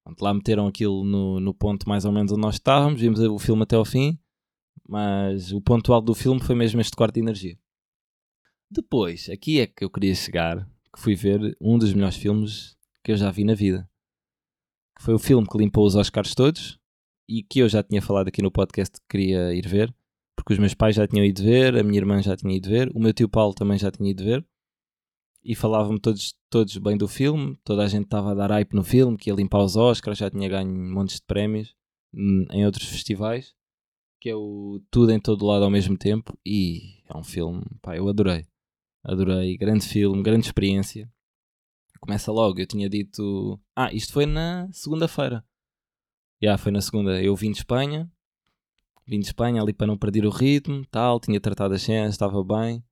Pronto, 0.02 0.22
lá 0.22 0.32
meteram 0.32 0.66
aquilo 0.66 1.04
no, 1.04 1.38
no 1.38 1.52
ponto 1.52 1.86
mais 1.86 2.06
ou 2.06 2.12
menos 2.12 2.32
onde 2.32 2.40
nós 2.40 2.54
estávamos, 2.54 2.98
vimos 2.98 3.20
o 3.20 3.38
filme 3.38 3.64
até 3.64 3.76
ao 3.76 3.84
fim, 3.84 4.18
mas 4.88 5.52
o 5.52 5.60
ponto 5.60 5.92
alto 5.92 6.06
do 6.06 6.14
filme 6.14 6.40
foi 6.40 6.54
mesmo 6.54 6.80
este 6.80 6.96
corte 6.96 7.16
de 7.16 7.20
energia. 7.20 7.58
Depois, 8.70 9.28
aqui 9.28 9.60
é 9.60 9.66
que 9.66 9.84
eu 9.84 9.90
queria 9.90 10.14
chegar, 10.14 10.66
que 10.94 10.98
fui 10.98 11.14
ver 11.14 11.54
um 11.60 11.76
dos 11.76 11.92
melhores 11.92 12.16
filmes 12.16 12.74
que 13.04 13.12
eu 13.12 13.16
já 13.18 13.30
vi 13.30 13.44
na 13.44 13.54
vida. 13.54 13.86
Foi 14.98 15.12
o 15.12 15.18
filme 15.18 15.46
que 15.46 15.58
limpou 15.58 15.84
os 15.84 15.94
Oscars 15.94 16.34
todos 16.34 16.78
e 17.28 17.42
que 17.42 17.60
eu 17.60 17.68
já 17.68 17.82
tinha 17.82 18.00
falado 18.00 18.28
aqui 18.28 18.40
no 18.42 18.50
podcast 18.50 19.00
que 19.00 19.06
queria 19.08 19.52
ir 19.54 19.68
ver, 19.68 19.94
porque 20.36 20.52
os 20.52 20.58
meus 20.58 20.74
pais 20.74 20.96
já 20.96 21.06
tinham 21.06 21.24
ido 21.24 21.42
ver, 21.42 21.76
a 21.76 21.82
minha 21.82 21.98
irmã 21.98 22.22
já 22.22 22.36
tinha 22.36 22.56
ido 22.56 22.68
ver, 22.68 22.90
o 22.94 23.00
meu 23.00 23.12
tio 23.12 23.28
Paulo 23.28 23.54
também 23.54 23.78
já 23.78 23.90
tinha 23.90 24.10
ido 24.10 24.24
ver 24.24 24.46
e 25.44 25.54
falavam-me 25.54 25.98
todos, 25.98 26.34
todos 26.50 26.76
bem 26.76 26.96
do 26.96 27.08
filme, 27.08 27.56
toda 27.64 27.82
a 27.82 27.88
gente 27.88 28.04
estava 28.04 28.32
a 28.32 28.34
dar 28.34 28.50
hype 28.50 28.74
no 28.74 28.84
filme, 28.84 29.16
que 29.16 29.30
ia 29.30 29.34
limpar 29.34 29.62
os 29.62 29.76
Oscars, 29.76 30.18
já 30.18 30.30
tinha 30.30 30.48
ganho 30.48 30.70
montes 30.70 31.16
de 31.16 31.22
prémios 31.22 31.74
hum, 32.12 32.44
em 32.50 32.66
outros 32.66 32.86
festivais, 32.86 33.54
que 34.20 34.28
é 34.28 34.34
o 34.34 34.80
Tudo 34.90 35.12
em 35.12 35.20
Todo 35.20 35.46
Lado 35.46 35.64
ao 35.64 35.70
mesmo 35.70 35.96
tempo, 35.96 36.36
e 36.44 37.02
é 37.08 37.16
um 37.16 37.24
filme, 37.24 37.62
pá, 37.80 37.96
eu 37.96 38.08
adorei. 38.08 38.46
Adorei, 39.02 39.56
grande 39.56 39.86
filme, 39.86 40.22
grande 40.22 40.46
experiência. 40.46 41.10
Começa 42.00 42.30
logo, 42.30 42.60
eu 42.60 42.66
tinha 42.66 42.88
dito. 42.88 43.58
Ah, 43.74 43.92
isto 43.92 44.12
foi 44.12 44.26
na 44.26 44.68
segunda-feira. 44.70 45.44
Já, 46.42 46.56
foi 46.56 46.72
na 46.72 46.80
segunda. 46.80 47.22
Eu 47.22 47.34
vim 47.34 47.50
de 47.50 47.58
Espanha, 47.58 48.10
vim 49.06 49.20
de 49.20 49.26
Espanha 49.26 49.62
ali 49.62 49.72
para 49.72 49.86
não 49.86 49.96
perder 49.96 50.24
o 50.26 50.30
ritmo, 50.30 50.84
tal, 50.90 51.18
tinha 51.18 51.40
tratado 51.40 51.74
as 51.74 51.82
cenas, 51.82 52.14
estava 52.14 52.42
bem. 52.44 52.84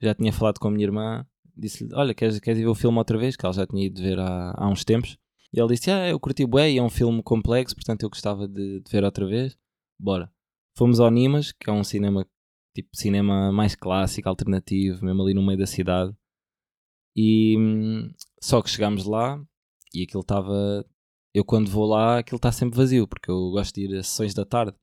Já 0.00 0.14
tinha 0.14 0.32
falado 0.32 0.58
com 0.58 0.68
a 0.68 0.70
minha 0.70 0.84
irmã, 0.84 1.26
disse-lhe, 1.56 1.94
olha, 1.94 2.14
queres, 2.14 2.38
queres 2.40 2.60
ver 2.60 2.66
o 2.66 2.74
filme 2.74 2.98
outra 2.98 3.18
vez? 3.18 3.36
Que 3.36 3.46
ela 3.46 3.52
já 3.52 3.66
tinha 3.66 3.86
ido 3.86 4.00
ver 4.00 4.18
há, 4.18 4.54
há 4.56 4.68
uns 4.68 4.84
tempos. 4.84 5.16
E 5.52 5.60
ele 5.60 5.74
disse, 5.74 5.90
ah, 5.90 6.08
eu 6.08 6.18
curti 6.18 6.46
bué, 6.46 6.74
é 6.74 6.82
um 6.82 6.88
filme 6.90 7.22
complexo, 7.22 7.74
portanto 7.74 8.02
eu 8.02 8.08
gostava 8.08 8.48
de, 8.48 8.80
de, 8.80 8.90
ver 8.90 9.04
outra 9.04 9.26
vez. 9.26 9.56
Bora. 9.98 10.30
Fomos 10.76 10.98
ao 11.00 11.10
Nimas, 11.10 11.52
que 11.52 11.68
é 11.68 11.72
um 11.72 11.84
cinema, 11.84 12.26
tipo 12.74 12.88
cinema 12.94 13.52
mais 13.52 13.74
clássico, 13.74 14.28
alternativo, 14.28 15.04
mesmo 15.04 15.22
ali 15.22 15.34
no 15.34 15.42
meio 15.42 15.58
da 15.58 15.66
cidade. 15.66 16.14
E 17.14 17.56
hum, 17.58 18.10
só 18.40 18.62
que 18.62 18.70
chegámos 18.70 19.04
lá 19.04 19.40
e 19.94 20.02
aquilo 20.02 20.22
estava... 20.22 20.84
Eu 21.34 21.44
quando 21.44 21.70
vou 21.70 21.86
lá, 21.86 22.18
aquilo 22.18 22.36
está 22.36 22.52
sempre 22.52 22.76
vazio, 22.76 23.08
porque 23.08 23.30
eu 23.30 23.50
gosto 23.50 23.74
de 23.74 23.82
ir 23.82 23.96
a 23.96 24.02
sessões 24.02 24.34
da 24.34 24.44
tarde. 24.44 24.76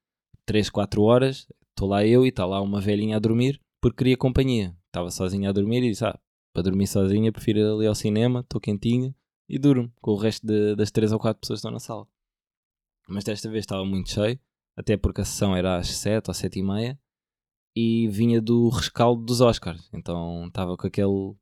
3, 0.46 0.70
4 0.70 1.02
horas, 1.04 1.48
estou 1.70 1.88
lá 1.88 2.06
eu 2.06 2.26
e 2.26 2.30
está 2.30 2.46
lá 2.46 2.60
uma 2.60 2.82
velhinha 2.82 3.18
a 3.18 3.20
dormir, 3.20 3.62
porque 3.80 3.98
queria 3.98 4.18
companhia. 4.18 4.76
Estava 4.88 5.12
sozinha 5.12 5.50
a 5.50 5.54
dormir 5.54 5.84
e 5.84 5.90
disse, 5.90 6.04
ah, 6.04 6.20
para 6.54 6.64
dormir 6.64 6.88
sozinha, 6.88 7.32
prefiro 7.32 7.60
ir 7.60 7.72
ali 7.72 7.86
ao 7.86 7.94
cinema, 7.94 8.40
estou 8.40 8.60
quentinho 8.60 9.14
e 9.48 9.60
durmo 9.60 9.92
com 10.02 10.12
o 10.12 10.18
resto 10.18 10.46
de, 10.46 10.76
das 10.76 10.92
três 10.92 11.12
ou 11.12 11.20
quatro 11.20 11.40
pessoas 11.42 11.58
que 11.58 11.62
estão 11.62 11.72
na 11.72 11.80
sala. 11.80 12.08
Mas 13.08 13.24
desta 13.24 13.50
vez 13.50 13.64
estava 13.64 13.86
muito 13.86 14.10
cheio, 14.10 14.40
até 14.76 14.98
porque 14.98 15.22
a 15.22 15.26
sessão 15.26 15.56
era 15.56 15.78
às 15.78 15.88
sete 15.88 16.30
ou 16.30 16.34
sete 16.34 16.60
e 16.60 16.64
meia 16.64 17.00
e 17.76 18.08
vinha 18.08 18.42
do 18.42 18.70
rescaldo 18.70 19.24
dos 19.24 19.42
Oscars, 19.42 19.90
então 19.94 20.48
estava 20.48 20.76
com 20.76 20.88
aquele 20.88 21.36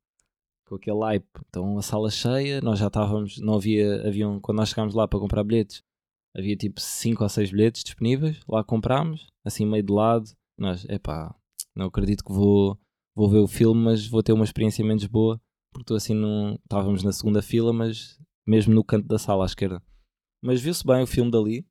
com 0.68 0.76
aquele 0.76 1.00
hype. 1.00 1.28
Então 1.48 1.78
a 1.78 1.82
sala 1.82 2.10
cheia, 2.10 2.62
nós 2.62 2.80
já 2.80 2.88
estávamos, 2.88 3.40
não 3.40 3.56
havia 3.56 4.08
avião, 4.08 4.40
quando 4.40 4.58
nós 4.58 4.70
chegámos 4.70 4.94
lá 4.94 5.08
para 5.08 5.20
comprar 5.20 5.44
bilhetes, 5.44 5.84
havia 6.36 6.56
tipo 6.56 6.80
5 6.80 7.24
ou 7.24 7.30
6 7.30 7.52
bilhetes 7.52 7.84
disponíveis, 7.84 8.40
lá 8.48 8.64
comprámos, 8.64 9.28
assim 9.46 9.66
meio 9.66 9.84
de 9.84 9.94
lado, 9.94 10.30
nós, 10.58 10.86
epá, 10.86 11.36
não 11.76 11.88
acredito 11.88 12.24
que 12.24 12.34
vou 12.34 12.78
vou 13.18 13.28
ver 13.28 13.40
o 13.40 13.48
filme, 13.48 13.82
mas 13.82 14.06
vou 14.06 14.22
ter 14.22 14.32
uma 14.32 14.44
experiência 14.44 14.86
menos 14.86 15.08
boa, 15.08 15.42
porque 15.74 15.82
estou 15.84 15.98
assim 15.98 16.14
num. 16.14 16.54
Estávamos 16.54 17.02
na 17.02 17.12
segunda 17.12 17.42
fila, 17.42 17.74
mas 17.74 18.20
mesmo 18.46 18.76
no 18.76 18.84
canto 18.84 19.08
da 19.08 19.18
sala 19.18 19.44
à 19.44 19.48
esquerda. 19.48 19.82
Mas 20.40 20.62
viu-se 20.62 20.86
bem 20.86 21.02
o 21.02 21.08
filme 21.08 21.32
dali. 21.32 21.66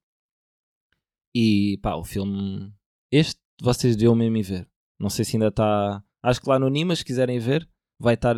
E 1.33 1.79
pá, 1.83 1.95
o 1.95 2.03
filme. 2.03 2.75
Este 3.13 3.41
vocês 3.63 3.95
deviam 3.95 4.17
mesmo 4.17 4.37
ir 4.37 4.43
ver. 4.43 4.69
Não 4.99 5.09
sei 5.09 5.25
se 5.25 5.37
ainda 5.37 5.49
está. 5.49 6.03
Acho 6.21 6.41
que 6.41 6.49
lá 6.49 6.59
no 6.59 6.69
Nima, 6.69 6.97
se 6.97 7.05
quiserem 7.05 7.39
ver, 7.39 7.69
vai 7.99 8.15
estar. 8.15 8.37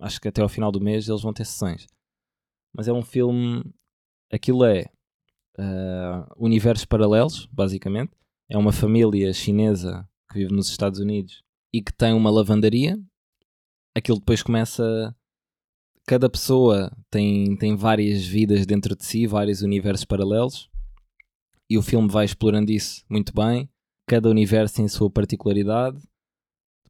Acho 0.00 0.20
que 0.20 0.28
até 0.28 0.42
ao 0.42 0.48
final 0.48 0.70
do 0.70 0.80
mês 0.80 1.08
eles 1.08 1.22
vão 1.22 1.32
ter 1.32 1.44
sessões. 1.44 1.86
Mas 2.74 2.88
é 2.88 2.92
um 2.92 3.02
filme. 3.02 3.64
Aquilo 4.32 4.64
é. 4.64 4.86
Uh, 5.58 6.24
universos 6.36 6.84
paralelos, 6.84 7.46
basicamente. 7.46 8.12
É 8.48 8.56
uma 8.56 8.72
família 8.72 9.32
chinesa 9.32 10.08
que 10.30 10.38
vive 10.38 10.52
nos 10.52 10.68
Estados 10.68 11.00
Unidos 11.00 11.42
e 11.72 11.82
que 11.82 11.92
tem 11.92 12.12
uma 12.12 12.30
lavandaria, 12.30 12.98
aquilo 13.94 14.18
depois 14.18 14.42
começa. 14.42 15.14
Cada 16.06 16.30
pessoa 16.30 16.90
tem, 17.10 17.54
tem 17.56 17.76
várias 17.76 18.24
vidas 18.24 18.64
dentro 18.64 18.96
de 18.96 19.04
si, 19.04 19.26
vários 19.26 19.60
universos 19.60 20.06
paralelos, 20.06 20.70
e 21.68 21.76
o 21.76 21.82
filme 21.82 22.08
vai 22.08 22.24
explorando 22.24 22.72
isso 22.72 23.04
muito 23.10 23.32
bem. 23.34 23.68
Cada 24.06 24.30
universo 24.30 24.76
tem 24.76 24.88
sua 24.88 25.10
particularidade. 25.10 25.98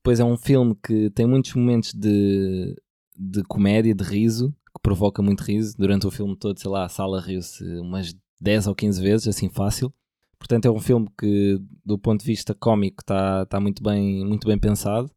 Depois 0.08 0.20
é 0.20 0.24
um 0.24 0.38
filme 0.38 0.74
que 0.82 1.10
tem 1.10 1.26
muitos 1.26 1.52
momentos 1.52 1.92
de, 1.92 2.74
de 3.14 3.42
comédia, 3.42 3.94
de 3.94 4.02
riso, 4.02 4.54
que 4.74 4.80
provoca 4.80 5.20
muito 5.20 5.42
riso. 5.42 5.76
Durante 5.76 6.06
o 6.06 6.10
filme 6.10 6.34
todo, 6.34 6.58
sei 6.58 6.70
lá, 6.70 6.86
a 6.86 6.88
sala 6.88 7.20
riu-se 7.20 7.62
umas 7.78 8.16
10 8.40 8.68
ou 8.68 8.74
15 8.74 9.02
vezes, 9.02 9.28
assim 9.28 9.50
fácil. 9.50 9.92
Portanto, 10.38 10.64
é 10.64 10.70
um 10.70 10.80
filme 10.80 11.10
que, 11.20 11.60
do 11.84 11.98
ponto 11.98 12.20
de 12.20 12.26
vista 12.26 12.54
cómico, 12.54 13.02
está 13.02 13.44
tá 13.44 13.60
muito, 13.60 13.82
bem, 13.82 14.24
muito 14.24 14.48
bem 14.48 14.58
pensado. 14.58 15.10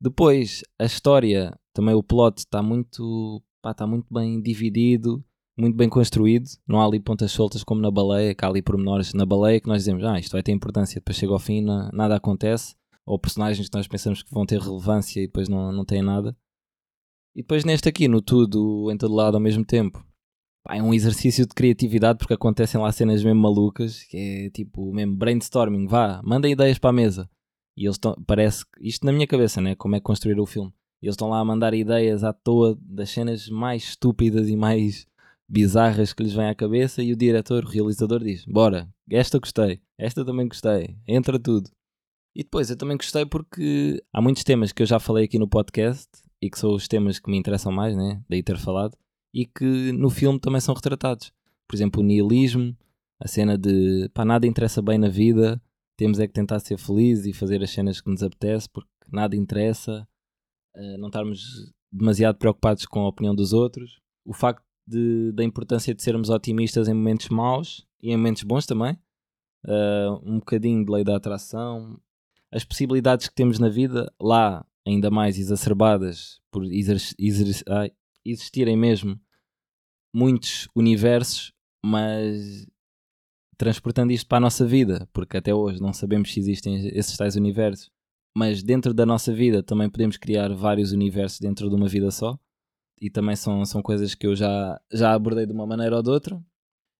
Depois, 0.00 0.64
a 0.80 0.84
história, 0.84 1.56
também 1.72 1.94
o 1.94 2.02
plot 2.02 2.38
está 2.38 2.60
muito, 2.60 3.40
tá 3.76 3.86
muito 3.86 4.12
bem 4.12 4.42
dividido, 4.42 5.24
muito 5.56 5.76
bem 5.76 5.88
construído. 5.88 6.48
Não 6.66 6.80
há 6.80 6.86
ali 6.86 6.98
pontas 6.98 7.30
soltas 7.30 7.62
como 7.62 7.80
na 7.80 7.88
baleia, 7.92 8.34
que 8.34 8.44
há 8.44 8.48
ali 8.48 8.62
pormenores 8.62 9.14
na 9.14 9.24
baleia 9.24 9.60
que 9.60 9.68
nós 9.68 9.82
dizemos, 9.82 10.02
ah, 10.02 10.18
isto 10.18 10.32
vai 10.32 10.42
ter 10.42 10.50
importância, 10.50 10.98
depois 10.98 11.16
chega 11.16 11.32
ao 11.32 11.38
fim, 11.38 11.64
nada 11.92 12.16
acontece. 12.16 12.77
Ou 13.08 13.18
personagens 13.18 13.66
que 13.66 13.74
nós 13.74 13.88
pensamos 13.88 14.22
que 14.22 14.30
vão 14.30 14.44
ter 14.44 14.60
relevância 14.60 15.18
e 15.18 15.26
depois 15.26 15.48
não, 15.48 15.72
não 15.72 15.82
têm 15.82 16.02
nada. 16.02 16.36
E 17.34 17.40
depois 17.40 17.64
neste 17.64 17.88
aqui, 17.88 18.06
no 18.06 18.20
tudo 18.20 18.90
em 18.92 18.98
todo 18.98 19.14
lado 19.14 19.36
ao 19.36 19.40
mesmo 19.40 19.64
tempo, 19.64 20.06
é 20.68 20.82
um 20.82 20.92
exercício 20.92 21.46
de 21.46 21.54
criatividade 21.54 22.18
porque 22.18 22.34
acontecem 22.34 22.78
lá 22.78 22.92
cenas 22.92 23.24
mesmo 23.24 23.40
malucas, 23.40 24.02
que 24.02 24.16
é 24.18 24.50
tipo 24.50 24.92
mesmo 24.92 25.16
brainstorming, 25.16 25.86
vá, 25.86 26.20
manda 26.22 26.50
ideias 26.50 26.78
para 26.78 26.90
a 26.90 26.92
mesa. 26.92 27.30
E 27.74 27.86
eles 27.86 27.94
estão, 27.94 28.14
parece, 28.26 28.66
isto 28.78 29.06
na 29.06 29.12
minha 29.12 29.26
cabeça, 29.26 29.58
né? 29.58 29.74
Como 29.74 29.96
é 29.96 30.00
construir 30.00 30.38
o 30.38 30.44
filme. 30.44 30.70
E 31.00 31.06
eles 31.06 31.14
estão 31.14 31.30
lá 31.30 31.38
a 31.38 31.44
mandar 31.44 31.72
ideias 31.72 32.22
à 32.24 32.32
toa 32.34 32.76
das 32.78 33.08
cenas 33.08 33.48
mais 33.48 33.84
estúpidas 33.84 34.50
e 34.50 34.56
mais 34.56 35.06
bizarras 35.48 36.12
que 36.12 36.22
lhes 36.22 36.34
vêm 36.34 36.48
à 36.48 36.54
cabeça 36.54 37.02
e 37.02 37.12
o 37.12 37.16
diretor, 37.16 37.64
o 37.64 37.68
realizador 37.68 38.22
diz, 38.22 38.44
bora, 38.44 38.86
esta 39.10 39.38
gostei, 39.38 39.80
esta 39.96 40.24
também 40.26 40.46
gostei, 40.46 40.98
entra 41.06 41.38
tudo. 41.38 41.70
E 42.38 42.44
depois 42.44 42.70
eu 42.70 42.76
também 42.76 42.96
gostei 42.96 43.26
porque 43.26 44.00
há 44.12 44.22
muitos 44.22 44.44
temas 44.44 44.70
que 44.70 44.80
eu 44.80 44.86
já 44.86 45.00
falei 45.00 45.24
aqui 45.24 45.40
no 45.40 45.48
podcast 45.48 46.08
e 46.40 46.48
que 46.48 46.56
são 46.56 46.72
os 46.72 46.86
temas 46.86 47.18
que 47.18 47.28
me 47.28 47.36
interessam 47.36 47.72
mais, 47.72 47.96
né? 47.96 48.22
Daí 48.28 48.44
ter 48.44 48.56
falado 48.56 48.96
e 49.34 49.44
que 49.44 49.92
no 49.92 50.08
filme 50.08 50.38
também 50.38 50.60
são 50.60 50.74
retratados. 50.74 51.32
Por 51.66 51.74
exemplo, 51.74 52.00
o 52.00 52.04
nihilismo, 52.04 52.76
a 53.20 53.26
cena 53.26 53.58
de 53.58 54.08
pá, 54.14 54.24
nada 54.24 54.46
interessa 54.46 54.80
bem 54.80 54.98
na 54.98 55.08
vida, 55.08 55.60
temos 55.96 56.20
é 56.20 56.26
que 56.26 56.32
tentar 56.32 56.60
ser 56.60 56.78
felizes 56.78 57.26
e 57.26 57.32
fazer 57.32 57.60
as 57.60 57.70
cenas 57.70 58.00
que 58.00 58.08
nos 58.08 58.22
apetece 58.22 58.68
porque 58.70 58.88
nada 59.10 59.34
interessa, 59.34 60.06
uh, 60.76 60.98
não 60.98 61.08
estarmos 61.08 61.72
demasiado 61.92 62.38
preocupados 62.38 62.86
com 62.86 63.00
a 63.00 63.08
opinião 63.08 63.34
dos 63.34 63.52
outros. 63.52 64.00
O 64.24 64.32
facto 64.32 64.62
de, 64.86 65.32
da 65.32 65.42
importância 65.42 65.94
de 65.94 66.02
sermos 66.02 66.30
otimistas 66.30 66.88
em 66.88 66.94
momentos 66.94 67.28
maus 67.30 67.86
e 68.00 68.12
em 68.12 68.16
momentos 68.16 68.44
bons 68.44 68.64
também. 68.64 68.96
Uh, 69.64 70.20
um 70.22 70.38
bocadinho 70.38 70.84
de 70.84 70.92
lei 70.92 71.02
da 71.02 71.16
atração. 71.16 72.00
As 72.52 72.64
possibilidades 72.64 73.28
que 73.28 73.34
temos 73.34 73.58
na 73.58 73.68
vida, 73.68 74.12
lá 74.20 74.66
ainda 74.86 75.10
mais 75.10 75.38
exacerbadas 75.38 76.40
por 76.50 76.64
ai, 77.68 77.92
existirem 78.24 78.76
mesmo 78.76 79.20
muitos 80.14 80.68
universos, 80.74 81.52
mas 81.84 82.66
transportando 83.56 84.12
isto 84.12 84.26
para 84.26 84.38
a 84.38 84.40
nossa 84.40 84.64
vida, 84.64 85.08
porque 85.12 85.36
até 85.36 85.52
hoje 85.52 85.80
não 85.80 85.92
sabemos 85.92 86.32
se 86.32 86.40
existem 86.40 86.88
esses 86.88 87.16
tais 87.16 87.36
universos, 87.36 87.90
mas 88.36 88.62
dentro 88.62 88.94
da 88.94 89.04
nossa 89.04 89.32
vida 89.32 89.62
também 89.62 89.90
podemos 89.90 90.16
criar 90.16 90.54
vários 90.54 90.92
universos 90.92 91.40
dentro 91.40 91.68
de 91.68 91.74
uma 91.74 91.88
vida 91.88 92.10
só. 92.10 92.38
E 93.00 93.10
também 93.10 93.36
são, 93.36 93.64
são 93.64 93.80
coisas 93.80 94.14
que 94.14 94.26
eu 94.26 94.34
já, 94.34 94.80
já 94.92 95.12
abordei 95.12 95.46
de 95.46 95.52
uma 95.52 95.66
maneira 95.66 95.96
ou 95.96 96.02
de 96.02 96.10
outra. 96.10 96.42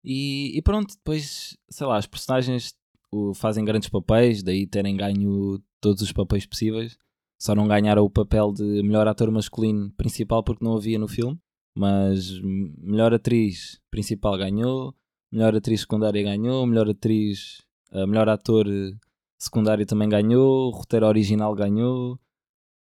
E, 0.04 0.56
e 0.56 0.62
pronto, 0.62 0.94
depois, 0.94 1.56
sei 1.68 1.86
lá, 1.86 1.96
as 1.96 2.06
personagens 2.06 2.74
o, 3.10 3.34
fazem 3.34 3.64
grandes 3.64 3.88
papéis, 3.88 4.42
daí 4.42 4.66
terem 4.66 4.96
ganho 4.96 5.62
todos 5.80 6.02
os 6.02 6.12
papéis 6.12 6.46
possíveis. 6.46 6.96
Só 7.40 7.54
não 7.54 7.68
ganharam 7.68 8.04
o 8.04 8.10
papel 8.10 8.52
de 8.52 8.82
melhor 8.82 9.06
ator 9.06 9.30
masculino 9.30 9.90
principal 9.92 10.42
porque 10.42 10.64
não 10.64 10.76
havia 10.76 10.98
no 10.98 11.08
filme. 11.08 11.38
Mas 11.76 12.40
melhor 12.42 13.14
atriz 13.14 13.80
principal 13.90 14.36
ganhou, 14.36 14.92
melhor 15.30 15.54
atriz 15.54 15.82
secundária 15.82 16.22
ganhou, 16.22 16.66
melhor 16.66 16.88
atriz, 16.90 17.62
uh, 17.92 18.06
melhor 18.06 18.28
ator 18.28 18.66
secundário 19.38 19.86
também 19.86 20.08
ganhou, 20.08 20.70
roteiro 20.70 21.06
original 21.06 21.54
ganhou, 21.54 22.18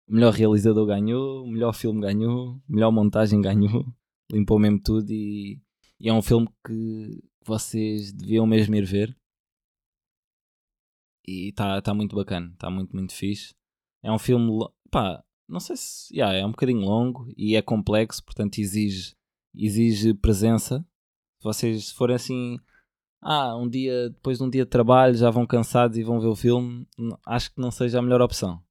melhor 0.09 0.33
realizador 0.33 0.87
ganhou, 0.87 1.45
melhor 1.45 1.73
filme 1.73 2.01
ganhou, 2.01 2.59
melhor 2.67 2.91
montagem 2.91 3.39
ganhou, 3.39 3.85
limpou 4.31 4.57
mesmo 4.57 4.79
tudo 4.81 5.11
e, 5.11 5.61
e 5.99 6.09
é 6.09 6.13
um 6.13 6.21
filme 6.21 6.49
que 6.65 7.23
vocês 7.45 8.11
deviam 8.11 8.47
mesmo 8.47 8.75
ir 8.75 8.85
ver. 8.85 9.15
E 11.27 11.49
está 11.49 11.81
tá 11.81 11.93
muito 11.93 12.15
bacana, 12.15 12.51
está 12.53 12.69
muito, 12.69 12.95
muito 12.95 13.13
fixe. 13.13 13.53
É 14.01 14.11
um 14.11 14.19
filme, 14.19 14.65
pá, 14.89 15.23
não 15.47 15.59
sei 15.59 15.75
se. 15.75 16.15
Yeah, 16.15 16.37
é 16.37 16.45
um 16.45 16.51
bocadinho 16.51 16.81
longo 16.81 17.27
e 17.35 17.55
é 17.55 17.61
complexo, 17.61 18.23
portanto 18.23 18.59
exige, 18.59 19.15
exige 19.55 20.13
presença. 20.13 20.85
Se 21.39 21.43
vocês 21.43 21.91
forem 21.91 22.15
assim. 22.15 22.57
Ah, 23.21 23.55
um 23.57 23.67
dia, 23.67 24.09
depois 24.11 24.37
de 24.37 24.43
um 24.43 24.49
dia 24.49 24.63
de 24.63 24.69
trabalho, 24.69 25.15
já 25.15 25.29
vão 25.31 25.45
cansados 25.45 25.97
e 25.97 26.03
vão 26.03 26.19
ver 26.19 26.27
o 26.27 26.35
filme, 26.35 26.87
acho 27.25 27.53
que 27.53 27.59
não 27.59 27.71
seja 27.71 27.97
a 27.97 28.01
melhor 28.01 28.21
opção. 28.21 28.61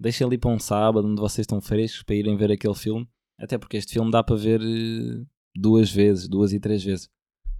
Deixem 0.00 0.26
ali 0.26 0.38
para 0.38 0.50
um 0.50 0.58
sábado, 0.58 1.08
onde 1.08 1.20
vocês 1.20 1.44
estão 1.44 1.60
frescos, 1.60 2.02
para 2.02 2.14
irem 2.14 2.36
ver 2.36 2.52
aquele 2.52 2.74
filme. 2.74 3.08
Até 3.38 3.58
porque 3.58 3.76
este 3.76 3.94
filme 3.94 4.10
dá 4.10 4.22
para 4.22 4.36
ver 4.36 4.60
eh, 4.62 5.24
duas 5.54 5.90
vezes, 5.90 6.28
duas 6.28 6.52
e 6.52 6.60
três 6.60 6.84
vezes. 6.84 7.10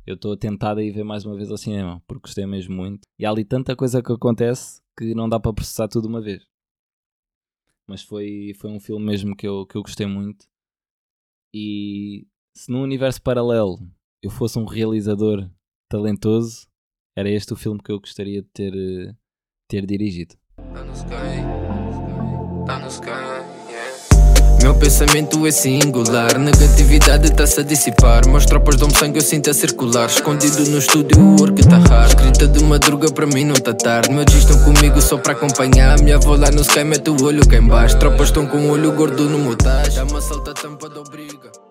Eu 0.07 0.15
estou 0.15 0.37
tentado 0.37 0.81
a 0.81 0.83
ir 0.85 0.93
ver 0.93 1.05
mais 1.05 1.25
uma 1.25 1.35
vez 1.35 1.51
ao 1.51 1.59
cinema, 1.59 2.01
porque 2.07 2.23
gostei 2.23 2.47
mesmo 2.47 2.75
muito. 2.75 3.01
E 3.19 3.27
há 3.27 3.31
ali 3.31 3.45
tanta 3.45 3.75
coisa 3.75 4.03
que 4.03 4.13
acontece 4.13 4.81
que 4.97 5.15
não 5.15 5.29
dá 5.29 5.41
para 5.41 5.53
processar 5.53 5.89
tudo 5.89 6.07
uma 6.07 6.23
vez 6.23 6.47
mas 7.87 8.03
foi, 8.03 8.53
foi 8.59 8.71
um 8.71 8.81
filme 8.81 9.05
mesmo 9.05 9.37
que 9.37 9.47
eu, 9.47 9.65
que 9.67 9.77
eu 9.77 9.83
gostei 9.83 10.07
muito. 10.07 10.47
E 11.55 12.27
se 12.55 12.71
num 12.71 12.83
universo 12.83 13.23
paralelo 13.23 13.79
eu 14.23 14.31
fosse 14.31 14.59
um 14.59 14.65
realizador 14.65 15.49
talentoso, 15.89 16.67
era 17.17 17.31
este 17.31 17.53
o 17.53 17.57
filme 17.57 17.81
que 17.83 17.93
eu 17.93 18.01
gostaria 18.01 18.43
de 18.43 18.49
ter, 18.49 19.17
ter 19.69 19.87
dirigido. 19.87 20.35
Tá 20.57 20.85
no 20.85 20.93
sky, 20.93 22.67
tá 22.67 22.79
no 22.81 22.89
sky. 22.89 23.46
Meu 24.67 24.75
pensamento 24.75 25.47
é 25.47 25.53
singular, 25.53 26.37
negatividade 26.41 27.29
está-se 27.29 27.61
a 27.61 27.62
dissipar. 27.62 28.27
Meus 28.27 28.45
tropas 28.45 28.75
dão-me 28.75 28.97
sangue, 28.97 29.19
eu 29.19 29.23
sinto 29.23 29.49
a 29.49 29.55
circular. 29.55 30.09
Escondido 30.09 30.69
no 30.69 30.79
estúdio, 30.79 31.21
o 31.21 31.41
work 31.41 31.61
está 31.61 31.79
raro. 31.79 32.09
Escrita 32.09 32.49
de 32.49 32.64
madruga, 32.64 33.09
para 33.12 33.29
mim 33.29 33.45
não 33.45 33.55
tá 33.55 33.73
tarde. 33.73 34.11
Meus 34.11 34.27
dias 34.27 34.43
estão 34.43 34.59
comigo 34.64 35.01
só 35.01 35.19
para 35.19 35.35
acompanhar. 35.35 36.01
Minha 36.01 36.17
avó 36.17 36.35
lá 36.35 36.51
no 36.51 36.62
sky 36.62 36.83
mete 36.83 37.09
o 37.11 37.25
olho 37.25 37.47
cá 37.47 37.59
embaixo. 37.59 37.97
Tropas 37.97 38.27
estão 38.27 38.45
com 38.45 38.59
o 38.59 38.71
olho 38.71 38.91
gordo 38.91 39.31
no 39.31 39.39
motage. 39.39 39.99
Dá 39.99 40.05
uma 40.05 40.21
salta 40.21 40.53
tampa 40.53 40.89
da 40.89 40.99
obriga. 41.01 41.57